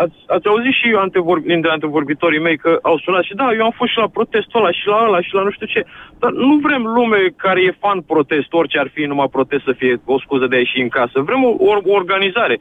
Ați, 0.03 0.19
ați 0.35 0.47
auzit 0.53 0.75
și 0.81 0.89
antevorb, 1.07 1.43
dintre 1.53 1.71
antevorbitorii 1.71 2.47
mei 2.47 2.59
că 2.65 2.73
au 2.91 2.97
sunat 3.05 3.25
și 3.29 3.35
da, 3.41 3.47
eu 3.59 3.65
am 3.65 3.75
fost 3.81 3.91
și 3.93 4.03
la 4.05 4.15
protestul 4.17 4.61
ăla 4.61 4.73
și 4.79 4.87
la 4.93 4.99
ăla 5.07 5.21
și 5.27 5.35
la 5.35 5.43
nu 5.47 5.53
știu 5.57 5.67
ce. 5.75 5.83
Dar 6.21 6.31
nu 6.49 6.55
vrem 6.67 6.83
lume 6.97 7.21
care 7.45 7.61
e 7.63 7.81
fan 7.85 8.01
protest, 8.13 8.51
orice 8.61 8.79
ar 8.79 8.91
fi 8.95 9.03
numai 9.13 9.35
protest 9.37 9.65
să 9.65 9.73
fie 9.81 9.95
o 10.15 10.19
scuză 10.25 10.47
de 10.47 10.57
a 10.57 10.59
ieși 10.59 10.85
în 10.87 10.91
casă. 10.99 11.17
Vrem 11.29 11.43
o, 11.45 11.53
o, 11.69 11.71
o 11.91 11.95
organizare. 12.01 12.57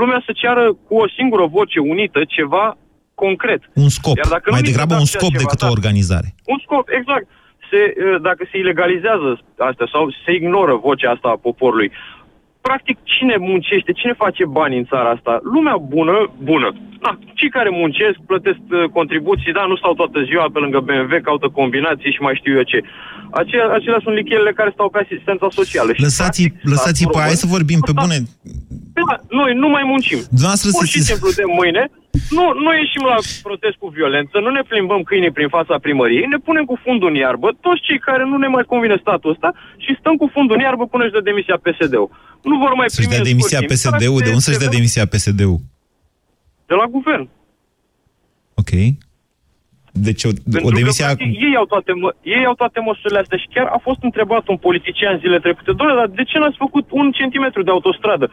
Lumea 0.00 0.20
să 0.26 0.32
ceară 0.40 0.64
cu 0.86 0.94
o 1.02 1.08
singură 1.16 1.44
voce 1.56 1.78
unită 1.94 2.20
ceva 2.36 2.76
concret. 3.24 3.60
Un 3.84 3.88
scop, 3.98 4.16
Iar 4.16 4.30
dacă 4.36 4.46
nu 4.46 4.52
mai 4.54 4.60
ni 4.60 4.66
se 4.66 4.70
degrabă 4.70 4.92
dă 4.94 5.00
un 5.02 5.08
așa 5.08 5.18
scop 5.18 5.32
ceva, 5.32 5.42
decât 5.42 5.60
da. 5.62 5.68
o 5.68 5.76
organizare. 5.78 6.28
Un 6.52 6.58
scop, 6.64 6.86
exact. 6.98 7.26
Se, 7.70 7.80
uh, 7.94 8.20
dacă 8.28 8.42
se 8.50 8.58
ilegalizează 8.58 9.28
astea 9.70 9.88
sau 9.92 10.02
se 10.24 10.32
ignoră 10.40 10.74
vocea 10.86 11.10
asta 11.10 11.28
a 11.28 11.42
poporului, 11.46 11.90
practic 12.60 12.96
cine 13.14 13.36
muncește, 13.50 13.92
cine 14.00 14.12
face 14.24 14.44
bani 14.58 14.78
în 14.78 14.84
țara 14.92 15.08
asta? 15.16 15.32
Lumea 15.54 15.76
bună, 15.76 16.16
bună. 16.50 16.68
Da, 17.04 17.18
cei 17.38 17.50
care 17.56 17.70
muncesc, 17.82 18.16
plătesc 18.30 18.60
uh, 18.70 18.84
contribuții, 18.98 19.52
da, 19.58 19.64
nu 19.70 19.76
stau 19.76 19.94
toată 19.94 20.18
ziua 20.28 20.46
pe 20.52 20.58
lângă 20.58 20.78
BMW, 20.88 21.12
caută 21.28 21.48
combinații 21.60 22.12
și 22.16 22.20
mai 22.26 22.34
știu 22.40 22.52
eu 22.60 22.62
ce. 22.72 22.78
Acelea, 23.40 23.68
acelea 23.78 24.00
sunt 24.02 24.14
lichelele 24.20 24.52
care 24.58 24.70
stau 24.76 24.88
pe 24.90 24.98
asistența 25.04 25.46
socială. 25.58 25.90
Și, 25.92 26.00
Lăsați, 26.02 26.42
practic, 26.42 26.70
lăsați 26.72 26.98
statul 27.00 27.12
pe 27.14 27.18
hai 27.24 27.30
român- 27.34 27.42
să 27.42 27.54
vorbim 27.56 27.80
pe 27.88 27.92
bune. 28.00 28.16
da, 29.08 29.16
noi 29.40 29.50
nu 29.62 29.68
mai 29.76 29.84
muncim. 29.92 30.18
Dumneavoastră 30.36 30.68
Pur 30.70 30.80
să 30.80 30.86
și 30.86 30.90
știți- 30.92 31.08
simplu 31.10 31.28
de 31.40 31.46
mâine, 31.58 31.82
nu, 32.36 32.44
nu 32.62 32.70
ieșim 32.74 33.04
la 33.12 33.18
protest 33.42 33.76
cu 33.82 33.88
violență, 33.88 34.34
nu 34.38 34.50
ne 34.50 34.62
plimbăm 34.70 35.02
câinii 35.02 35.36
prin 35.38 35.48
fața 35.48 35.78
primăriei, 35.86 36.26
ne 36.34 36.38
punem 36.46 36.64
cu 36.64 36.76
fundul 36.84 37.08
în 37.08 37.14
iarbă, 37.14 37.48
toți 37.60 37.84
cei 37.86 37.98
care 37.98 38.24
nu 38.24 38.36
ne 38.36 38.46
mai 38.46 38.64
convine 38.72 38.96
statul 39.00 39.30
ăsta 39.30 39.50
și 39.84 39.96
stăm 40.00 40.14
cu 40.16 40.26
fundul 40.34 40.56
în 40.56 40.62
iarbă 40.62 40.84
până 40.86 41.02
își 41.04 41.12
dă 41.12 41.20
demisia 41.20 41.56
PSD-ul. 41.64 42.10
Nu 42.42 42.56
vor 42.58 42.72
mai 42.74 42.88
Să-și 42.90 43.06
primi 43.06 43.12
dea 43.12 43.22
în 43.22 43.28
demisia 43.32 43.58
scurt 43.58 43.70
timp, 43.70 43.92
PSD-ul, 43.94 44.20
de 44.24 44.28
unde 44.28 44.46
să-și 44.46 44.62
dea 44.62 44.76
demisia 44.78 45.06
PSD-ul? 45.12 45.58
De 46.70 46.74
la 46.74 46.86
guvern. 46.96 47.28
Ok. 48.60 48.72
Deci 49.92 50.24
o, 50.24 50.30
Pentru 50.52 50.66
o 50.66 50.70
că, 50.70 50.78
demisia... 50.80 51.06
practic, 51.06 51.40
ei, 51.46 51.54
au 51.56 51.66
toate, 51.72 51.92
mă- 51.92 52.16
ei 52.22 52.44
au 52.50 52.54
toate 52.62 52.80
măsurile 52.80 53.20
astea 53.22 53.38
și 53.38 53.48
chiar 53.54 53.66
a 53.66 53.78
fost 53.86 54.00
întrebat 54.02 54.48
un 54.48 54.56
politician 54.56 55.18
zile 55.18 55.38
trecute, 55.38 55.72
doamne, 55.72 55.94
dar 56.00 56.06
de 56.06 56.24
ce 56.30 56.38
n-ați 56.38 56.62
făcut 56.64 56.86
un 56.90 57.06
centimetru 57.18 57.62
de 57.62 57.70
autostradă? 57.70 58.26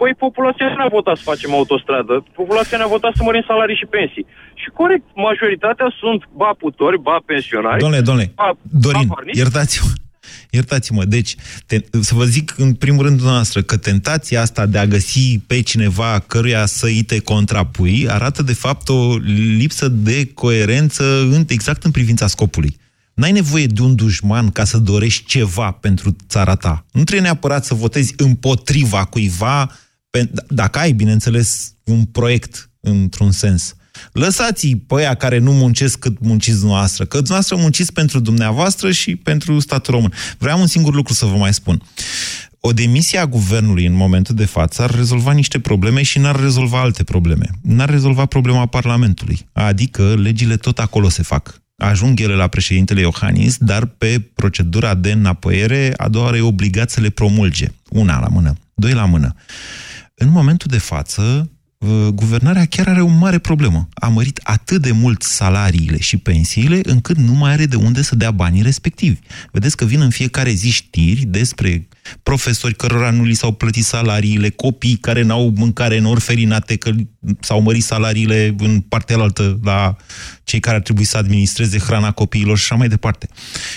Păi 0.00 0.12
populația 0.24 0.66
nu 0.76 0.84
a 0.84 0.88
votat 0.98 1.16
să 1.16 1.22
facem 1.32 1.50
autostradă, 1.52 2.14
populația 2.40 2.76
ne-a 2.78 2.94
votat 2.96 3.12
să 3.16 3.22
mărim 3.22 3.44
salarii 3.46 3.80
și 3.82 3.86
pensii. 3.96 4.26
Și 4.60 4.68
corect, 4.80 5.06
majoritatea 5.14 5.88
sunt 6.00 6.20
ba 6.40 6.50
putori, 6.58 6.98
ba 7.08 7.16
pensionari. 7.26 7.80
Domnule, 7.84 8.02
domnule, 8.08 8.32
ba, 8.34 8.50
Dorin, 8.84 9.06
ba 9.06 9.14
varnici. 9.14 9.36
iertați-mă. 9.36 9.90
Iertați-mă, 10.50 11.04
deci, 11.04 11.34
te, 11.66 11.76
să 12.00 12.14
vă 12.14 12.24
zic 12.24 12.54
în 12.56 12.74
primul 12.74 13.02
rând 13.02 13.16
dumneavoastră 13.16 13.62
că 13.62 13.76
tentația 13.76 14.40
asta 14.40 14.66
de 14.66 14.78
a 14.78 14.86
găsi 14.86 15.38
pe 15.46 15.62
cineva 15.62 16.24
căruia 16.26 16.66
să 16.66 16.86
îi 16.86 17.02
te 17.02 17.18
contrapui 17.20 18.06
arată 18.10 18.42
de 18.42 18.52
fapt 18.52 18.88
o 18.88 19.16
lipsă 19.58 19.88
de 19.88 20.30
coerență 20.34 21.04
în, 21.20 21.44
exact 21.48 21.84
în 21.84 21.90
privința 21.90 22.26
scopului. 22.26 22.76
N-ai 23.14 23.32
nevoie 23.32 23.66
de 23.66 23.82
un 23.82 23.94
dușman 23.94 24.50
ca 24.50 24.64
să 24.64 24.78
dorești 24.78 25.24
ceva 25.24 25.70
pentru 25.70 26.16
țara 26.28 26.54
ta. 26.54 26.84
Nu 26.92 27.02
trebuie 27.02 27.26
neapărat 27.26 27.64
să 27.64 27.74
votezi 27.74 28.14
împotriva 28.16 29.04
cuiva, 29.04 29.66
pe, 29.66 29.72
dacă 30.48 30.78
ai, 30.78 30.92
bineînțeles, 30.92 31.74
un 31.84 32.04
proiect 32.04 32.70
într-un 32.80 33.30
sens. 33.30 33.74
Lăsați-i 34.12 34.76
pe 34.76 34.94
aia 34.94 35.14
care 35.14 35.38
nu 35.38 35.52
muncesc 35.52 35.98
cât 35.98 36.20
munciți 36.20 36.58
dumneavoastră, 36.58 37.04
că 37.04 37.16
dumneavoastră 37.16 37.56
munciți 37.56 37.92
pentru 37.92 38.20
dumneavoastră 38.20 38.90
și 38.90 39.16
pentru 39.16 39.58
statul 39.58 39.94
român. 39.94 40.12
Vreau 40.38 40.60
un 40.60 40.66
singur 40.66 40.94
lucru 40.94 41.12
să 41.12 41.26
vă 41.26 41.36
mai 41.36 41.54
spun. 41.54 41.82
O 42.60 42.72
demisie 42.72 43.18
a 43.18 43.26
guvernului 43.26 43.86
în 43.86 43.92
momentul 43.92 44.34
de 44.34 44.44
față 44.44 44.82
ar 44.82 44.94
rezolva 44.94 45.32
niște 45.32 45.60
probleme 45.60 46.02
și 46.02 46.18
n-ar 46.18 46.40
rezolva 46.40 46.80
alte 46.80 47.04
probleme. 47.04 47.50
N-ar 47.62 47.90
rezolva 47.90 48.26
problema 48.26 48.66
Parlamentului. 48.66 49.48
Adică 49.52 50.14
legile 50.14 50.56
tot 50.56 50.78
acolo 50.78 51.08
se 51.08 51.22
fac. 51.22 51.60
Ajung 51.76 52.20
ele 52.20 52.34
la 52.34 52.46
președintele 52.46 53.00
Iohannis, 53.00 53.56
dar 53.58 53.84
pe 53.84 54.20
procedura 54.34 54.94
de 54.94 55.12
înapoiere, 55.12 55.94
a 55.96 56.08
doua 56.08 56.24
oară 56.24 56.36
e 56.36 56.40
obligat 56.40 56.90
să 56.90 57.00
le 57.00 57.10
promulge. 57.10 57.66
Una 57.88 58.20
la 58.20 58.26
mână, 58.26 58.54
doi 58.74 58.92
la 58.92 59.04
mână. 59.04 59.34
În 60.20 60.30
momentul 60.30 60.70
de 60.70 60.78
față, 60.78 61.50
uh, 61.78 62.06
guvernarea 62.14 62.64
chiar 62.64 62.88
are 62.88 63.00
o 63.00 63.06
mare 63.06 63.38
problemă. 63.38 63.88
A 63.94 64.08
mărit 64.08 64.40
atât 64.42 64.82
de 64.82 64.92
mult 64.92 65.22
salariile 65.22 65.98
și 65.98 66.16
pensiile, 66.16 66.80
încât 66.82 67.16
nu 67.16 67.32
mai 67.32 67.52
are 67.52 67.66
de 67.66 67.76
unde 67.76 68.02
să 68.02 68.16
dea 68.16 68.30
banii 68.30 68.62
respectivi. 68.62 69.18
Vedeți 69.52 69.76
că 69.76 69.84
vin 69.84 70.00
în 70.00 70.10
fiecare 70.10 70.50
zi 70.50 70.70
știri 70.70 71.24
despre 71.24 71.88
profesori 72.22 72.74
cărora 72.74 73.10
nu 73.10 73.22
li 73.22 73.34
s-au 73.34 73.52
plătit 73.52 73.84
salariile, 73.84 74.48
copii 74.48 74.96
care 74.96 75.22
n-au 75.22 75.52
mâncare 75.56 75.96
în 75.96 76.04
orfelinate, 76.04 76.76
că 76.76 76.90
s-au 77.40 77.60
mărit 77.60 77.82
salariile 77.82 78.54
în 78.58 78.80
partea 78.80 79.16
altă 79.16 79.58
la 79.62 79.96
cei 80.44 80.60
care 80.60 80.76
ar 80.76 80.82
trebui 80.82 81.04
să 81.04 81.16
administreze 81.16 81.78
hrana 81.78 82.10
copiilor 82.10 82.56
și 82.56 82.64
așa 82.64 82.74
mai 82.74 82.88
departe. 82.88 83.28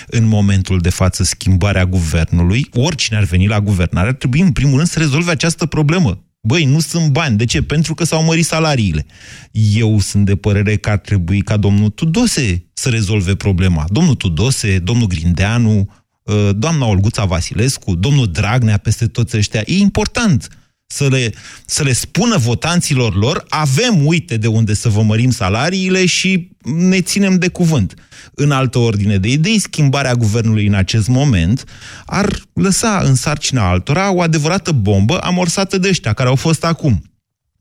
În 0.06 0.26
momentul 0.26 0.78
de 0.78 0.90
față, 0.90 1.22
schimbarea 1.22 1.86
guvernului, 1.86 2.66
oricine 2.72 3.18
ar 3.18 3.24
veni 3.24 3.46
la 3.46 3.60
guvernare, 3.60 4.08
ar 4.08 4.14
trebui 4.14 4.40
în 4.40 4.52
primul 4.52 4.76
rând 4.76 4.88
să 4.88 4.98
rezolve 4.98 5.30
această 5.30 5.66
problemă 5.66 6.22
Băi, 6.44 6.64
nu 6.64 6.80
sunt 6.80 7.12
bani. 7.12 7.36
De 7.36 7.44
ce? 7.44 7.62
Pentru 7.62 7.94
că 7.94 8.04
s-au 8.04 8.24
mărit 8.24 8.44
salariile. 8.44 9.06
Eu 9.52 10.00
sunt 10.00 10.24
de 10.24 10.36
părere 10.36 10.76
că 10.76 10.90
ar 10.90 10.98
trebui 10.98 11.40
ca 11.40 11.56
domnul 11.56 11.88
Tudose 11.88 12.64
să 12.72 12.88
rezolve 12.88 13.34
problema. 13.34 13.84
Domnul 13.88 14.14
Tudose, 14.14 14.78
domnul 14.78 15.06
Grindeanu, 15.06 15.90
uh, 16.22 16.50
doamna 16.56 16.86
Olguța 16.86 17.24
Vasilescu, 17.24 17.94
domnul 17.94 18.30
Dragnea, 18.30 18.76
peste 18.76 19.06
toți 19.06 19.36
ăștia. 19.36 19.62
E 19.66 19.76
important 19.76 20.48
să 20.92 21.08
le, 21.08 21.32
să 21.66 21.82
le 21.82 21.92
spună 21.92 22.36
votanților 22.36 23.16
lor, 23.16 23.44
avem, 23.48 24.06
uite, 24.06 24.36
de 24.36 24.46
unde 24.46 24.74
să 24.74 24.88
vă 24.88 25.02
mărim 25.02 25.30
salariile 25.30 26.06
și 26.06 26.50
ne 26.62 27.00
ținem 27.00 27.38
de 27.38 27.48
cuvânt. 27.48 27.94
În 28.34 28.50
altă 28.50 28.78
ordine 28.78 29.18
de 29.18 29.28
idei, 29.28 29.58
schimbarea 29.58 30.14
guvernului 30.14 30.66
în 30.66 30.74
acest 30.74 31.08
moment 31.08 31.64
ar 32.06 32.42
lăsa 32.52 33.00
în 33.04 33.14
sarcina 33.14 33.68
altora 33.68 34.12
o 34.12 34.20
adevărată 34.20 34.72
bombă 34.72 35.18
amorsată 35.18 35.78
de 35.78 35.88
ăștia 35.88 36.12
care 36.12 36.28
au 36.28 36.36
fost 36.36 36.64
acum. 36.64 37.02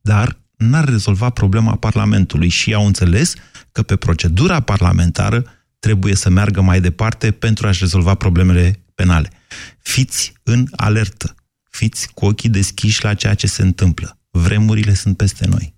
Dar 0.02 0.38
n-ar 0.58 0.90
rezolva 0.90 1.30
problema 1.30 1.76
Parlamentului 1.76 2.50
și 2.50 2.74
au 2.74 2.86
înțeles 2.86 3.34
că 3.72 3.82
pe 3.84 3.96
procedura 3.96 4.60
parlamentară 4.60 5.44
trebuie 5.80 6.16
să 6.16 6.30
meargă 6.30 6.62
mai 6.62 6.82
departe 6.82 7.32
pentru 7.32 7.68
a-și 7.68 7.80
rezolva 7.80 8.16
problemele 8.16 8.84
penale. 8.96 9.32
Fiți 9.80 10.34
în 10.44 10.68
alertă 10.72 11.36
fiți 11.82 12.08
cu 12.14 12.26
ochii 12.26 12.50
deschiși 12.50 13.04
la 13.04 13.14
ceea 13.14 13.34
ce 13.34 13.48
se 13.48 13.62
întâmplă. 13.62 14.18
Vremurile 14.30 14.94
sunt 14.94 15.18
peste 15.18 15.46
noi. 15.48 15.74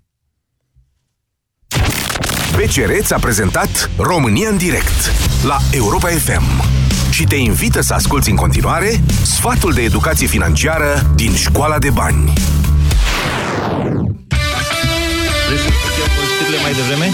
BCR 2.55 2.91
ți-a 3.01 3.19
prezentat 3.19 3.89
România 3.97 4.49
în 4.49 4.57
direct 4.57 5.11
la 5.43 5.59
Europa 5.71 6.07
FM 6.07 6.63
și 7.11 7.23
te 7.23 7.35
invită 7.35 7.81
să 7.81 7.93
asculti 7.93 8.29
în 8.29 8.35
continuare 8.35 9.03
sfatul 9.23 9.73
de 9.73 9.81
educație 9.81 10.27
financiară 10.27 11.11
din 11.15 11.35
Școala 11.35 11.79
de 11.79 11.89
Bani. 11.89 12.33
Vrei 15.47 15.57
să 15.57 16.61
mai 16.63 16.73
devreme? 16.73 17.11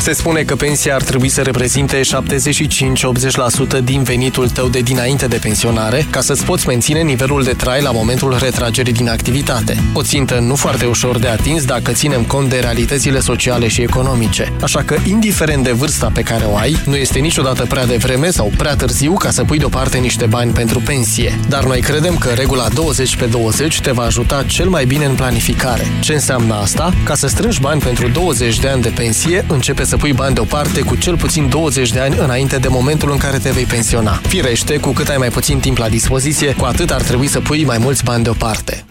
Se 0.00 0.12
spune 0.12 0.42
că 0.42 0.56
pensia 0.56 0.94
ar 0.94 1.02
trebui 1.02 1.28
să 1.28 1.42
reprezinte 1.42 2.00
75-80% 2.00 3.84
din 3.84 4.02
venitul 4.02 4.48
tău 4.48 4.68
de 4.68 4.80
dinainte 4.80 5.26
de 5.26 5.36
pensionare, 5.36 6.06
ca 6.10 6.20
să-ți 6.20 6.44
poți 6.44 6.66
menține 6.66 7.00
nivelul 7.00 7.42
de 7.42 7.52
trai 7.52 7.82
la 7.82 7.90
momentul 7.90 8.36
retragerii 8.38 8.92
din 8.92 9.08
activitate. 9.08 9.82
O 9.94 10.02
țintă 10.02 10.38
nu 10.38 10.54
foarte 10.54 10.84
ușor 10.86 11.18
de 11.18 11.28
atins 11.28 11.64
dacă 11.64 11.92
ținem 11.92 12.22
cont 12.22 12.48
de 12.48 12.58
realitățile 12.58 13.20
sociale 13.20 13.68
și 13.68 13.82
economice. 13.82 14.52
Așa 14.62 14.82
că, 14.82 14.96
indiferent 15.04 15.64
de 15.64 15.72
vârsta 15.72 16.10
pe 16.14 16.22
care 16.22 16.44
o 16.44 16.56
ai, 16.56 16.76
nu 16.86 16.96
este 16.96 17.18
niciodată 17.18 17.66
prea 17.66 17.86
devreme 17.86 18.30
sau 18.30 18.52
prea 18.56 18.76
târziu 18.76 19.12
ca 19.12 19.30
să 19.30 19.44
pui 19.44 19.58
deoparte 19.58 19.98
niște 19.98 20.26
bani 20.26 20.52
pentru 20.52 20.80
pensie. 20.80 21.38
Dar 21.48 21.64
noi 21.64 21.80
credem 21.80 22.16
că 22.16 22.28
regula 22.28 22.68
20 22.68 23.16
pe 23.16 23.24
20 23.24 23.80
te 23.80 23.90
va 23.90 24.02
ajuta 24.02 24.42
cel 24.46 24.68
mai 24.68 24.84
bine 24.84 25.04
în 25.04 25.14
planificare. 25.14 25.86
Ce 26.00 26.12
înseamnă 26.12 26.54
asta? 26.54 26.92
Ca 27.04 27.14
să 27.14 27.26
strângi 27.26 27.60
bani 27.60 27.80
pentru 27.80 28.08
20 28.08 28.58
de 28.58 28.68
ani 28.68 28.82
de 28.82 28.92
pensie, 28.94 29.44
începe 29.48 29.84
să 29.90 29.96
pui 29.96 30.12
bani 30.12 30.34
deoparte 30.34 30.80
cu 30.80 30.96
cel 30.96 31.16
puțin 31.16 31.48
20 31.48 31.92
de 31.92 32.00
ani 32.00 32.16
înainte 32.18 32.56
de 32.58 32.68
momentul 32.68 33.10
în 33.10 33.18
care 33.18 33.38
te 33.38 33.50
vei 33.50 33.64
pensiona. 33.64 34.12
Firește, 34.12 34.78
cu 34.78 34.90
cât 34.90 35.08
ai 35.08 35.16
mai 35.16 35.28
puțin 35.28 35.58
timp 35.58 35.76
la 35.78 35.88
dispoziție, 35.88 36.54
cu 36.54 36.64
atât 36.64 36.90
ar 36.90 37.02
trebui 37.02 37.26
să 37.26 37.40
pui 37.40 37.64
mai 37.64 37.78
mulți 37.78 38.04
bani 38.04 38.22
deoparte. 38.22 38.84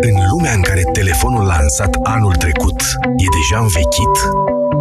În 0.00 0.14
lumea 0.30 0.52
în 0.52 0.62
care 0.62 0.82
telefonul 0.92 1.44
lansat 1.44 1.96
anul 2.02 2.34
trecut 2.34 2.80
e 3.16 3.24
deja 3.38 3.60
învechit, 3.60 4.14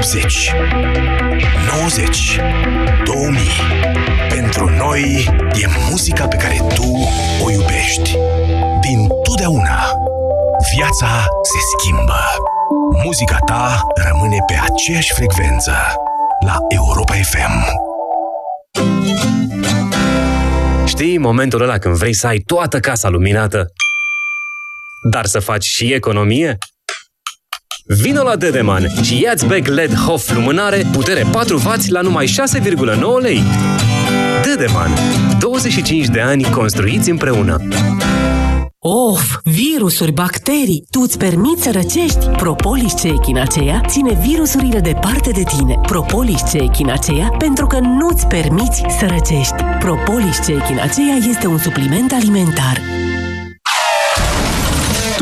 80, 0.00 0.52
90, 1.82 2.40
2000. 3.04 3.40
Pentru 4.28 4.68
noi 4.68 5.28
e 5.62 5.66
muzica 5.90 6.26
pe 6.26 6.36
care 6.36 6.56
tu 6.74 7.08
o 7.44 7.50
iubești. 7.50 8.16
Din 8.80 9.08
totdeauna, 9.22 9.92
viața 10.74 11.26
se 11.42 11.58
schimbă. 11.78 12.20
Muzica 13.04 13.38
ta 13.38 13.82
rămâne 13.94 14.36
pe 14.46 14.54
aceeași 14.70 15.12
frecvență 15.12 15.72
la 16.44 16.56
Europa 16.68 17.14
FM. 17.14 17.78
Știi 20.86 21.18
momentul 21.18 21.62
ăla 21.62 21.78
când 21.78 21.94
vrei 21.94 22.12
să 22.12 22.26
ai 22.26 22.38
toată 22.38 22.80
casa 22.80 23.08
luminată, 23.08 23.66
dar 25.02 25.26
să 25.26 25.38
faci 25.38 25.64
și 25.64 25.92
economie? 25.92 26.58
Vino 27.96 28.22
la 28.22 28.36
Dedeman 28.36 28.86
și 29.02 29.20
ia-ți 29.22 29.46
bag 29.46 29.66
LED 29.66 29.94
HOF 29.94 30.34
lumânare, 30.34 30.86
putere 30.92 31.22
4W 31.22 31.88
la 31.88 32.00
numai 32.00 32.26
6,9 32.26 32.62
lei. 33.20 33.42
Dedeman. 34.42 34.90
25 35.38 36.06
de 36.06 36.20
ani 36.20 36.44
construiți 36.44 37.10
împreună. 37.10 37.62
Of, 38.78 39.38
virusuri, 39.44 40.12
bacterii, 40.12 40.84
tu 40.90 41.00
îți 41.00 41.18
permiți 41.18 41.62
să 41.62 41.70
răcești? 41.70 42.26
Propolis 42.26 42.92
C 42.92 43.02
echinacea 43.02 43.80
ține 43.86 44.18
virusurile 44.26 44.80
departe 44.80 45.30
de 45.30 45.42
tine. 45.42 45.74
Propolis 45.82 46.40
C 46.40 46.52
echinacea 46.52 47.28
pentru 47.38 47.66
că 47.66 47.78
nu-ți 47.78 48.26
permiți 48.26 48.82
să 48.98 49.06
răcești. 49.06 49.62
Propolis 49.78 50.38
C 50.38 50.46
echinacea 50.46 51.16
este 51.28 51.46
un 51.46 51.58
supliment 51.58 52.12
alimentar. 52.12 52.89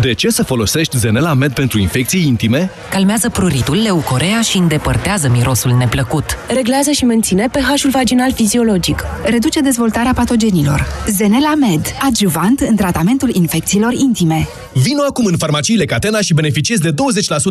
De 0.00 0.12
ce 0.12 0.28
să 0.28 0.42
folosești 0.42 0.96
Zenela 0.96 1.34
Med 1.34 1.52
pentru 1.52 1.78
infecții 1.78 2.26
intime? 2.26 2.70
Calmează 2.90 3.28
pruritul, 3.28 3.76
leucorea 3.82 4.40
și 4.40 4.56
îndepărtează 4.56 5.28
mirosul 5.28 5.70
neplăcut. 5.70 6.24
Reglează 6.54 6.90
și 6.90 7.04
menține 7.04 7.48
pH-ul 7.48 7.90
vaginal 7.90 8.32
fiziologic. 8.32 9.04
Reduce 9.24 9.60
dezvoltarea 9.60 10.12
patogenilor. 10.14 10.86
Zenela 11.06 11.54
Med, 11.54 11.80
adjuvant 12.02 12.60
în 12.60 12.76
tratamentul 12.76 13.34
infecțiilor 13.34 13.92
intime. 13.92 14.48
Vino 14.72 15.02
acum 15.08 15.24
în 15.24 15.36
farmaciile 15.36 15.84
Catena 15.84 16.20
și 16.20 16.34
beneficiezi 16.34 16.80
de 16.80 16.90
20% 16.90 16.94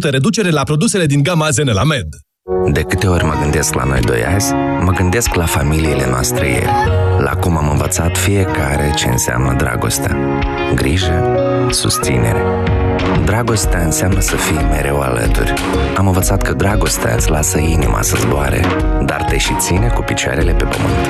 reducere 0.10 0.50
la 0.50 0.64
produsele 0.64 1.06
din 1.06 1.24
gama 1.24 1.50
Zenela 1.50 1.84
Med. 1.84 2.08
De 2.72 2.82
câte 2.82 3.08
ori 3.08 3.24
mă 3.24 3.38
gândesc 3.42 3.74
la 3.74 3.84
noi 3.84 4.00
doi 4.00 4.26
azi, 4.26 4.54
mă 4.88 4.94
gândesc 4.94 5.34
la 5.34 5.46
familiile 5.46 6.08
noastre 6.10 6.48
ieri, 6.48 6.72
la 7.18 7.36
cum 7.40 7.58
am 7.58 7.70
învățat 7.70 8.18
fiecare 8.18 8.92
ce 8.96 9.08
înseamnă 9.08 9.54
dragostea, 9.54 10.18
grijă, 10.76 11.36
susținere. 11.70 12.42
Dragostea 13.28 13.80
înseamnă 13.80 14.20
să 14.20 14.36
fii 14.36 14.66
mereu 14.70 15.00
alături. 15.00 15.54
Am 15.98 16.08
învățat 16.08 16.42
că 16.42 16.54
dragostea 16.54 17.14
îți 17.16 17.30
lasă 17.30 17.58
inima 17.58 18.02
să 18.02 18.16
zboare, 18.20 18.62
dar 19.06 19.24
te 19.30 19.38
și 19.38 19.56
ține 19.60 19.88
cu 19.88 20.02
picioarele 20.02 20.52
pe 20.52 20.64
pământ. 20.64 21.08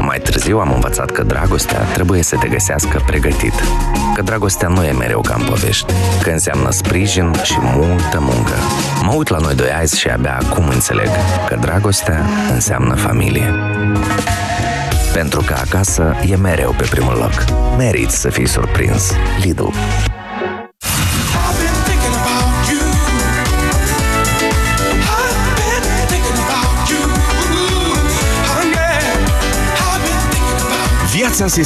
Mai 0.00 0.18
târziu 0.18 0.58
am 0.58 0.72
învățat 0.72 1.10
că 1.10 1.22
dragostea 1.22 1.78
trebuie 1.78 2.22
să 2.22 2.36
te 2.36 2.48
găsească 2.48 3.02
pregătit. 3.06 3.52
Că 4.14 4.22
dragostea 4.22 4.68
nu 4.68 4.84
e 4.84 4.92
mereu 4.92 5.20
ca 5.20 5.34
în 5.38 5.44
povești, 5.44 5.92
că 6.22 6.30
înseamnă 6.30 6.70
sprijin 6.70 7.32
și 7.42 7.56
multă 7.60 8.18
muncă. 8.20 8.54
Mă 9.02 9.12
uit 9.12 9.28
la 9.28 9.38
noi 9.38 9.54
doi 9.54 9.70
azi 9.80 9.98
și 9.98 10.08
abia 10.08 10.38
acum 10.42 10.68
înțeleg 10.68 11.08
că 11.48 11.56
dragostea 11.60 12.20
înseamnă 12.52 12.94
familie. 12.94 13.54
Pentru 15.12 15.40
că 15.46 15.54
acasă 15.66 16.14
e 16.28 16.36
mereu 16.36 16.74
pe 16.76 16.86
primul 16.90 17.16
loc. 17.20 17.44
Meriți 17.76 18.20
să 18.20 18.28
fii 18.28 18.48
surprins. 18.48 19.12
Lidl. 19.42 19.66
Viața 31.36 31.54
se 31.54 31.62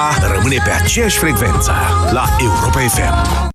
schimbă. 0.00 0.26
Europa 0.26 0.34
rămâne 0.34 0.56
pe 0.64 0.70
aceeași 0.70 1.18
frecvență 1.18 1.72
la 2.10 2.24
Europa 2.38 2.80
FM. 2.80 3.48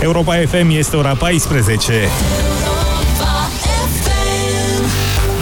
Europa 0.00 0.34
FM 0.34 0.70
este 0.70 0.96
ora 0.96 1.14
14. 1.14 1.92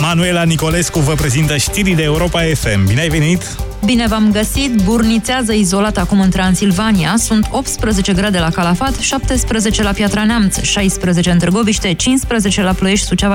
Manuela 0.01 0.43
Nicolescu 0.43 0.99
vă 0.99 1.15
prezintă 1.15 1.57
știrile 1.57 2.03
Europa 2.03 2.41
FM. 2.55 2.87
Bine 2.87 3.01
ai 3.01 3.09
venit! 3.09 3.57
Bine 3.85 4.07
v-am 4.07 4.31
găsit! 4.33 4.83
Burnițează 4.85 5.53
izolat 5.53 5.97
acum 5.97 6.21
în 6.21 6.31
Transilvania. 6.31 7.15
Sunt 7.17 7.49
18 7.51 8.13
grade 8.13 8.39
la 8.39 8.51
Calafat, 8.51 8.97
17 8.99 9.83
la 9.83 9.91
Piatra 9.91 10.25
Neamț, 10.25 10.61
16 10.61 11.31
în 11.31 11.39
Târgoviște, 11.39 11.93
15 11.93 12.63
la 12.63 12.73
Ploiești, 12.73 13.07
Suceava 13.07 13.25